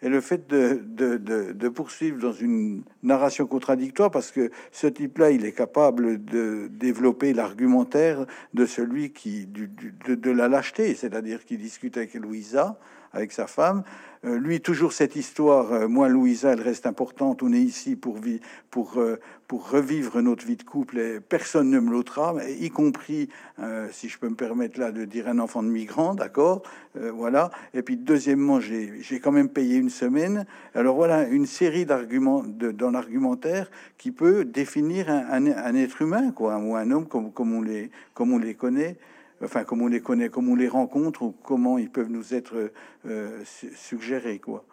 Et 0.01 0.09
le 0.09 0.21
fait 0.21 0.49
de, 0.49 1.69
poursuivre 1.69 2.21
dans 2.21 2.33
une 2.33 2.85
narration 3.03 3.47
contradictoire, 3.47 4.13
parce 4.13 4.31
que 4.31 4.51
ce 4.71 4.87
type-là, 4.87 5.33
il 5.33 5.45
est 5.45 5.53
capable 5.53 6.25
de 6.25 6.69
développer 6.71 7.35
l'argumentaire 7.35 8.25
de 8.55 8.65
celui 8.65 9.13
qui 9.13 9.47
de 9.47 10.31
la 10.31 10.49
lâcheté, 10.49 10.95
c'est-à-dire 10.95 11.45
qui 11.45 11.59
discute 11.59 11.97
avec 11.97 12.15
Louisa, 12.15 12.79
avec 13.13 13.33
sa 13.33 13.47
femme. 13.47 13.85
Euh, 14.25 14.39
lui, 14.39 14.61
toujours 14.61 14.93
cette 14.93 15.15
histoire, 15.15 15.73
euh, 15.73 15.89
moi, 15.89 16.09
Louisa, 16.09 16.53
elle 16.53 16.61
reste 16.61 16.87
importante. 16.87 17.43
On 17.43 17.53
est 17.53 17.61
ici 17.61 17.95
pour, 17.95 18.19
pour, 18.71 18.99
euh, 18.99 19.17
pour 19.47 19.71
revivre 19.71 20.21
notre 20.21 20.45
vie 20.45 20.57
de 20.57 20.65
couple 20.65 20.99
et 20.99 21.21
personne 21.21 21.71
ne 21.71 21.79
me 21.79 21.91
l'ôtera, 21.91 22.35
y 22.49 22.69
compris, 22.71 23.29
si 23.91 24.09
je 24.09 24.19
peux 24.19 24.29
me 24.29 24.35
permettre 24.35 24.79
là 24.79 24.93
de 24.93 25.05
dire 25.05 25.29
un 25.29 25.39
enfant 25.39 25.63
de 25.63 25.69
migrant, 25.69 26.15
d'accord 26.15 26.63
Voilà. 26.95 27.51
Et 27.75 27.83
puis, 27.83 27.97
deuxièmement, 27.97 28.61
j'ai 28.61 29.21
quand 29.23 29.33
même 29.33 29.49
payé 29.49 29.77
une 29.77 29.91
semaine. 29.91 30.45
Alors 30.75 30.97
voilà, 30.97 31.27
une 31.27 31.47
série 31.47 31.87
d'arguments 31.87 32.45
dans 32.45 32.91
l'argumentaire 32.91 33.71
qui 33.97 34.11
peut 34.11 34.45
définir 34.45 35.09
un, 35.09 35.47
un, 35.47 35.75
être 35.75 36.03
humain, 36.03 36.31
quoi, 36.33 36.59
ou 36.59 36.77
un 36.77 36.91
homme 36.91 37.07
comme, 37.07 37.33
comme, 37.33 37.55
on, 37.55 37.63
les, 37.63 37.91
comme 38.15 38.33
on 38.33 38.39
les 38.39 38.55
connaît 38.55 38.97
enfin, 39.43 39.65
comme 39.65 39.83
on 39.83 39.87
les 39.87 40.01
connaît, 40.01 40.29
comme 40.29 40.49
on 40.49 40.57
les 40.57 40.69
rencontre, 40.69 41.23
ou 41.23 41.35
comment 41.43 41.79
ils 41.79 41.91
peuvent 41.91 42.11
nous 42.11 42.35
être 42.35 42.73
euh, 43.07 43.43
suggérés, 43.45 44.39
quoi. 44.39 44.65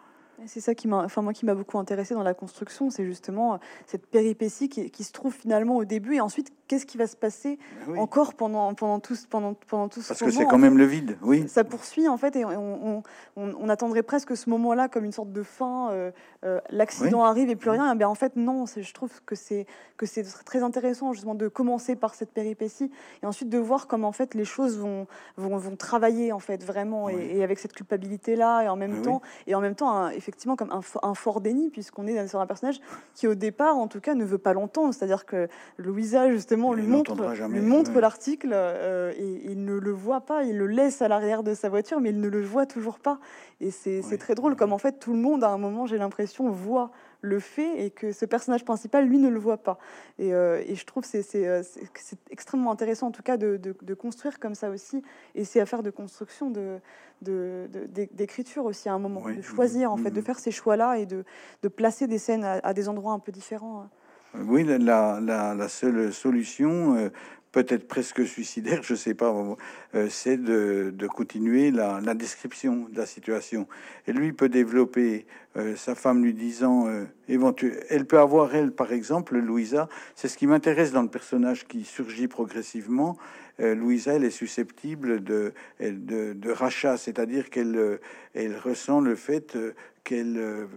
C'est 0.44 0.60
ça 0.60 0.74
qui 0.74 0.86
m'a, 0.86 0.98
enfin 0.98 1.22
moi 1.22 1.32
qui 1.32 1.46
m'a 1.46 1.54
beaucoup 1.54 1.78
intéressé 1.78 2.12
dans 2.12 2.22
la 2.22 2.34
construction, 2.34 2.90
c'est 2.90 3.06
justement 3.06 3.54
euh, 3.54 3.58
cette 3.86 4.06
péripétie 4.06 4.68
qui, 4.68 4.90
qui, 4.90 5.02
se 5.02 5.12
trouve 5.12 5.32
finalement 5.32 5.76
au 5.76 5.86
début 5.86 6.16
et 6.16 6.20
ensuite 6.20 6.52
qu'est-ce 6.68 6.86
qui 6.86 6.98
va 6.98 7.06
se 7.06 7.16
passer 7.16 7.58
Ben 7.86 7.98
encore 7.98 8.34
pendant, 8.34 8.72
pendant, 8.74 9.00
tout, 9.00 9.14
pendant, 9.30 9.54
pendant 9.68 9.88
tout 9.88 10.00
ce 10.02 10.08
Parce 10.08 10.20
que 10.20 10.30
c'est 10.30 10.44
quand 10.44 10.50
fait. 10.52 10.56
même 10.58 10.78
le 10.78 10.84
vide, 10.84 11.16
oui. 11.22 11.48
Ça 11.48 11.64
poursuit 11.64 12.08
en 12.08 12.16
fait 12.16 12.36
et 12.36 12.44
on, 12.44 12.50
on- 12.98 13.02
on- 13.36 13.54
on 13.58 13.68
attendrait 13.68 14.02
presque 14.02 14.36
ce 14.36 14.48
moment-là 14.50 14.88
comme 14.88 15.04
une 15.04 15.12
sorte 15.12 15.32
de 15.32 15.42
fin. 15.42 15.90
euh, 15.90 16.10
euh, 16.44 16.60
L'accident 16.70 17.24
arrive 17.24 17.50
et 17.50 17.56
plus 17.56 17.70
rien. 17.70 17.92
Eh 17.92 17.96
bien, 17.96 18.08
en 18.08 18.14
fait, 18.14 18.36
non. 18.36 18.64
Je 18.66 18.92
trouve 18.94 19.10
que 19.24 19.34
c'est 19.34 19.66
que 19.96 20.06
c'est 20.06 20.24
très 20.44 20.62
intéressant 20.62 21.12
justement 21.12 21.34
de 21.34 21.48
commencer 21.48 21.96
par 21.96 22.14
cette 22.14 22.30
péripétie 22.32 22.90
et 23.22 23.26
ensuite 23.26 23.48
de 23.48 23.58
voir 23.58 23.86
comment 23.86 24.08
en 24.08 24.12
fait 24.12 24.34
les 24.34 24.44
choses 24.44 24.78
vont 24.78 25.06
vont, 25.36 25.56
vont 25.56 25.76
travailler 25.76 26.32
en 26.32 26.38
fait 26.38 26.62
vraiment 26.64 27.08
et- 27.08 27.14
Oui. 27.14 27.22
et, 27.36 27.42
avec 27.44 27.58
cette 27.58 27.72
culpabilité 27.72 28.36
là 28.36 28.62
et 28.62 28.68
en 28.68 28.76
même 28.76 28.96
Oui, 28.96 29.02
temps 29.02 29.22
et 29.46 29.54
en 29.54 29.60
même 29.60 29.74
temps 29.74 29.90
un- 29.90 30.10
effectivement 30.10 30.54
comme 30.56 30.70
un, 30.72 30.80
fo- 30.80 30.98
un 31.02 31.14
fort 31.14 31.40
déni 31.40 31.70
puisqu'on 31.70 32.06
est 32.06 32.26
sur 32.28 32.40
un 32.40 32.46
personnage 32.46 32.80
qui 33.14 33.26
au 33.26 33.34
départ 33.34 33.76
en 33.78 33.86
tout 33.88 34.00
cas 34.00 34.14
ne 34.14 34.24
veut 34.24 34.38
pas 34.38 34.52
l'entendre. 34.52 34.92
C'est-à-dire 34.92 35.24
que 35.26 35.48
Louisa 35.78 36.30
justement 36.30 36.55
Il 36.74 36.80
lui 36.80 36.86
montre 36.86 37.10
l'entendra 37.12 37.34
jamais, 37.34 37.58
lui 37.60 37.66
montre 37.66 37.94
ouais. 37.94 38.00
l'article 38.00 38.50
euh, 38.52 39.12
et 39.16 39.42
il 39.50 39.64
ne 39.64 39.74
le 39.74 39.90
voit 39.92 40.20
pas. 40.22 40.42
Il 40.44 40.56
le 40.58 40.66
laisse 40.66 41.02
à 41.02 41.08
l'arrière 41.08 41.42
de 41.42 41.54
sa 41.54 41.68
voiture, 41.68 42.00
mais 42.00 42.10
il 42.10 42.20
ne 42.20 42.28
le 42.28 42.42
voit 42.42 42.66
toujours 42.66 42.98
pas. 42.98 43.18
Et 43.60 43.70
c'est 43.70 44.02
très 44.18 44.34
drôle, 44.34 44.56
comme 44.56 44.72
en 44.72 44.78
fait 44.78 44.98
tout 44.98 45.12
le 45.12 45.18
monde 45.18 45.42
à 45.44 45.48
un 45.50 45.58
moment, 45.58 45.86
j'ai 45.86 45.98
l'impression, 45.98 46.50
voit 46.50 46.90
le 47.22 47.40
fait 47.40 47.84
et 47.84 47.90
que 47.90 48.12
ce 48.12 48.24
personnage 48.26 48.64
principal, 48.64 49.06
lui, 49.06 49.18
ne 49.18 49.28
le 49.28 49.38
voit 49.38 49.56
pas. 49.56 49.78
Et, 50.18 50.32
euh, 50.34 50.62
et 50.66 50.74
je 50.76 50.84
trouve 50.84 51.02
que 51.02 51.08
c'est- 51.08 51.22
c'est 51.22 51.48
euh, 51.48 51.62
c'est- 51.64 52.18
extrêmement 52.30 52.70
intéressant, 52.70 53.08
en 53.08 53.10
tout 53.10 53.22
cas, 53.22 53.36
de, 53.36 53.56
de- 53.56 53.74
de 53.80 53.94
construire 53.94 54.38
comme 54.38 54.54
ça 54.54 54.68
aussi, 54.70 55.02
et 55.34 55.44
c'est 55.44 55.58
à 55.60 55.66
faire 55.66 55.82
de 55.82 55.90
construction 55.90 56.50
de- 56.50 56.78
d'écriture 58.12 58.64
aussi 58.66 58.88
à 58.88 58.92
un 58.92 58.98
moment, 58.98 59.22
Oui. 59.24 59.36
de 59.36 59.42
choisir 59.42 59.90
en 59.90 59.96
fait, 59.96 60.10
de 60.10 60.20
Mhm. 60.20 60.26
faire 60.26 60.38
ces 60.38 60.50
choix-là 60.50 60.98
et 60.98 61.06
de, 61.06 61.24
de 61.62 61.68
placer 61.68 62.06
des 62.06 62.18
scènes 62.18 62.44
à, 62.44 62.60
à 62.62 62.74
des 62.74 62.88
endroits 62.88 63.12
un 63.12 63.18
peu 63.18 63.32
différents. 63.32 63.88
Oui, 64.44 64.64
la, 64.64 65.68
seule 65.68 66.12
solution, 66.12 66.96
euh, 66.96 67.08
peut-être 67.52 67.88
presque 67.88 68.26
suicidaire, 68.26 68.82
je 68.82 68.94
sais 68.94 69.14
pas, 69.14 69.32
euh, 69.94 70.08
c'est 70.10 70.36
de, 70.36 70.92
continuer 71.06 71.70
la, 71.70 72.00
description 72.14 72.86
de 72.90 72.98
la 72.98 73.06
situation. 73.06 73.66
Et 74.06 74.12
lui 74.12 74.32
peut 74.32 74.50
développer 74.50 75.26
euh, 75.56 75.74
sa 75.76 75.94
femme 75.94 76.22
lui 76.22 76.34
disant, 76.34 76.86
éventuellement, 77.28 77.80
elle 77.88 78.04
peut 78.04 78.18
avoir 78.18 78.54
elle, 78.54 78.72
par 78.72 78.92
exemple, 78.92 79.38
Louisa. 79.38 79.88
C'est 80.14 80.28
ce 80.28 80.36
qui 80.36 80.46
m'intéresse 80.46 80.92
dans 80.92 81.02
le 81.02 81.08
personnage 81.08 81.66
qui 81.66 81.84
surgit 81.84 82.28
progressivement. 82.28 83.16
Louisa, 83.58 84.12
elle 84.12 84.24
est 84.24 84.30
susceptible 84.30 85.24
de, 85.24 85.54
de, 85.80 86.50
rachat, 86.50 86.98
c'est-à-dire 86.98 87.48
qu'elle 87.48 88.00
elle 88.34 88.58
ressent 88.58 89.00
le 89.00 89.14
fait 89.14 89.56
qu'elle 90.04 90.68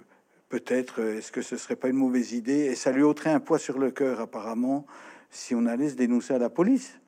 peut-être, 0.50 1.02
euh, 1.02 1.18
est-ce 1.18 1.32
que 1.32 1.42
ce 1.42 1.56
serait 1.56 1.76
pas 1.76 1.88
une 1.88 1.96
mauvaise 1.96 2.34
idée? 2.34 2.66
Et 2.66 2.76
ça 2.76 2.92
lui 2.92 3.04
ôterait 3.04 3.30
un 3.30 3.40
poids 3.40 3.60
sur 3.60 3.80
le 3.80 3.92
cœur, 3.92 4.20
apparemment, 4.20 4.86
si 5.30 5.56
on 5.56 5.66
allait 5.66 5.90
se 5.90 5.96
dénoncer 5.96 6.34
à 6.34 6.40
la 6.40 6.50
police. 6.50 7.00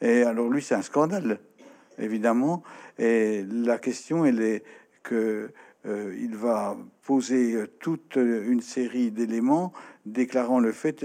Et 0.00 0.22
alors, 0.22 0.48
lui, 0.50 0.62
c'est 0.62 0.74
un 0.74 0.82
scandale, 0.82 1.40
évidemment. 1.98 2.62
Et 2.98 3.42
la 3.50 3.78
question, 3.78 4.24
elle 4.24 4.42
est 4.42 4.64
que 5.02 5.50
euh, 5.86 6.16
il 6.18 6.34
va 6.36 6.76
poser 7.02 7.54
euh, 7.54 7.66
toute 7.80 8.16
une 8.16 8.62
série 8.62 9.10
d'éléments 9.10 9.72
déclarant 10.06 10.58
le 10.58 10.72
fait 10.72 11.04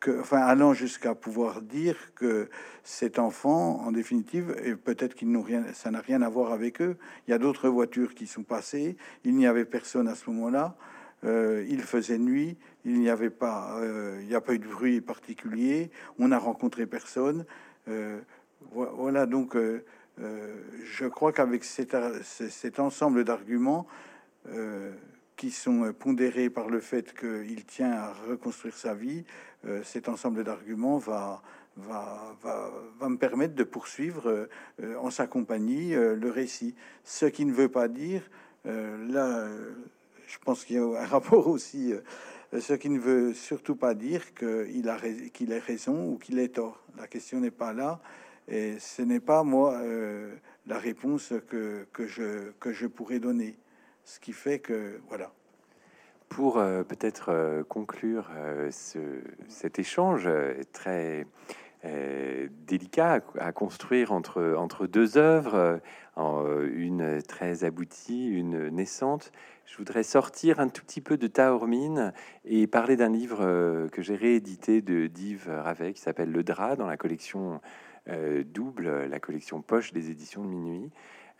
que, 0.00 0.20
enfin, 0.20 0.38
allant 0.38 0.74
jusqu'à 0.74 1.14
pouvoir 1.14 1.62
dire 1.62 1.96
que 2.14 2.48
cet 2.82 3.18
enfant, 3.18 3.80
en 3.80 3.92
définitive, 3.92 4.54
et 4.62 4.74
peut-être 4.76 5.14
qu'ils 5.14 5.30
n'ont 5.30 5.42
rien, 5.42 5.64
ça 5.72 5.90
n'a 5.90 6.00
rien 6.00 6.20
à 6.22 6.28
voir 6.28 6.52
avec 6.52 6.82
eux. 6.82 6.96
Il 7.26 7.30
y 7.30 7.34
a 7.34 7.38
d'autres 7.38 7.68
voitures 7.68 8.14
qui 8.14 8.26
sont 8.26 8.42
passées. 8.42 8.96
Il 9.24 9.36
n'y 9.36 9.46
avait 9.46 9.64
personne 9.64 10.08
à 10.08 10.14
ce 10.14 10.28
moment-là. 10.30 10.76
Euh, 11.24 11.64
il 11.68 11.80
faisait 11.80 12.18
nuit, 12.18 12.56
il 12.84 13.00
n'y 13.00 13.08
avait 13.08 13.30
pas, 13.30 13.78
euh, 13.80 14.18
il 14.20 14.28
n'y 14.28 14.34
a 14.34 14.40
pas 14.40 14.54
eu 14.54 14.58
de 14.58 14.68
bruit 14.68 15.00
particulier, 15.00 15.90
on 16.18 16.28
n'a 16.28 16.38
rencontré 16.38 16.86
personne. 16.86 17.46
Euh, 17.88 18.20
vo- 18.72 18.90
voilà, 18.94 19.26
donc 19.26 19.56
je 20.16 21.06
crois 21.06 21.32
qu'avec 21.32 21.64
cet, 21.64 22.78
ensemble 22.78 23.24
d'arguments 23.24 23.86
qui 25.36 25.50
sont 25.50 25.92
pondérés 25.92 26.50
par 26.50 26.68
le 26.68 26.78
fait 26.80 27.12
qu'il 27.18 27.64
tient 27.64 27.90
à 27.90 28.12
reconstruire 28.12 28.76
sa 28.76 28.94
vie, 28.94 29.24
cet 29.82 30.08
ensemble 30.08 30.44
d'arguments 30.44 30.98
va, 30.98 31.42
me 31.76 33.16
permettre 33.16 33.56
de 33.56 33.64
poursuivre 33.64 34.48
en 35.00 35.10
sa 35.10 35.26
compagnie 35.26 35.94
le 35.94 36.30
récit. 36.30 36.76
Ce 37.02 37.26
qui 37.26 37.44
ne 37.44 37.52
veut 37.52 37.68
pas 37.70 37.88
dire, 37.88 38.22
euh, 38.66 39.74
je 40.26 40.38
pense 40.38 40.64
qu'il 40.64 40.76
y 40.76 40.78
a 40.78 41.02
un 41.02 41.06
rapport 41.06 41.46
aussi, 41.48 41.92
euh, 41.92 42.60
ce 42.60 42.74
qui 42.74 42.88
ne 42.88 42.98
veut 42.98 43.34
surtout 43.34 43.76
pas 43.76 43.94
dire 43.94 44.34
qu'il 44.34 44.88
a 44.88 44.98
qu'il 45.32 45.52
ait 45.52 45.58
raison 45.58 46.08
ou 46.10 46.18
qu'il 46.18 46.38
ait 46.38 46.48
tort. 46.48 46.82
La 46.96 47.06
question 47.06 47.40
n'est 47.40 47.50
pas 47.50 47.72
là, 47.72 48.00
et 48.48 48.78
ce 48.78 49.02
n'est 49.02 49.20
pas 49.20 49.42
moi 49.42 49.74
euh, 49.74 50.34
la 50.66 50.78
réponse 50.78 51.32
que, 51.48 51.86
que, 51.92 52.06
je, 52.06 52.52
que 52.60 52.72
je 52.72 52.86
pourrais 52.86 53.18
donner. 53.18 53.56
Ce 54.04 54.20
qui 54.20 54.32
fait 54.32 54.58
que, 54.58 55.00
voilà. 55.08 55.32
Pour 56.28 56.58
euh, 56.58 56.82
peut-être 56.82 57.64
conclure 57.68 58.30
ce, 58.70 58.98
cet 59.48 59.78
échange 59.78 60.28
très 60.72 61.26
délicat 62.66 63.20
à, 63.38 63.52
construire 63.52 64.12
entre, 64.12 64.54
entre 64.56 64.86
deux 64.86 65.18
œuvres, 65.18 65.80
une 66.16 67.22
très 67.22 67.64
aboutie, 67.64 68.26
une 68.26 68.68
naissante, 68.68 69.32
je 69.66 69.78
voudrais 69.78 70.02
sortir 70.02 70.60
un 70.60 70.68
tout 70.68 70.82
petit 70.82 71.00
peu 71.00 71.16
de 71.16 71.26
Taormine 71.26 72.12
et 72.44 72.66
parler 72.66 72.96
d'un 72.96 73.08
livre 73.08 73.38
euh, 73.40 73.88
que 73.88 74.02
j'ai 74.02 74.14
réédité 74.14 74.82
de 74.82 75.06
d'Yves 75.06 75.48
Ravet 75.48 75.94
qui 75.94 76.00
s'appelle 76.00 76.30
Le 76.30 76.44
Drap 76.44 76.76
dans 76.76 76.86
la 76.86 76.96
collection 76.96 77.60
euh, 78.08 78.44
double, 78.44 79.06
la 79.06 79.20
collection 79.20 79.62
poche 79.62 79.92
des 79.92 80.10
éditions 80.10 80.44
de 80.44 80.48
minuit. 80.48 80.90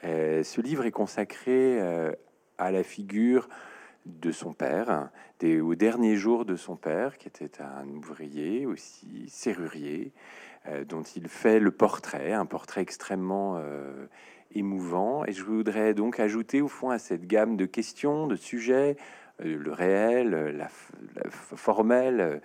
Euh, 0.05 0.43
ce 0.43 0.61
livre 0.61 0.87
est 0.87 0.91
consacré 0.91 1.81
à 2.59 2.71
la 2.71 2.83
figure 2.83 3.49
de 4.07 4.33
son 4.33 4.53
père, 4.53 5.11
des, 5.39 5.61
aux 5.61 5.75
derniers 5.75 6.17
jours 6.17 6.45
de 6.45 6.57
son 6.57 6.77
père, 6.77 7.19
qui 7.19 7.29
était 7.29 7.63
un 7.63 7.89
ouvrier 7.89 8.67
aussi, 8.67 9.29
serrurier, 9.29 10.13
dont 10.89 11.03
il 11.03 11.29
fait 11.29 11.59
le 11.59 11.71
portrait, 11.71 12.33
un 12.33 12.47
portrait 12.47 12.83
extrêmement 12.83 13.63
émouvant. 14.55 15.25
Et 15.27 15.33
je 15.33 15.43
voudrais 15.43 15.95
donc 15.95 16.21
ajouter 16.21 16.61
au 16.63 16.69
fond 16.69 16.91
à 16.91 16.99
cette 16.99 17.27
gamme 17.27 17.57
de 17.57 17.67
questions, 17.67 18.27
de 18.27 18.37
sujets, 18.37 18.97
euh, 19.45 19.57
le 19.59 19.73
réel, 19.73 20.35
euh, 20.35 20.53
la, 20.53 20.69
la 21.17 21.31
formelle, 21.31 22.21
euh, 22.21 22.39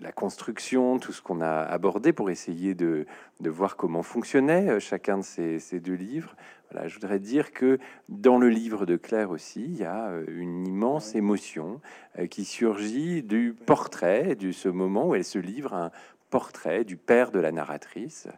la 0.00 0.12
construction, 0.12 0.98
tout 0.98 1.12
ce 1.12 1.20
qu'on 1.20 1.40
a 1.42 1.60
abordé 1.60 2.12
pour 2.12 2.30
essayer 2.30 2.74
de, 2.74 3.04
de 3.40 3.50
voir 3.50 3.76
comment 3.76 4.02
fonctionnait 4.02 4.70
euh, 4.70 4.80
chacun 4.80 5.18
de 5.18 5.22
ces, 5.22 5.58
ces 5.58 5.80
deux 5.80 5.94
livres. 5.94 6.34
Voilà, 6.70 6.88
je 6.88 6.94
voudrais 6.94 7.18
dire 7.18 7.52
que 7.52 7.78
dans 8.08 8.38
le 8.38 8.48
livre 8.48 8.86
de 8.86 8.96
Claire 8.96 9.30
aussi, 9.30 9.64
il 9.64 9.76
y 9.76 9.84
a 9.84 10.08
euh, 10.08 10.24
une 10.28 10.66
immense 10.66 11.14
émotion 11.14 11.80
euh, 12.18 12.26
qui 12.26 12.44
surgit 12.44 13.22
du 13.22 13.54
portrait, 13.66 14.34
de 14.34 14.50
ce 14.52 14.68
moment 14.68 15.08
où 15.08 15.14
elle 15.14 15.24
se 15.24 15.38
livre 15.38 15.74
un 15.74 15.90
portrait 16.30 16.84
du 16.84 16.96
père 16.96 17.32
de 17.32 17.40
la 17.40 17.52
narratrice, 17.52 18.28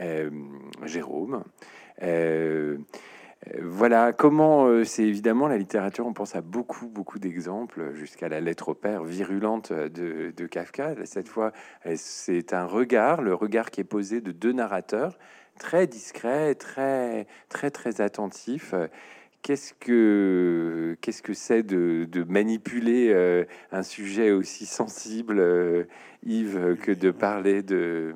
euh, 0.00 0.30
Jérôme. 0.84 1.42
Euh, 2.02 2.78
euh, 3.48 3.60
voilà 3.62 4.12
comment 4.12 4.66
euh, 4.66 4.84
c'est 4.84 5.04
évidemment 5.04 5.48
la 5.48 5.58
littérature. 5.58 6.06
On 6.06 6.12
pense 6.12 6.36
à 6.36 6.40
beaucoup, 6.40 6.88
beaucoup 6.88 7.18
d'exemples, 7.18 7.92
jusqu'à 7.94 8.28
la 8.28 8.40
lettre 8.40 8.68
au 8.70 8.74
père 8.74 9.04
virulente 9.04 9.72
de, 9.72 10.32
de 10.36 10.46
Kafka. 10.46 10.94
Cette 11.04 11.28
fois, 11.28 11.52
euh, 11.86 11.94
c'est 11.96 12.52
un 12.52 12.66
regard, 12.66 13.22
le 13.22 13.34
regard 13.34 13.70
qui 13.70 13.80
est 13.80 13.84
posé 13.84 14.20
de 14.20 14.32
deux 14.32 14.52
narrateurs, 14.52 15.18
très 15.58 15.86
discret, 15.86 16.54
très, 16.54 17.26
très, 17.48 17.70
très 17.70 18.00
attentif. 18.00 18.74
Qu'est-ce 19.42 19.74
que 19.74 20.96
qu'est-ce 21.00 21.20
que 21.20 21.34
c'est 21.34 21.64
de, 21.64 22.06
de 22.08 22.22
manipuler 22.22 23.10
euh, 23.12 23.44
un 23.72 23.82
sujet 23.82 24.30
aussi 24.30 24.66
sensible, 24.66 25.40
euh, 25.40 25.84
Yves, 26.24 26.76
que 26.80 26.92
de 26.92 27.10
parler 27.10 27.64
de 27.64 28.14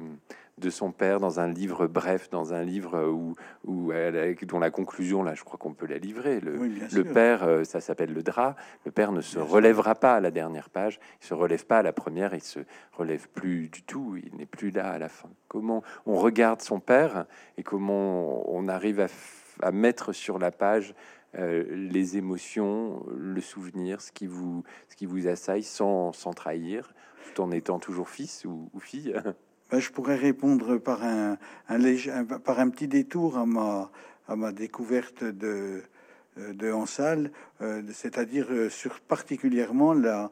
de 0.58 0.70
son 0.70 0.90
père 0.90 1.20
dans 1.20 1.38
un 1.38 1.48
livre 1.48 1.86
bref, 1.86 2.30
dans 2.30 2.54
un 2.54 2.62
livre 2.62 3.08
où, 3.10 3.34
où 3.64 3.92
elle 3.92 4.34
dont 4.46 4.58
la 4.58 4.70
conclusion, 4.70 5.22
là, 5.22 5.34
je 5.34 5.44
crois 5.44 5.58
qu'on 5.58 5.74
peut 5.74 5.86
la 5.86 5.98
livrer. 5.98 6.40
Le, 6.40 6.58
Oui, 6.58 6.80
père, 7.12 7.44
euh, 7.44 7.64
ça 7.64 7.80
s'appelle 7.80 8.14
le 8.14 8.22
drap. 8.22 8.56
Le 8.86 8.90
père 8.90 9.12
ne 9.12 9.20
se 9.20 9.36
Bien 9.36 9.44
sûr. 9.44 9.52
relèvera 9.54 9.94
pas 9.94 10.14
à 10.14 10.20
la 10.20 10.30
dernière 10.30 10.70
page, 10.70 10.98
il 11.20 11.26
se 11.26 11.34
relève 11.34 11.66
pas 11.66 11.78
à 11.78 11.82
la 11.82 11.92
première, 11.92 12.34
il 12.34 12.42
se 12.42 12.60
relève 12.92 13.28
plus 13.28 13.68
du 13.68 13.82
tout, 13.82 14.16
il 14.16 14.34
n'est 14.36 14.46
plus 14.46 14.70
là 14.70 14.92
à 14.92 14.98
la 14.98 15.10
fin. 15.10 15.28
Comment 15.48 15.82
on 16.06 16.16
regarde 16.16 16.62
son 16.62 16.80
père 16.80 17.26
et 17.58 17.62
comment 17.62 18.50
on 18.50 18.66
arrive 18.68 19.00
à, 19.00 19.06
à 19.62 19.72
mettre 19.72 20.12
sur 20.12 20.38
la 20.38 20.50
page 20.50 20.94
euh, 21.34 21.64
les 21.70 22.16
émotions, 22.16 23.04
le 23.14 23.42
souvenir, 23.42 24.00
ce 24.00 24.10
qui 24.10 24.26
vous, 24.26 24.62
ce 24.88 24.96
qui 24.96 25.04
vous 25.04 25.28
assaille 25.28 25.64
sans, 25.64 26.14
sans 26.14 26.32
trahir, 26.32 26.94
tout 27.34 27.42
en 27.42 27.50
étant 27.50 27.78
toujours 27.78 28.08
fils 28.08 28.46
ou, 28.46 28.70
ou 28.72 28.80
fille? 28.80 29.14
Ben, 29.70 29.80
je 29.80 29.90
pourrais 29.90 30.14
répondre 30.14 30.78
par 30.78 31.02
un, 31.02 31.36
par 32.44 32.60
un 32.60 32.70
petit 32.70 32.86
détour 32.86 33.36
à 33.36 33.46
ma, 33.46 33.90
à 34.28 34.36
ma 34.36 34.52
découverte 34.52 35.24
de, 35.24 35.82
euh, 36.38 36.52
de 36.52 36.70
Hansal, 36.70 37.32
euh, 37.62 37.82
c'est-à-dire 37.92 38.46
euh, 38.50 38.70
particulièrement 39.08 39.92
la, 39.92 40.30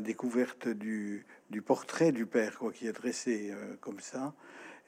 découverte 0.00 0.68
du, 0.68 1.24
du 1.48 1.62
portrait 1.62 2.12
du 2.12 2.26
père, 2.26 2.58
quoi, 2.58 2.70
qui 2.70 2.86
est 2.86 2.92
dressé 2.92 3.52
comme 3.80 4.00
ça 4.00 4.34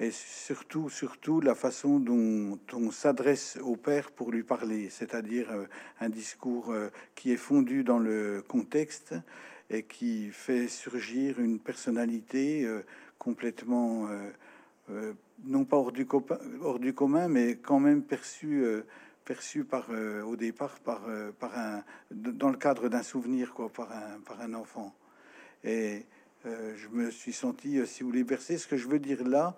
et 0.00 0.10
surtout, 0.12 0.88
surtout 0.88 1.40
la 1.40 1.54
façon 1.54 1.98
dont 1.98 2.58
on 2.72 2.90
s'adresse 2.90 3.58
au 3.62 3.76
père 3.76 4.12
pour 4.12 4.30
lui 4.30 4.44
parler, 4.44 4.90
c'est-à-dire 4.90 5.48
un 6.00 6.08
discours 6.08 6.72
qui 7.16 7.32
est 7.32 7.36
fondu 7.36 7.82
dans 7.82 7.98
le 7.98 8.44
contexte 8.46 9.14
et 9.70 9.82
qui 9.82 10.30
fait 10.30 10.68
surgir 10.68 11.40
une 11.40 11.58
personnalité 11.58 12.64
euh, 13.18 13.24
complètement, 13.24 14.08
non 15.44 15.64
pas 15.64 15.76
hors 15.76 15.92
du, 15.92 16.06
hors 16.62 16.78
du, 16.78 16.94
commun, 16.94 17.28
mais 17.28 17.56
quand 17.56 17.80
même 17.80 18.02
perçue 18.02 18.64
perçu 19.24 19.64
par 19.64 19.90
au 20.26 20.36
départ 20.36 20.78
par 20.80 21.02
par 21.38 21.58
un 21.58 21.82
dans 22.10 22.48
le 22.48 22.56
cadre 22.56 22.88
d'un 22.88 23.02
souvenir 23.02 23.52
quoi 23.52 23.68
par 23.68 23.92
un 23.92 24.20
par 24.24 24.40
un 24.40 24.54
enfant. 24.54 24.94
Et 25.64 26.06
je 26.44 26.88
me 26.90 27.10
suis 27.10 27.34
senti 27.34 27.86
si 27.86 28.02
vous 28.02 28.08
voulez 28.08 28.24
bercé. 28.24 28.56
Ce 28.56 28.66
que 28.66 28.78
je 28.78 28.88
veux 28.88 28.98
dire 28.98 29.22
là 29.28 29.54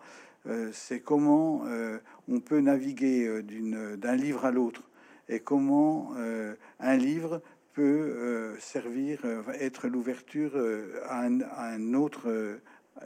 euh, 0.47 0.71
c'est 0.73 1.01
comment 1.01 1.63
euh, 1.67 1.99
on 2.29 2.41
peut 2.41 2.61
naviguer 2.61 3.27
euh, 3.27 3.97
d'un 3.97 4.17
livre 4.17 4.47
à 4.47 4.51
l'autre 4.51 4.83
et 5.29 5.41
comment 5.41 6.13
un 6.81 6.97
livre 6.97 7.41
peut 7.73 8.57
servir, 8.59 9.21
être 9.61 9.87
l'ouverture 9.87 10.61
à, 11.09 11.21
un, 11.21 11.95
autre, 11.95 12.59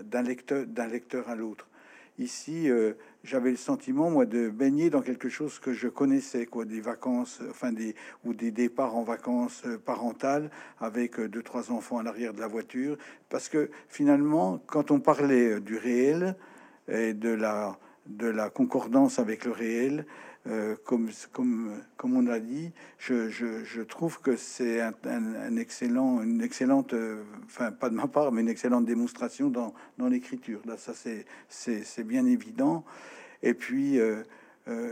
d'un 0.03 0.23
lecteur, 0.23 1.29
à 1.29 1.35
l'autre. 1.35 1.69
Ici, 2.19 2.69
j'avais 3.25 3.51
le 3.51 3.57
sentiment, 3.57 4.09
moi, 4.09 4.25
de 4.25 4.49
baigner 4.49 4.89
dans 4.89 5.03
quelque 5.03 5.29
chose 5.29 5.59
que 5.59 5.73
je 5.73 5.89
connaissais, 5.89 6.47
quoi, 6.47 6.65
des 6.65 6.81
vacances, 6.81 7.41
enfin 7.51 7.73
des 7.73 7.97
ou 8.25 8.35
des 8.35 8.53
départs 8.53 8.95
en 8.95 9.03
vacances 9.03 9.65
parentales 9.85 10.51
avec 10.79 11.21
deux 11.21 11.43
trois 11.43 11.73
enfants 11.73 11.99
à 11.99 12.05
l'arrière 12.05 12.33
de 12.33 12.41
la 12.41 12.47
voiture, 12.47 12.97
parce 13.29 13.49
que 13.49 13.69
finalement, 13.89 14.63
quand 14.67 14.93
on 14.93 15.01
parlait 15.01 15.59
du 15.61 15.77
réel, 15.77 16.37
et 16.89 17.15
de 17.15 17.31
la, 17.31 17.79
de 18.07 18.27
la 18.27 18.51
concordance 18.51 19.19
avec 19.19 19.45
le 19.45 19.53
réel, 19.53 20.07
euh, 20.47 20.77
comme, 20.85 21.09
comme, 21.33 21.83
comme 21.97 22.17
on 22.17 22.27
a 22.27 22.39
dit, 22.39 22.71
je, 22.99 23.31
je, 23.31 23.81
trouve 23.81 24.21
que 24.21 24.37
c'est 24.37 24.83
un, 24.83 25.57
excellent, 25.57 26.23
une 26.23 26.43
excellente, 26.43 26.93
euh, 26.93 27.23
enfin 27.47 27.73
pas 27.73 27.89
de 27.89 27.95
ma 27.95 28.09
part, 28.09 28.31
mais 28.31 28.43
une 28.43 28.51
excellente 28.51 28.85
démonstration 28.85 29.49
dans, 29.49 29.73
dans 29.97 30.09
l'écriture. 30.09 30.61
Là, 30.67 30.77
ça 30.77 30.93
c'est 31.49 32.05
bien 32.05 32.27
évident. 32.27 32.85
Et 33.43 33.55
puis, 33.55 33.99
euh, 33.99 34.23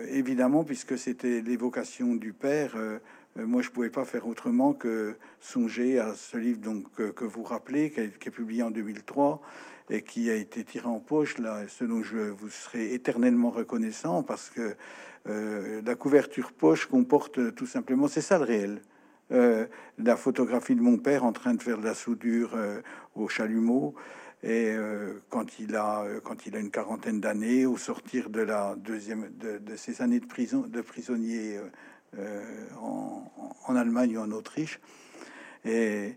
évidemment, 0.08 0.64
puisque 0.64 0.96
c'était 0.96 1.42
l'évocation 1.42 2.14
du 2.14 2.32
père, 2.32 2.74
moi 3.36 3.60
je 3.60 3.68
pouvais 3.68 3.90
pas 3.90 4.06
faire 4.06 4.26
autrement 4.26 4.72
que 4.72 5.16
songer 5.40 5.98
à 5.98 6.14
ce 6.14 6.38
livre 6.38 6.60
donc 6.60 6.90
que 6.94 7.24
vous 7.24 7.42
rappelez, 7.42 7.90
qui 7.90 8.00
est 8.00 8.32
publié 8.32 8.62
en 8.62 8.70
2003 8.70 9.42
et 9.92 10.00
qui 10.00 10.30
a 10.30 10.34
été 10.34 10.64
tiré 10.64 10.86
en 10.86 11.00
poche, 11.00 11.36
là, 11.36 11.68
ce 11.68 11.84
dont 11.84 12.02
je 12.02 12.16
vous 12.16 12.48
serai 12.48 12.94
éternellement 12.94 13.50
reconnaissant, 13.50 14.22
parce 14.22 14.48
que 14.48 14.74
euh, 15.28 15.82
la 15.84 15.94
couverture 15.94 16.52
poche 16.52 16.86
comporte 16.86 17.54
tout 17.54 17.66
simplement, 17.66 18.08
c'est 18.08 18.22
ça 18.22 18.38
le 18.38 18.44
réel. 18.44 18.80
Euh, 19.32 19.66
la 19.98 20.16
photographie 20.16 20.74
de 20.74 20.80
mon 20.80 20.96
père 20.96 21.24
en 21.24 21.32
train 21.32 21.52
de 21.52 21.62
faire 21.62 21.76
de 21.76 21.84
la 21.84 21.94
soudure 21.94 22.52
euh, 22.54 22.80
au 23.14 23.28
chalumeau, 23.28 23.94
et 24.42 24.74
quand 25.28 25.60
il 25.60 25.76
a 25.76 26.04
quand 26.24 26.46
il 26.46 26.56
a 26.56 26.58
une 26.58 26.72
quarantaine 26.72 27.20
d'années, 27.20 27.64
au 27.64 27.76
sortir 27.76 28.28
de 28.28 28.40
la 28.40 28.74
deuxième 28.74 29.30
de, 29.38 29.76
ces 29.76 30.02
années 30.02 30.18
de 30.18 30.26
prison 30.26 30.64
de 30.66 30.80
prisonnier 30.80 31.60
en, 32.80 33.22
en, 33.68 33.76
Allemagne 33.76 34.18
ou 34.18 34.20
en 34.20 34.32
Autriche, 34.32 34.80
et 35.64 36.16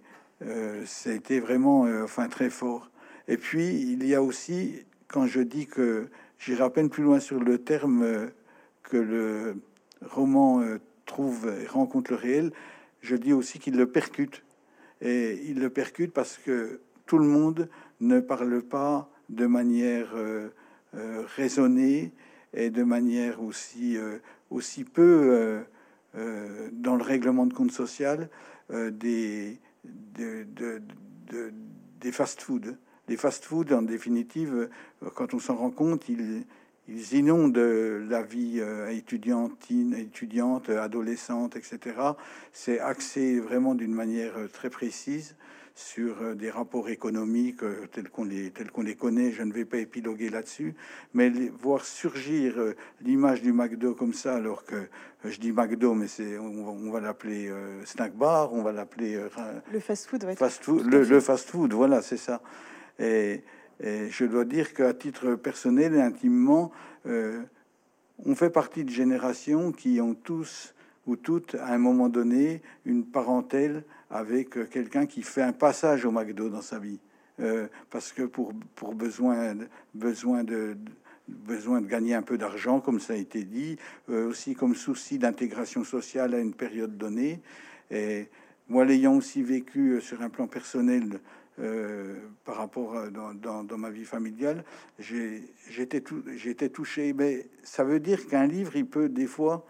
c'était 0.85 1.39
vraiment 1.39 1.81
enfin 2.03 2.27
très 2.27 2.49
fort. 2.49 2.89
Et 3.27 3.37
puis, 3.37 3.67
il 3.67 4.05
y 4.05 4.13
a 4.13 4.21
aussi, 4.21 4.85
quand 5.07 5.25
je 5.25 5.41
dis 5.41 5.65
que 5.65 6.07
j'irai 6.37 6.63
à 6.63 6.69
peine 6.69 6.89
plus 6.89 7.03
loin 7.03 7.19
sur 7.19 7.39
le 7.39 7.57
terme 7.57 8.03
euh, 8.03 8.27
que 8.83 8.97
le 8.97 9.55
roman 10.01 10.61
euh, 10.61 10.79
trouve 11.05 11.51
et 11.61 11.65
rencontre 11.65 12.11
le 12.11 12.17
réel, 12.17 12.51
je 13.01 13.15
dis 13.15 13.33
aussi 13.33 13.59
qu'il 13.59 13.77
le 13.77 13.87
percute. 13.87 14.43
Et 15.01 15.41
il 15.45 15.59
le 15.59 15.69
percute 15.69 16.13
parce 16.13 16.37
que 16.37 16.79
tout 17.05 17.17
le 17.17 17.25
monde 17.25 17.69
ne 17.99 18.19
parle 18.19 18.61
pas 18.61 19.09
de 19.29 19.45
manière 19.45 20.13
euh, 20.15 20.49
raisonnée 21.35 22.13
et 22.53 22.69
de 22.69 22.83
manière 22.83 23.41
aussi, 23.43 23.97
aussi 24.49 24.85
peu 24.85 25.65
dans 26.13 26.95
le 26.95 27.03
règlement 27.03 27.45
de 27.45 27.53
compte 27.53 27.71
social 27.71 28.29
des, 28.69 29.59
des 31.99 32.11
fast-foods 32.13 32.77
les 33.07 33.17
fast-foods, 33.17 33.73
en 33.73 33.81
définitive, 33.81 34.69
euh, 35.03 35.09
quand 35.13 35.33
on 35.33 35.39
s'en 35.39 35.55
rend 35.55 35.71
compte, 35.71 36.09
ils, 36.09 36.45
inondent 37.13 37.57
la 37.57 38.21
vie 38.21 38.59
euh, 38.59 38.89
étudiantine, 38.89 39.95
étudiante, 39.95 40.69
adolescente, 40.69 41.55
etc. 41.55 41.79
C'est 42.53 42.79
axé 42.79 43.39
vraiment 43.39 43.73
d'une 43.73 43.93
manière 43.93 44.37
euh, 44.37 44.47
très 44.47 44.69
précise 44.69 45.35
sur 45.73 46.35
des 46.37 46.49
rapports 46.49 46.87
économiques 46.87 47.59
tels 47.91 48.07
qu'on 48.07 48.23
les, 48.23 48.49
tels 48.49 48.71
qu'on 48.71 48.83
les 48.83 48.95
connaît. 48.95 49.33
Je 49.33 49.43
ne 49.43 49.51
vais 49.51 49.65
pas 49.65 49.79
épiloguer 49.79 50.29
là-dessus, 50.29 50.73
mais 51.13 51.29
voir 51.61 51.83
surgir 51.83 52.55
l'image 53.01 53.41
du 53.41 53.51
McDo 53.51 53.93
comme 53.93 54.13
ça, 54.13 54.35
alors 54.35 54.63
que 54.63 54.87
je 55.25 55.37
dis 55.37 55.51
McDo, 55.51 55.93
mais 55.93 56.07
c'est 56.07 56.37
on, 56.37 56.89
va 56.91 57.01
l'appeler 57.01 57.51
snack 57.83 58.15
bar, 58.15 58.53
on 58.53 58.63
va 58.63 58.71
l'appeler 58.71 59.19
le 59.69 59.81
fast-food, 59.81 60.25
fast-food, 60.37 60.85
le, 60.85 61.03
le 61.03 61.19
fast-food, 61.19 61.73
voilà, 61.73 62.01
c'est 62.01 62.15
ça. 62.15 62.41
Et, 62.99 63.41
je 63.81 64.25
dois 64.25 64.45
dire 64.45 64.73
qu'à 64.73 64.93
titre 64.93 65.35
personnel 65.35 65.95
et 65.95 66.01
intimement, 66.01 66.71
euh, 67.05 67.41
on 68.25 68.33
fait 68.33 68.49
partie 68.49 68.85
de 68.85 68.89
générations 68.89 69.73
qui 69.73 69.99
ont 69.99 70.13
tous 70.13 70.73
ou 71.05 71.17
toutes, 71.17 71.55
à 71.55 71.73
un 71.73 71.77
moment 71.77 72.07
donné, 72.07 72.61
une 72.85 73.05
parentèle 73.05 73.83
avec 74.09 74.69
quelqu'un 74.69 75.05
qui 75.05 75.21
fait 75.23 75.41
un 75.41 75.51
passage 75.51 76.05
au 76.05 76.11
McDo 76.11 76.49
dans 76.49 76.61
sa 76.61 76.79
vie. 76.79 76.99
Euh, 77.41 77.67
parce 77.89 78.13
que 78.13 78.23
pour, 78.23 78.53
pour 78.75 78.95
besoin, 78.95 79.55
besoin, 79.93 80.43
de, 80.43 80.77
besoin 81.27 81.81
de 81.81 81.87
gagner 81.87 82.15
un 82.15 82.21
peu 82.21 82.37
d'argent, 82.37 82.79
comme 82.79 83.01
ça 83.01 83.13
a 83.13 83.17
été 83.17 83.43
dit, 83.43 83.77
euh, 84.09 84.29
aussi 84.29 84.55
comme 84.55 84.73
souci 84.73 85.19
d'intégration 85.19 85.83
sociale 85.83 86.33
à 86.33 86.39
une 86.39 86.53
période 86.53 86.97
donnée. 86.97 87.41
Et 87.91 88.29
moi, 88.69 88.85
l'ayant 88.85 89.15
aussi 89.15 89.43
vécu 89.43 89.99
sur 90.01 90.21
un 90.21 90.29
plan 90.29 90.47
personnel, 90.47 91.19
euh, 91.59 92.15
par 92.43 92.57
rapport 92.57 92.97
à, 92.97 93.09
dans, 93.09 93.77
ma 93.77 93.89
vie 93.89 94.05
familiale, 94.05 94.63
j'étais 94.99 96.01
touché. 96.69 97.13
Mais 97.13 97.47
ça 97.63 97.83
veut 97.83 97.99
dire 97.99 98.27
qu'un 98.27 98.45
livre, 98.45 98.75
il 98.75 98.85
peut 98.85 99.09
des 99.09 99.27
fois, 99.27 99.65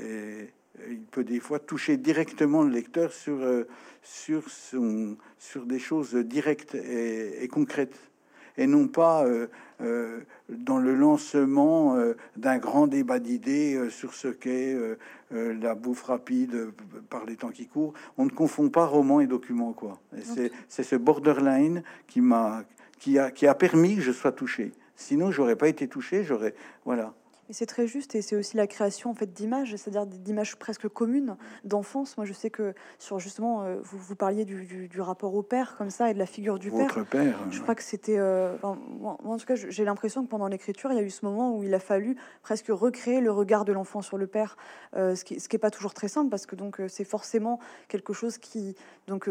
et, 0.00 0.50
il 0.88 1.04
peut 1.10 1.24
des 1.24 1.40
fois 1.40 1.58
toucher 1.58 1.96
directement 1.96 2.62
le 2.62 2.70
lecteur 2.70 3.12
sur, 3.12 3.40
euh, 3.42 3.68
sur, 4.02 4.48
son, 4.48 5.16
sur 5.38 5.66
des 5.66 5.78
choses 5.78 6.14
directes 6.14 6.74
et 6.74 7.46
concrètes 7.48 7.98
et 8.56 8.66
non 8.66 8.88
pas 8.88 9.24
euh, 9.24 9.48
euh, 9.80 10.20
dans 10.48 10.78
le 10.78 10.94
lancement 10.94 11.96
euh, 11.96 12.16
d'un 12.36 12.58
grand 12.58 12.86
débat 12.86 13.18
d'idées 13.18 13.88
sur 13.90 14.14
ce 14.14 14.28
qu'est 14.28 14.76
la 15.30 15.74
bouffe 15.74 16.02
rapide 16.02 16.68
par 17.10 17.24
les 17.24 17.36
temps 17.36 17.50
qui 17.50 17.66
courent. 17.66 17.94
On 18.18 18.24
ne 18.24 18.30
confond 18.30 18.68
pas 18.68 18.86
roman 18.86 19.20
et 19.20 19.26
document, 19.26 19.72
quoi. 19.72 20.00
C'est 20.68 20.82
ce 20.82 20.96
borderline 20.96 21.82
qui 22.06 22.20
m'a 22.20 22.64
qui 22.98 23.18
a, 23.18 23.30
qui 23.30 23.46
a 23.46 23.54
permis 23.54 23.96
que 23.96 24.02
je 24.02 24.12
sois 24.12 24.32
touché. 24.32 24.72
Sinon, 24.96 25.30
j'aurais 25.30 25.56
pas 25.56 25.68
été 25.68 25.88
touché. 25.88 26.24
J'aurais 26.24 26.54
voilà. 26.84 27.12
C'est 27.50 27.66
très 27.66 27.86
juste, 27.86 28.14
et 28.14 28.22
c'est 28.22 28.36
aussi 28.36 28.56
la 28.56 28.66
création 28.66 29.10
en 29.10 29.14
fait 29.14 29.32
d'images, 29.32 29.76
c'est-à-dire 29.76 30.06
d'images 30.06 30.56
presque 30.56 30.88
communes 30.88 31.36
d'enfance. 31.64 32.16
Moi, 32.16 32.24
je 32.24 32.32
sais 32.32 32.50
que 32.50 32.74
sur 32.98 33.18
justement, 33.18 33.62
euh, 33.62 33.76
vous, 33.82 33.98
vous 33.98 34.16
parliez 34.16 34.44
du, 34.44 35.00
rapport 35.00 35.34
au 35.34 35.42
père 35.42 35.76
comme 35.76 35.90
ça 35.90 36.10
et 36.10 36.14
de 36.14 36.18
la 36.18 36.26
figure 36.26 36.58
du 36.58 36.70
Votre 36.70 37.04
père. 37.04 37.38
Je 37.50 37.60
crois 37.60 37.74
que 37.74 37.82
c'était, 37.82 38.18
euh, 38.18 38.56
moi, 38.62 39.18
en 39.22 39.36
tout 39.36 39.46
cas, 39.46 39.54
j'ai 39.56 39.84
l'impression 39.84 40.24
que 40.24 40.28
pendant 40.28 40.48
l'écriture, 40.48 40.90
il 40.92 40.96
y 40.96 41.00
a 41.00 41.02
eu 41.02 41.10
ce 41.10 41.24
moment 41.24 41.56
où 41.56 41.62
il 41.62 41.74
a 41.74 41.80
fallu 41.80 42.16
presque 42.42 42.68
recréer 42.68 43.20
le 43.20 43.30
regard 43.30 43.64
de 43.64 43.72
l'enfant 43.72 44.00
sur 44.00 44.16
le 44.16 44.26
père, 44.26 44.56
euh, 44.96 45.14
ce 45.14 45.24
qui, 45.24 45.40
ce 45.40 45.48
qui 45.48 45.58
pas 45.58 45.70
toujours 45.70 45.94
très 45.94 46.08
simple 46.08 46.30
parce 46.30 46.46
que 46.46 46.56
donc 46.56 46.80
c'est 46.88 47.04
forcément 47.04 47.60
quelque 47.88 48.12
chose 48.12 48.38
qui 48.38 48.74
donc 49.06 49.30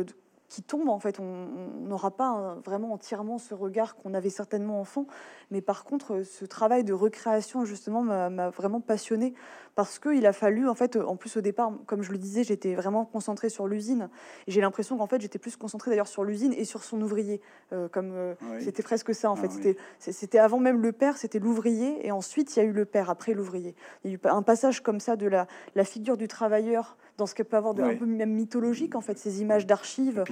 qui 0.53 0.61
tombe 0.61 0.87
en 0.89 0.99
fait. 0.99 1.19
On 1.19 1.47
n'aura 1.81 2.11
pas 2.11 2.57
vraiment 2.63 2.93
entièrement 2.93 3.39
ce 3.39 3.55
regard 3.55 3.95
qu'on 3.95 4.13
avait 4.13 4.29
certainement 4.29 4.79
enfant, 4.79 5.07
mais 5.49 5.61
par 5.61 5.83
contre, 5.83 6.21
ce 6.21 6.45
travail 6.45 6.83
de 6.83 6.93
recréation 6.93 7.65
justement 7.65 8.03
m'a 8.03 8.49
vraiment 8.51 8.79
passionné 8.79 9.33
parce 9.73 9.97
qu'il 9.97 10.27
a 10.27 10.33
fallu 10.33 10.69
en 10.69 10.75
fait, 10.75 10.95
en 10.95 11.15
plus 11.15 11.37
au 11.37 11.41
départ, 11.41 11.73
comme 11.87 12.03
je 12.03 12.11
le 12.11 12.19
disais, 12.19 12.43
j'étais 12.43 12.75
vraiment 12.75 13.03
concentrée 13.03 13.49
sur 13.49 13.67
l'usine. 13.67 14.09
et 14.45 14.51
J'ai 14.51 14.61
l'impression 14.61 14.95
qu'en 14.95 15.07
fait, 15.07 15.19
j'étais 15.19 15.39
plus 15.39 15.55
concentrée 15.55 15.89
d'ailleurs 15.89 16.07
sur 16.07 16.23
l'usine 16.23 16.53
et 16.53 16.65
sur 16.65 16.83
son 16.83 17.01
ouvrier, 17.01 17.41
euh, 17.71 17.89
comme 17.89 18.11
euh, 18.13 18.35
c'était 18.59 18.83
presque 18.83 19.15
ça 19.15 19.31
en 19.31 19.35
fait. 19.35 19.49
Ah 19.65 19.73
c'était 19.97 20.37
avant 20.37 20.59
même 20.59 20.83
le 20.83 20.91
père, 20.91 21.17
c'était 21.17 21.39
l'ouvrier 21.39 22.05
et 22.05 22.11
ensuite 22.11 22.55
il 22.55 22.59
y 22.59 22.61
a 22.61 22.65
eu 22.65 22.73
le 22.73 22.85
père 22.85 23.09
après 23.09 23.33
l'ouvrier. 23.33 23.75
Il 24.03 24.11
y 24.11 24.13
a 24.13 24.17
eu 24.17 24.19
un 24.25 24.43
passage 24.43 24.83
comme 24.83 24.99
ça 24.99 25.15
de 25.15 25.25
la, 25.25 25.47
la 25.73 25.83
figure 25.83 26.15
du 26.15 26.27
travailleur 26.27 26.95
dans 27.17 27.25
ce 27.25 27.35
qu'elle 27.35 27.45
peut 27.45 27.57
avoir 27.57 27.73
de 27.73 27.83
un 27.83 27.95
peu 27.95 28.05
même 28.05 28.31
mythologique 28.31 28.95
en 28.95 29.01
fait, 29.01 29.17
ces 29.17 29.41
images 29.41 29.65
d'archives 29.65 30.23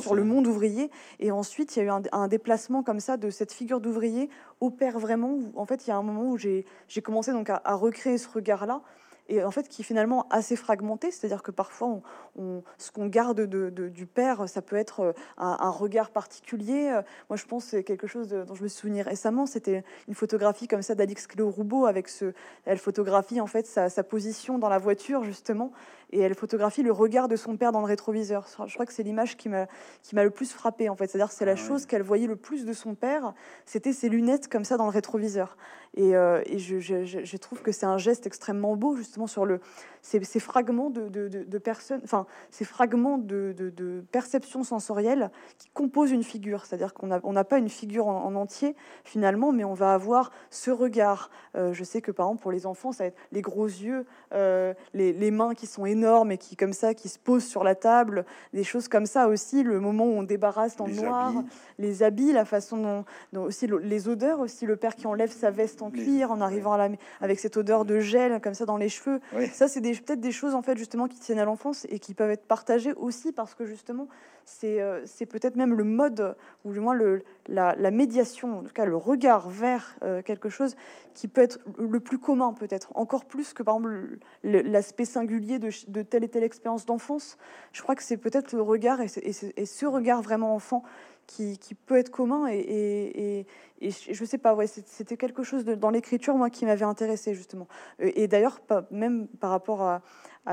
sur 0.00 0.14
le 0.14 0.24
monde 0.24 0.46
ouvrier. 0.46 0.90
Et 1.18 1.30
ensuite, 1.30 1.76
il 1.76 1.80
y 1.80 1.82
a 1.82 1.84
eu 1.86 2.00
un, 2.12 2.28
déplacement 2.28 2.82
comme 2.82 3.00
ça 3.00 3.16
de 3.16 3.30
cette 3.30 3.52
figure 3.52 3.80
d'ouvrier 3.80 4.30
au 4.60 4.70
père 4.70 4.98
vraiment. 4.98 5.38
en 5.56 5.66
fait, 5.66 5.86
il 5.86 5.90
y 5.90 5.92
a 5.92 5.96
un 5.96 6.02
moment 6.02 6.30
où 6.30 6.36
j'ai 6.36 6.64
commencé 7.02 7.32
donc 7.32 7.50
à 7.50 7.74
recréer 7.74 8.18
ce 8.18 8.28
regard-là 8.28 8.82
et 9.30 9.44
en 9.44 9.50
fait 9.50 9.68
qui 9.68 9.82
est 9.82 9.84
finalement 9.84 10.26
assez 10.28 10.56
fragmenté, 10.56 11.10
c'est-à-dire 11.10 11.42
que 11.42 11.52
parfois 11.52 12.00
on, 12.36 12.62
ce 12.78 12.90
qu'on 12.90 13.06
garde 13.06 13.40
de, 13.40 13.70
du 13.88 14.06
père, 14.06 14.48
ça 14.48 14.60
peut 14.60 14.76
être 14.76 15.00
euh, 15.00 15.12
un, 15.38 15.70
regard 15.70 16.10
particulier. 16.10 16.90
Euh, 16.92 17.02
moi 17.30 17.36
je 17.36 17.46
pense 17.46 17.64
c'est 17.66 17.84
quelque 17.84 18.08
chose 18.08 18.28
dont 18.28 18.54
je 18.54 18.64
me 18.64 18.68
souviens 18.68 19.04
récemment, 19.04 19.46
c'était 19.46 19.84
une 20.08 20.14
photographie 20.14 20.66
comme 20.66 20.82
ça 20.82 20.94
d'Alix 20.96 21.26
Cléo-Roubaud 21.28 21.86
avec 21.86 22.08
ce, 22.08 22.32
elle 22.64 22.78
photographie 22.78 23.40
en 23.40 23.46
fait 23.46 23.66
sa, 23.66 23.88
sa, 23.88 24.02
position 24.02 24.58
dans 24.58 24.68
la 24.68 24.78
voiture 24.78 25.22
justement 25.22 25.70
et 26.10 26.18
elle 26.18 26.34
photographie 26.34 26.82
le 26.82 26.90
regard 26.90 27.28
de 27.28 27.36
son 27.36 27.56
père 27.56 27.70
dans 27.70 27.80
le 27.80 27.86
rétroviseur. 27.86 28.46
Je 28.66 28.74
crois 28.74 28.84
que 28.84 28.92
c'est 28.92 29.04
l'image 29.04 29.36
qui 29.36 29.48
m'a 29.48 29.68
qui 30.02 30.16
m'a 30.16 30.24
le 30.24 30.30
plus 30.30 30.52
frappé 30.52 30.88
en 30.88 30.96
fait, 30.96 31.06
c'est-à-dire 31.06 31.30
c'est 31.30 31.44
la 31.44 31.52
ah 31.52 31.56
chose 31.56 31.86
qu'elle 31.86 32.02
voyait 32.02 32.26
le 32.26 32.36
plus 32.36 32.64
de 32.64 32.72
son 32.72 32.96
père, 32.96 33.32
c'était 33.64 33.92
ses 33.92 34.08
lunettes 34.08 34.48
comme 34.48 34.64
ça 34.64 34.76
dans 34.76 34.86
le 34.86 34.90
rétroviseur. 34.90 35.56
Et, 35.96 36.14
euh, 36.14 36.40
et 36.46 36.58
je, 36.58 36.78
je, 36.78 37.04
je, 37.04 37.36
trouve 37.36 37.62
que 37.62 37.72
c'est 37.72 37.86
un 37.86 37.98
geste 37.98 38.24
extrêmement 38.26 38.76
beau 38.76 38.94
justement 38.94 39.26
sur 39.26 39.44
le 39.44 39.60
ces, 40.02 40.22
ces 40.24 40.40
fragments 40.40 40.90
de, 40.90 41.08
de, 41.08 41.28
de, 41.28 41.58
personnes, 41.58 42.00
enfin 42.04 42.26
ces 42.50 42.64
fragments 42.64 43.18
de, 43.18 44.04
perception 44.12 44.62
sensorielle 44.62 45.30
qui 45.58 45.68
composent 45.70 46.12
une 46.12 46.22
figure. 46.22 46.64
C'est-à-dire 46.64 46.94
qu'on 46.94 47.08
n'a 47.08 47.20
on 47.22 47.34
pas 47.44 47.58
une 47.58 47.68
figure 47.68 48.06
en, 48.06 48.34
entier 48.34 48.76
finalement, 49.04 49.52
mais 49.52 49.64
on 49.64 49.74
va 49.74 49.92
avoir 49.92 50.30
ce 50.50 50.70
regard. 50.70 51.30
Euh, 51.56 51.72
je 51.72 51.84
sais 51.84 52.00
que 52.00 52.12
par 52.12 52.26
exemple 52.26 52.42
pour 52.42 52.52
les 52.52 52.66
enfants, 52.66 52.92
ça 52.92 53.04
va 53.04 53.08
être 53.08 53.18
les 53.32 53.42
gros 53.42 53.66
yeux, 53.66 54.06
euh, 54.32 54.74
les, 54.94 55.12
les 55.12 55.30
mains 55.30 55.54
qui 55.54 55.66
sont 55.66 55.86
énormes 55.86 56.32
et 56.32 56.38
qui 56.38 56.56
comme 56.56 56.72
ça 56.72 56.94
qui 56.94 57.08
se 57.08 57.18
posent 57.18 57.46
sur 57.46 57.64
la 57.64 57.74
table, 57.74 58.24
des 58.52 58.64
choses 58.64 58.88
comme 58.88 59.06
ça 59.06 59.28
aussi. 59.28 59.62
Le 59.62 59.80
moment 59.80 60.04
où 60.04 60.12
on 60.12 60.22
débarrasse 60.22 60.80
en 60.80 60.88
noir, 60.88 61.32
les 61.78 62.02
habits, 62.02 62.32
la 62.32 62.44
façon 62.44 63.04
dont, 63.32 63.44
aussi 63.44 63.66
les 63.66 64.08
odeurs 64.08 64.40
aussi. 64.40 64.66
Le 64.66 64.76
père 64.76 64.94
qui 64.94 65.06
enlève 65.06 65.30
sa 65.30 65.50
veste 65.50 65.79
en 65.82 65.90
cuir 65.90 66.30
en 66.30 66.40
arrivant 66.40 66.72
à 66.72 66.78
la, 66.78 66.88
avec 67.20 67.38
cette 67.40 67.56
odeur 67.56 67.84
de 67.84 68.00
gel 68.00 68.40
comme 68.40 68.54
ça 68.54 68.66
dans 68.66 68.76
les 68.76 68.88
cheveux. 68.88 69.20
Ça 69.52 69.68
c'est 69.68 69.80
des 69.80 69.92
peut-être 69.92 70.20
des 70.20 70.32
choses 70.32 70.54
en 70.54 70.62
fait 70.62 70.76
justement 70.76 71.08
qui 71.08 71.18
tiennent 71.18 71.38
à 71.38 71.44
l'enfance 71.44 71.86
et 71.90 71.98
qui 71.98 72.14
peuvent 72.14 72.30
être 72.30 72.46
partagées 72.46 72.92
aussi 72.94 73.32
parce 73.32 73.54
que 73.54 73.64
justement 73.64 74.08
c'est 74.44 74.80
euh, 74.80 75.02
c'est 75.06 75.26
peut-être 75.26 75.56
même 75.56 75.74
le 75.74 75.84
mode 75.84 76.34
ou 76.64 76.72
du 76.72 76.80
moins 76.80 76.94
le, 76.94 77.22
la, 77.48 77.74
médiation, 77.90 78.58
en 78.58 78.62
tout 78.62 78.72
cas 78.72 78.84
le 78.84 78.96
regard 78.96 79.48
vers 79.48 79.96
euh, 80.02 80.22
quelque 80.22 80.48
chose 80.48 80.76
qui 81.14 81.28
peut 81.28 81.42
être 81.42 81.58
le 81.78 82.00
plus 82.00 82.18
commun 82.18 82.52
peut-être 82.52 82.90
encore 82.94 83.24
plus 83.24 83.52
que 83.52 83.62
par 83.62 83.76
exemple 83.76 84.18
l'aspect 84.42 85.04
singulier 85.04 85.58
de, 85.58 85.70
de, 85.88 86.02
telle 86.02 86.24
et 86.24 86.28
telle 86.28 86.44
expérience 86.44 86.86
d'enfance. 86.86 87.38
Je 87.72 87.82
crois 87.82 87.94
que 87.94 88.02
c'est 88.02 88.16
peut-être 88.16 88.52
le 88.52 88.62
regard 88.62 89.00
et, 89.00 89.06
et, 89.24 89.66
ce 89.66 89.86
regard 89.86 90.22
vraiment 90.22 90.54
enfant 90.54 90.82
qui, 91.26 91.58
qui, 91.58 91.74
peut 91.74 91.96
être 91.96 92.10
commun 92.10 92.48
et, 92.48 92.58
et, 92.58 93.46
et 93.80 93.90
je 93.90 94.24
sais 94.24 94.38
pas, 94.38 94.54
ouais, 94.54 94.66
c'était 94.66 95.16
quelque 95.16 95.42
chose 95.42 95.64
de, 95.64 95.74
dans 95.74 95.90
l'écriture, 95.90 96.34
moi, 96.36 96.50
qui 96.50 96.66
m'avait 96.66 96.84
intéressé, 96.84 97.34
justement. 97.34 97.66
Et, 97.98 98.28
d'ailleurs, 98.28 98.60
même 98.90 99.26
par 99.26 99.50
rapport 99.50 99.82
à, 99.82 100.02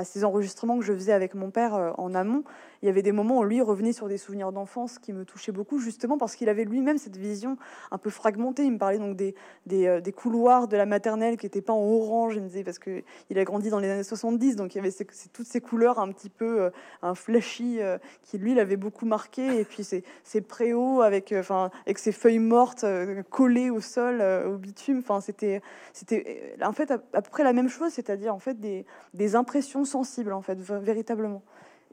ces 0.03 0.23
enregistrements 0.23 0.77
que 0.77 0.85
je 0.85 0.93
faisais 0.93 1.13
avec 1.13 1.33
mon 1.33 1.49
père 1.49 1.73
euh, 1.73 1.91
en 1.97 2.13
amont, 2.13 2.43
il 2.81 2.85
y 2.85 2.89
avait 2.89 3.01
des 3.01 3.11
moments 3.11 3.39
où 3.39 3.43
lui 3.43 3.61
revenait 3.61 3.93
sur 3.93 4.07
des 4.07 4.17
souvenirs 4.17 4.51
d'enfance 4.51 4.99
qui 4.99 5.13
me 5.13 5.25
touchaient 5.25 5.51
beaucoup, 5.51 5.79
justement 5.79 6.17
parce 6.17 6.35
qu'il 6.35 6.49
avait 6.49 6.65
lui-même 6.65 6.97
cette 6.97 7.17
vision 7.17 7.57
un 7.91 7.97
peu 7.97 8.09
fragmentée. 8.09 8.63
Il 8.63 8.73
me 8.73 8.77
parlait 8.77 8.99
donc 8.99 9.15
des, 9.15 9.35
des, 9.65 9.87
euh, 9.87 10.01
couloirs 10.15 10.67
de 10.67 10.77
la 10.77 10.85
maternelle 10.85 11.37
qui 11.37 11.45
n'étaient 11.45 11.61
pas 11.61 11.73
en 11.73 11.83
orange, 11.83 12.35
il 12.35 12.41
me 12.41 12.47
disait, 12.47 12.63
parce 12.63 12.79
qu'il 12.79 13.03
a 13.35 13.43
grandi 13.43 13.69
dans 13.69 13.79
les 13.79 13.89
années 13.89 14.03
70, 14.03 14.55
donc 14.55 14.75
il 14.75 14.77
y 14.77 14.81
avait 14.81 14.93
toutes 15.33 15.47
ces 15.47 15.61
couleurs 15.61 15.99
un 15.99 16.11
petit 16.11 16.29
peu 16.29 16.61
euh, 16.61 16.69
un 17.01 17.15
flashy 17.15 17.81
euh, 17.81 17.97
qui, 18.23 18.37
lui, 18.37 18.53
l'avait 18.53 18.77
beaucoup 18.77 19.05
marqué. 19.05 19.59
Et 19.59 19.65
puis 19.65 19.83
ces, 19.83 20.03
ces 20.23 20.41
préaux 20.41 21.01
avec, 21.01 21.33
enfin, 21.37 21.71
avec 21.85 21.97
ces 21.99 22.11
feuilles 22.11 22.39
mortes 22.39 22.85
collées 23.23 23.69
au 23.69 23.81
sol, 23.81 24.21
au 24.21 24.57
bitume. 24.57 24.99
Enfin, 24.99 25.21
c'était, 25.21 25.61
c'était 25.93 26.55
en 26.61 26.73
fait 26.73 26.91
à, 26.91 26.97
peu 26.97 27.29
près 27.29 27.43
la 27.43 27.53
même 27.53 27.69
chose, 27.69 27.91
c'est-à-dire 27.91 28.33
en 28.33 28.39
fait 28.39 28.59
des, 28.59 28.85
des 29.13 29.35
impressions 29.35 29.85
sensibles, 29.85 30.33
en 30.33 30.41
fait, 30.41 30.59
véritablement. 30.59 31.43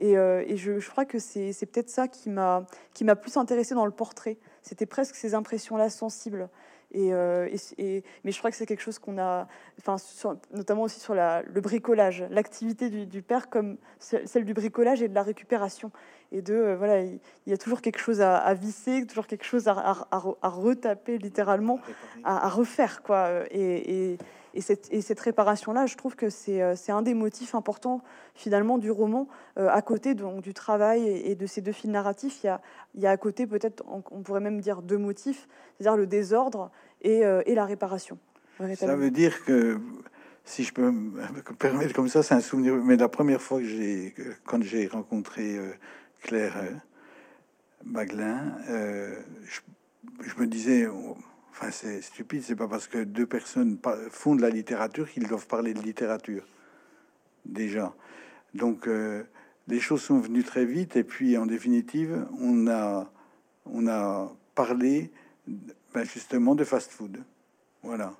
Euh, 0.03 0.45
et, 0.47 0.57
je, 0.57 0.89
crois 0.89 1.05
que 1.05 1.19
c'est 1.19 1.67
peut-être 1.67 1.91
ça 1.91 2.09
qui 2.09 2.31
m'a 2.31 2.67
plus 3.21 3.37
intéressé 3.37 3.75
dans 3.75 3.87
le 3.87 3.93
portrait. 3.93 4.39
C'était 4.63 4.87
presque 4.87 5.15
ces 5.15 5.35
impressions-là 5.35 5.91
sensibles. 5.91 6.49
Et, 6.95 7.13
euh, 7.13 7.49
mais 8.23 8.31
je 8.31 8.39
crois 8.39 8.51
que 8.51 8.57
c'est 8.57 8.67
quelque 8.67 8.81
chose 8.81 9.01
qu'on 9.01 9.19
a, 9.19 9.49
enfin, 9.79 9.97
notamment 10.53 10.83
aussi 10.83 11.01
sur 11.01 11.15
la, 11.15 11.43
le 11.43 11.61
bricolage, 11.61 12.25
l'activité 12.31 12.89
du, 12.89 13.23
père 13.23 13.51
comme 13.51 13.77
celle 13.99 14.45
du 14.45 14.55
bricolage 14.55 15.03
et 15.03 15.09
de 15.09 15.15
la 15.15 15.25
récupération. 15.25 15.91
Et 16.31 16.41
de, 16.41 16.55
euh, 16.55 16.77
voilà, 16.77 17.03
il, 17.03 17.19
y 17.47 17.53
a 17.53 17.59
toujours 17.59 17.81
quelque 17.81 17.99
chose 17.99 18.21
à, 18.21 18.55
visser, 18.55 19.07
toujours 19.07 19.27
quelque 19.27 19.45
chose 19.45 19.67
à, 19.67 20.07
à, 20.11 20.49
retaper 20.49 21.19
littéralement, 21.19 21.81
à, 22.23 22.49
refaire. 22.49 23.03
Quoi. 23.03 23.45
et, 23.51 24.17
et 24.55 24.61
cette, 24.61 25.21
réparation-là, 25.21 25.87
je 25.87 25.97
trouve 25.97 26.15
que 26.15 26.27
euh, 26.27 26.75
c'est 26.77 26.93
un 26.93 27.03
des 27.03 27.15
motifs 27.15 27.57
importants 27.57 28.03
finalement 28.35 28.79
du 28.79 28.91
roman. 28.91 29.27
Euh, 29.59 29.69
à 29.69 29.83
côté 29.83 30.15
donc, 30.15 30.43
du 30.43 30.55
travail 30.55 31.07
et, 31.09 31.35
de 31.35 31.47
ces 31.47 31.61
deux 31.61 31.73
fils 31.73 31.91
narratifs, 31.91 32.45
il 32.45 32.47
y 32.47 32.51
a, 32.51 32.61
il 32.95 33.01
y 33.01 33.07
a 33.07 33.11
à 33.11 33.17
côté 33.17 33.49
peut-être, 33.49 33.83
on, 33.89 34.01
pourrait 34.23 34.41
même 34.41 34.61
dire 34.61 34.83
deux 34.83 34.97
motifs, 34.97 35.49
c'est-à-dire 35.77 35.97
le 35.97 36.07
désordre 36.07 36.71
et, 37.03 37.25
euh, 37.25 37.43
et 37.47 37.57
la 37.57 37.65
réparation. 37.65 38.17
Ça 38.77 38.95
veut 38.95 39.11
dire 39.11 39.45
que, 39.45 39.81
si 40.45 40.63
je 40.63 40.73
peux 40.73 40.93
me 40.93 41.43
permettre 41.59 41.93
comme 41.93 42.09
ça, 42.09 42.23
c'est 42.23 42.35
un 42.35 42.41
souvenir, 42.41 42.77
mais 42.77 42.97
la 42.97 43.09
première 43.09 43.43
fois 43.43 43.59
que 43.59 43.67
j'ai, 43.67 44.15
quand 44.45 44.63
j'ai 44.63 44.87
rencontré 44.87 45.59
Claire 46.23 46.63
Baglin, 47.85 48.57
je, 48.69 49.61
je, 50.21 50.41
me 50.41 50.47
disais 50.47 50.87
Enfin, 51.57 51.71
c'est 51.71 52.03
stupide, 52.03 52.43
c'est 52.43 52.57
pas 52.57 52.67
parce 52.67 52.89
que 52.89 53.05
deux 53.05 53.27
personnes 53.27 53.79
font 54.11 54.35
de 54.35 54.43
la 54.43 54.51
littérature 54.51 55.09
qu'ils 55.09 55.29
doivent 55.29 55.47
parler 55.47 55.73
de 55.73 55.81
littérature. 55.81 56.45
Déjà. 57.45 57.95
Donc, 58.55 58.89
euh, 58.89 59.23
les 59.69 59.79
choses 59.79 60.03
sont 60.03 60.19
venues 60.19 60.43
très 60.43 60.65
vite, 60.65 60.97
et 60.97 61.05
puis 61.05 61.39
en 61.39 61.47
définitive, 61.47 62.27
on 62.41 62.67
a, 62.67 63.09
on 63.67 63.87
a 63.87 64.33
parlé 64.57 65.13
ben, 65.47 66.03
justement 66.03 66.57
de 66.57 66.65
fast-food. 66.65 67.23
Voilà. 67.85 68.15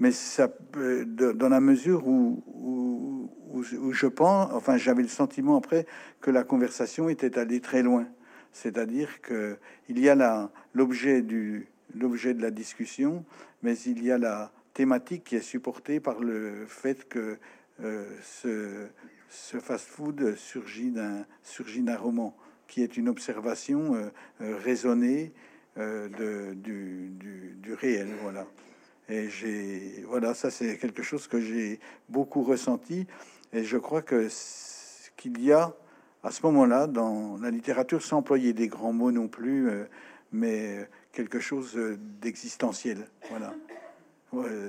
Mais 0.00 0.10
ça, 0.10 0.50
dans 0.74 1.48
la 1.48 1.60
mesure 1.60 2.08
où, 2.08 2.42
où, 2.48 3.30
où, 3.52 3.92
je 3.92 4.06
pense, 4.08 4.52
enfin, 4.52 4.76
j'avais 4.76 5.02
le 5.02 5.08
sentiment 5.08 5.56
après 5.56 5.86
que 6.20 6.32
la 6.32 6.42
conversation 6.42 7.08
était 7.08 7.38
allée 7.38 7.60
très 7.60 7.84
loin. 7.84 8.08
C'est-à-dire 8.52 9.20
que 9.22 9.56
il 9.88 10.00
y 10.00 10.08
a 10.08 10.50
l'objet 10.74 11.22
du, 11.22 11.68
l'objet 11.94 12.34
de 12.34 12.42
la 12.42 12.50
discussion, 12.50 13.24
mais 13.62 13.78
il 13.80 14.04
y 14.04 14.10
a 14.10 14.18
la 14.18 14.52
thématique 14.74 15.24
qui 15.24 15.36
est 15.36 15.40
supportée 15.40 16.00
par 16.00 16.20
le 16.20 16.66
fait 16.68 17.08
que 17.08 17.38
euh, 17.82 18.04
ce, 18.22 18.88
fast-food 19.28 20.36
surgit 20.36 20.90
d'un 20.90 21.96
roman 21.96 22.36
qui 22.68 22.82
est 22.82 22.96
une 22.96 23.08
observation 23.08 23.94
euh, 23.94 24.10
euh, 24.42 24.56
raisonnée 24.58 25.32
du, 25.76 27.10
du, 27.62 27.74
réel. 27.74 28.08
Voilà. 28.22 28.46
Et 29.08 29.28
j'ai 29.28 30.04
voilà, 30.08 30.34
ça 30.34 30.50
c'est 30.50 30.78
quelque 30.78 31.02
chose 31.02 31.26
que 31.26 31.38
j'ai 31.38 31.80
beaucoup 32.08 32.42
ressenti, 32.42 33.06
et 33.52 33.62
je 33.62 33.76
crois 33.76 34.02
que 34.02 34.28
qu'il 35.16 35.42
y 35.42 35.52
a 35.52 35.74
à 36.22 36.30
ce 36.30 36.40
moment-là 36.46 36.86
dans 36.86 37.38
la 37.38 37.50
littérature, 37.50 38.02
sans 38.02 38.18
employer 38.18 38.54
des 38.54 38.68
grands 38.68 38.94
mots 38.94 39.12
non 39.12 39.28
plus, 39.28 39.68
mais 40.32 40.88
quelque 41.16 41.40
chose 41.40 41.78
d'existentiel. 42.20 43.08
Voilà. 43.30 43.54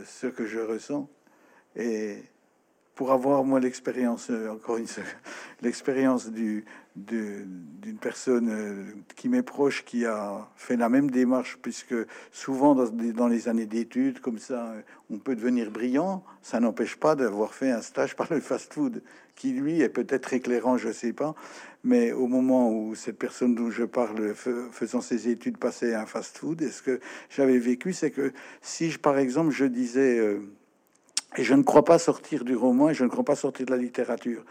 ce 0.06 0.28
que 0.28 0.48
je 0.48 0.60
ressens. 0.60 1.10
Et 1.76 2.24
pour 2.98 3.12
avoir 3.12 3.44
moi 3.44 3.60
l'expérience, 3.60 4.28
euh, 4.32 4.50
encore 4.50 4.78
une 4.78 4.88
l'expérience 5.62 6.32
du, 6.32 6.66
d'une 6.96 8.00
personne 8.02 8.50
euh, 8.50 8.84
qui 9.16 9.30
m'est 9.30 9.44
proche, 9.44 9.86
qui 9.86 10.04
a 10.04 10.50
fait 10.56 10.76
la 10.76 10.90
même 10.90 11.12
démarche, 11.12 11.60
puisque 11.62 11.94
souvent 12.32 12.74
dans, 12.74 13.28
les 13.28 13.48
années 13.48 13.68
d'études, 13.68 14.20
comme 14.20 14.40
ça, 14.40 14.72
euh, 14.72 14.82
on 15.12 15.20
peut 15.20 15.36
devenir 15.36 15.70
brillant, 15.70 16.24
ça 16.42 16.60
n'empêche 16.60 16.96
pas 16.96 17.16
d'avoir 17.16 17.54
fait 17.54 17.70
un 17.70 17.82
stage 17.82 18.16
par 18.16 18.34
le 18.34 18.40
fast-food, 18.40 19.04
qui 19.36 19.52
lui 19.52 19.80
est 19.82 19.90
peut-être 19.90 20.34
éclairant, 20.34 20.78
je 20.78 20.92
sais 20.92 21.14
pas, 21.14 21.36
mais 21.84 22.12
au 22.14 22.26
moment 22.26 22.72
où 22.72 22.96
cette 22.96 23.20
personne 23.20 23.54
dont 23.54 23.70
je 23.70 23.84
parle, 23.84 24.34
faisant 24.34 25.02
ses 25.02 25.30
études, 25.30 25.60
passait 25.60 25.94
un 25.94 26.08
fast-food, 26.08 26.64
et 26.64 26.72
ce 26.72 26.82
que 26.82 27.00
j'avais 27.30 27.60
vécu, 27.60 27.94
c'est 27.94 28.10
que 28.10 28.34
si, 28.64 28.90
je, 28.90 28.98
par 28.98 29.20
exemple, 29.20 29.52
je 29.52 29.66
disais... 29.66 30.40
Et 31.36 31.44
je 31.44 31.54
ne 31.54 31.64
crois 31.64 31.84
pas 31.84 32.00
sortir 32.00 32.46
du 32.46 32.56
roman 32.56 32.90
et 32.90 32.94
je 32.94 33.04
ne 33.04 33.10
crois 33.10 33.26
pas 33.26 33.36
sortir 33.36 33.66
de 33.66 33.72
la 33.72 33.78
littérature. 33.78 34.44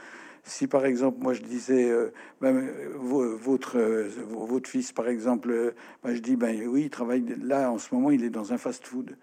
Si 0.44 0.66
par 0.66 0.84
exemple, 0.86 1.18
moi 1.20 1.32
je 1.32 1.42
disais, 1.42 1.90
euh, 1.90 2.12
ben, 2.40 2.68
votre, 2.94 3.78
euh, 3.78 4.08
votre 4.28 4.68
fils 4.68 4.92
par 4.92 5.08
exemple, 5.08 5.50
euh, 5.50 5.74
ben, 6.04 6.14
je 6.14 6.20
dis, 6.20 6.36
ben 6.36 6.66
oui, 6.68 6.82
il 6.82 6.90
travaille 6.90 7.24
là 7.42 7.70
en 7.72 7.78
ce 7.78 7.92
moment, 7.94 8.10
il 8.10 8.22
est 8.24 8.30
dans 8.30 8.52
un 8.52 8.58
fast-food. 8.58 9.16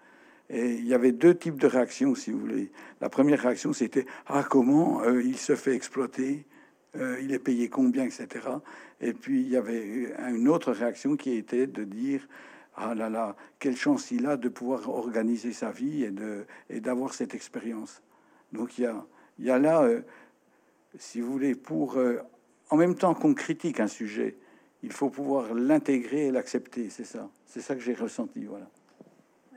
Et 0.50 0.74
il 0.74 0.86
y 0.86 0.92
avait 0.92 1.12
deux 1.12 1.34
types 1.34 1.58
de 1.58 1.66
réactions, 1.66 2.14
si 2.14 2.30
vous 2.30 2.38
voulez. 2.38 2.70
La 3.00 3.08
première 3.08 3.40
réaction, 3.40 3.72
c'était 3.72 4.04
ah 4.26 4.44
comment 4.46 5.02
il 5.08 5.38
se 5.38 5.56
fait 5.56 5.74
exploiter 5.74 6.44
euh, 6.96 7.18
il 7.22 7.32
est 7.32 7.38
payé 7.38 7.68
combien, 7.68 8.04
etc. 8.04 8.28
Et 9.00 9.12
puis 9.12 9.40
il 9.40 9.48
y 9.48 9.56
avait 9.56 10.14
une 10.30 10.48
autre 10.48 10.72
réaction 10.72 11.16
qui 11.16 11.32
était 11.32 11.66
de 11.66 11.84
dire 11.84 12.26
ah 12.76 12.94
là 12.94 13.08
là, 13.08 13.36
quelle 13.58 13.76
chance 13.76 14.10
il 14.10 14.26
a 14.26 14.36
de 14.36 14.48
pouvoir 14.48 14.88
organiser 14.88 15.52
sa 15.52 15.70
vie 15.70 16.04
et 16.04 16.10
de 16.10 16.44
et 16.70 16.80
d'avoir 16.80 17.14
cette 17.14 17.34
expérience. 17.34 18.02
Donc 18.52 18.78
il 18.78 18.82
y 18.82 18.86
a 18.86 19.04
y 19.38 19.50
a 19.50 19.58
là, 19.58 19.82
euh, 19.82 20.02
si 20.98 21.20
vous 21.20 21.30
voulez, 21.30 21.54
pour 21.54 21.98
en 22.70 22.76
même 22.76 22.94
temps 22.94 23.14
qu'on 23.14 23.34
critique 23.34 23.80
un 23.80 23.88
sujet, 23.88 24.36
il 24.82 24.92
faut 24.92 25.10
pouvoir 25.10 25.54
l'intégrer 25.54 26.26
et 26.26 26.30
l'accepter. 26.30 26.90
C'est 26.90 27.04
ça, 27.04 27.28
c'est 27.46 27.60
ça 27.60 27.74
que 27.74 27.80
j'ai 27.80 27.94
ressenti. 27.94 28.44
Voilà. 28.44 28.68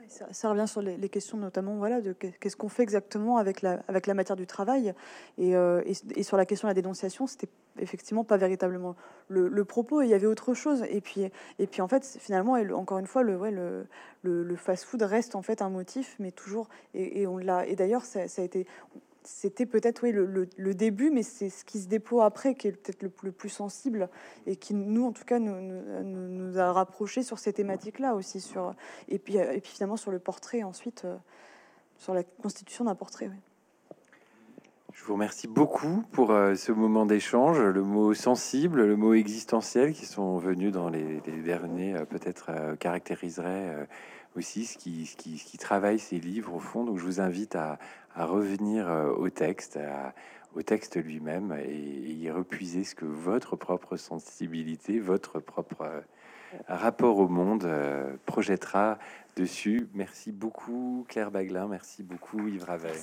Ça, 0.08 0.50
revient 0.50 0.66
sur 0.66 0.82
les, 0.82 1.08
questions 1.08 1.38
notamment 1.38 1.76
voilà, 1.76 2.00
de 2.00 2.12
qu'est-ce 2.12 2.56
qu'on 2.56 2.68
fait 2.68 2.82
exactement 2.82 3.38
avec 3.38 3.62
la, 3.62 3.82
matière 4.14 4.36
du 4.36 4.46
travail. 4.46 4.94
Et, 5.36 5.54
euh, 5.56 5.82
et, 6.14 6.22
sur 6.22 6.36
la 6.36 6.46
question 6.46 6.68
de 6.68 6.70
la 6.70 6.74
dénonciation, 6.74 7.26
c'était 7.26 7.48
effectivement 7.78 8.24
pas 8.24 8.36
véritablement 8.36 8.96
le, 9.28 9.64
propos, 9.64 10.02
il 10.02 10.08
y 10.08 10.14
avait 10.14 10.26
autre 10.26 10.54
chose. 10.54 10.84
Et 10.88 11.00
puis, 11.00 11.30
et 11.58 11.66
puis 11.66 11.82
en 11.82 11.88
fait, 11.88 12.04
finalement, 12.18 12.54
encore 12.74 12.98
une 12.98 13.06
fois, 13.06 13.22
le, 13.22 14.56
fast-food 14.56 15.02
reste 15.02 15.34
en 15.34 15.42
fait 15.42 15.62
un 15.62 15.70
motif, 15.70 16.16
mais 16.18 16.30
toujours. 16.30 16.68
Et. 16.94 17.22
Et 17.22 17.76
d'ailleurs, 17.76 18.04
ça, 18.04 18.20
a 18.20 18.42
été 18.42 18.66
c'était 19.28 19.66
peut-être 19.66 20.02
oui, 20.02 20.12
le, 20.12 20.74
début, 20.74 21.10
mais 21.10 21.22
c'est 21.22 21.50
ce 21.50 21.64
qui 21.64 21.78
se 21.78 21.86
déploie 21.86 22.24
après 22.24 22.54
qui 22.54 22.68
est 22.68 22.72
peut-être 22.72 23.02
le, 23.02 23.30
plus 23.30 23.50
sensible 23.50 24.08
et 24.46 24.56
qui, 24.56 24.72
nous, 24.74 25.04
en 25.04 25.12
tout 25.12 25.24
cas, 25.24 25.38
nous, 25.38 26.58
a 26.58 26.72
rapprochés 26.72 27.22
sur 27.22 27.38
ces 27.38 27.52
thématiques-là 27.52 28.14
aussi. 28.14 28.44
Et, 29.08 29.18
puis, 29.18 29.36
et 29.36 29.60
puis 29.60 29.72
finalement 29.72 29.98
sur 29.98 30.10
le 30.10 30.18
portrait 30.18 30.62
ensuite, 30.62 31.04
euh, 31.04 31.16
sur 31.98 32.14
la 32.14 32.24
constitution 32.24 32.86
d'un 32.86 32.94
portrait. 32.94 33.30
Je 34.92 35.04
vous 35.04 35.12
remercie 35.12 35.46
beaucoup 35.46 36.02
pour 36.10 36.30
euh, 36.30 36.54
ce 36.54 36.72
moment 36.72 37.04
d'échange, 37.04 37.60
le 37.60 37.82
mot 37.82 38.14
sensible, 38.14 38.82
le 38.82 38.96
mot 38.96 39.12
existentiel 39.12 39.92
qui 39.92 40.06
sont 40.06 40.38
venus 40.38 40.72
dans 40.72 40.88
les, 40.88 41.20
derniers, 41.44 41.94
euh, 41.94 42.06
peut-être 42.06 42.50
caractériseraient 42.80 43.86
aussi 44.36 44.66
ce 44.66 44.78
qui, 44.78 45.06
ce 45.06 45.16
qui, 45.16 45.58
travaille 45.58 45.98
ces 45.98 46.18
livres 46.18 46.54
au 46.54 46.60
fond. 46.60 46.84
Donc 46.84 46.98
je 46.98 47.04
vous 47.04 47.20
invite 47.20 47.56
à, 47.56 47.78
à 48.14 48.26
revenir 48.26 48.88
euh, 48.88 49.10
au 49.10 49.30
texte, 49.30 49.78
au 50.54 50.62
texte 50.62 50.96
lui-même 50.96 51.56
et, 51.64 51.74
y 51.74 52.30
repuiser 52.30 52.84
ce 52.84 52.94
que 52.94 53.04
votre 53.04 53.56
propre 53.56 53.96
sensibilité, 53.96 54.98
votre 54.98 55.40
propre 55.40 55.82
euh, 55.82 56.00
rapport 56.66 57.18
au 57.18 57.28
monde 57.28 57.64
euh, 57.64 58.16
projettera 58.26 58.98
dessus. 59.36 59.88
Merci 59.94 60.32
beaucoup 60.32 61.04
Claire 61.08 61.30
Baglin, 61.30 61.68
merci 61.68 62.02
beaucoup 62.02 62.48
Yves 62.48 62.64
Ravel. 62.64 62.96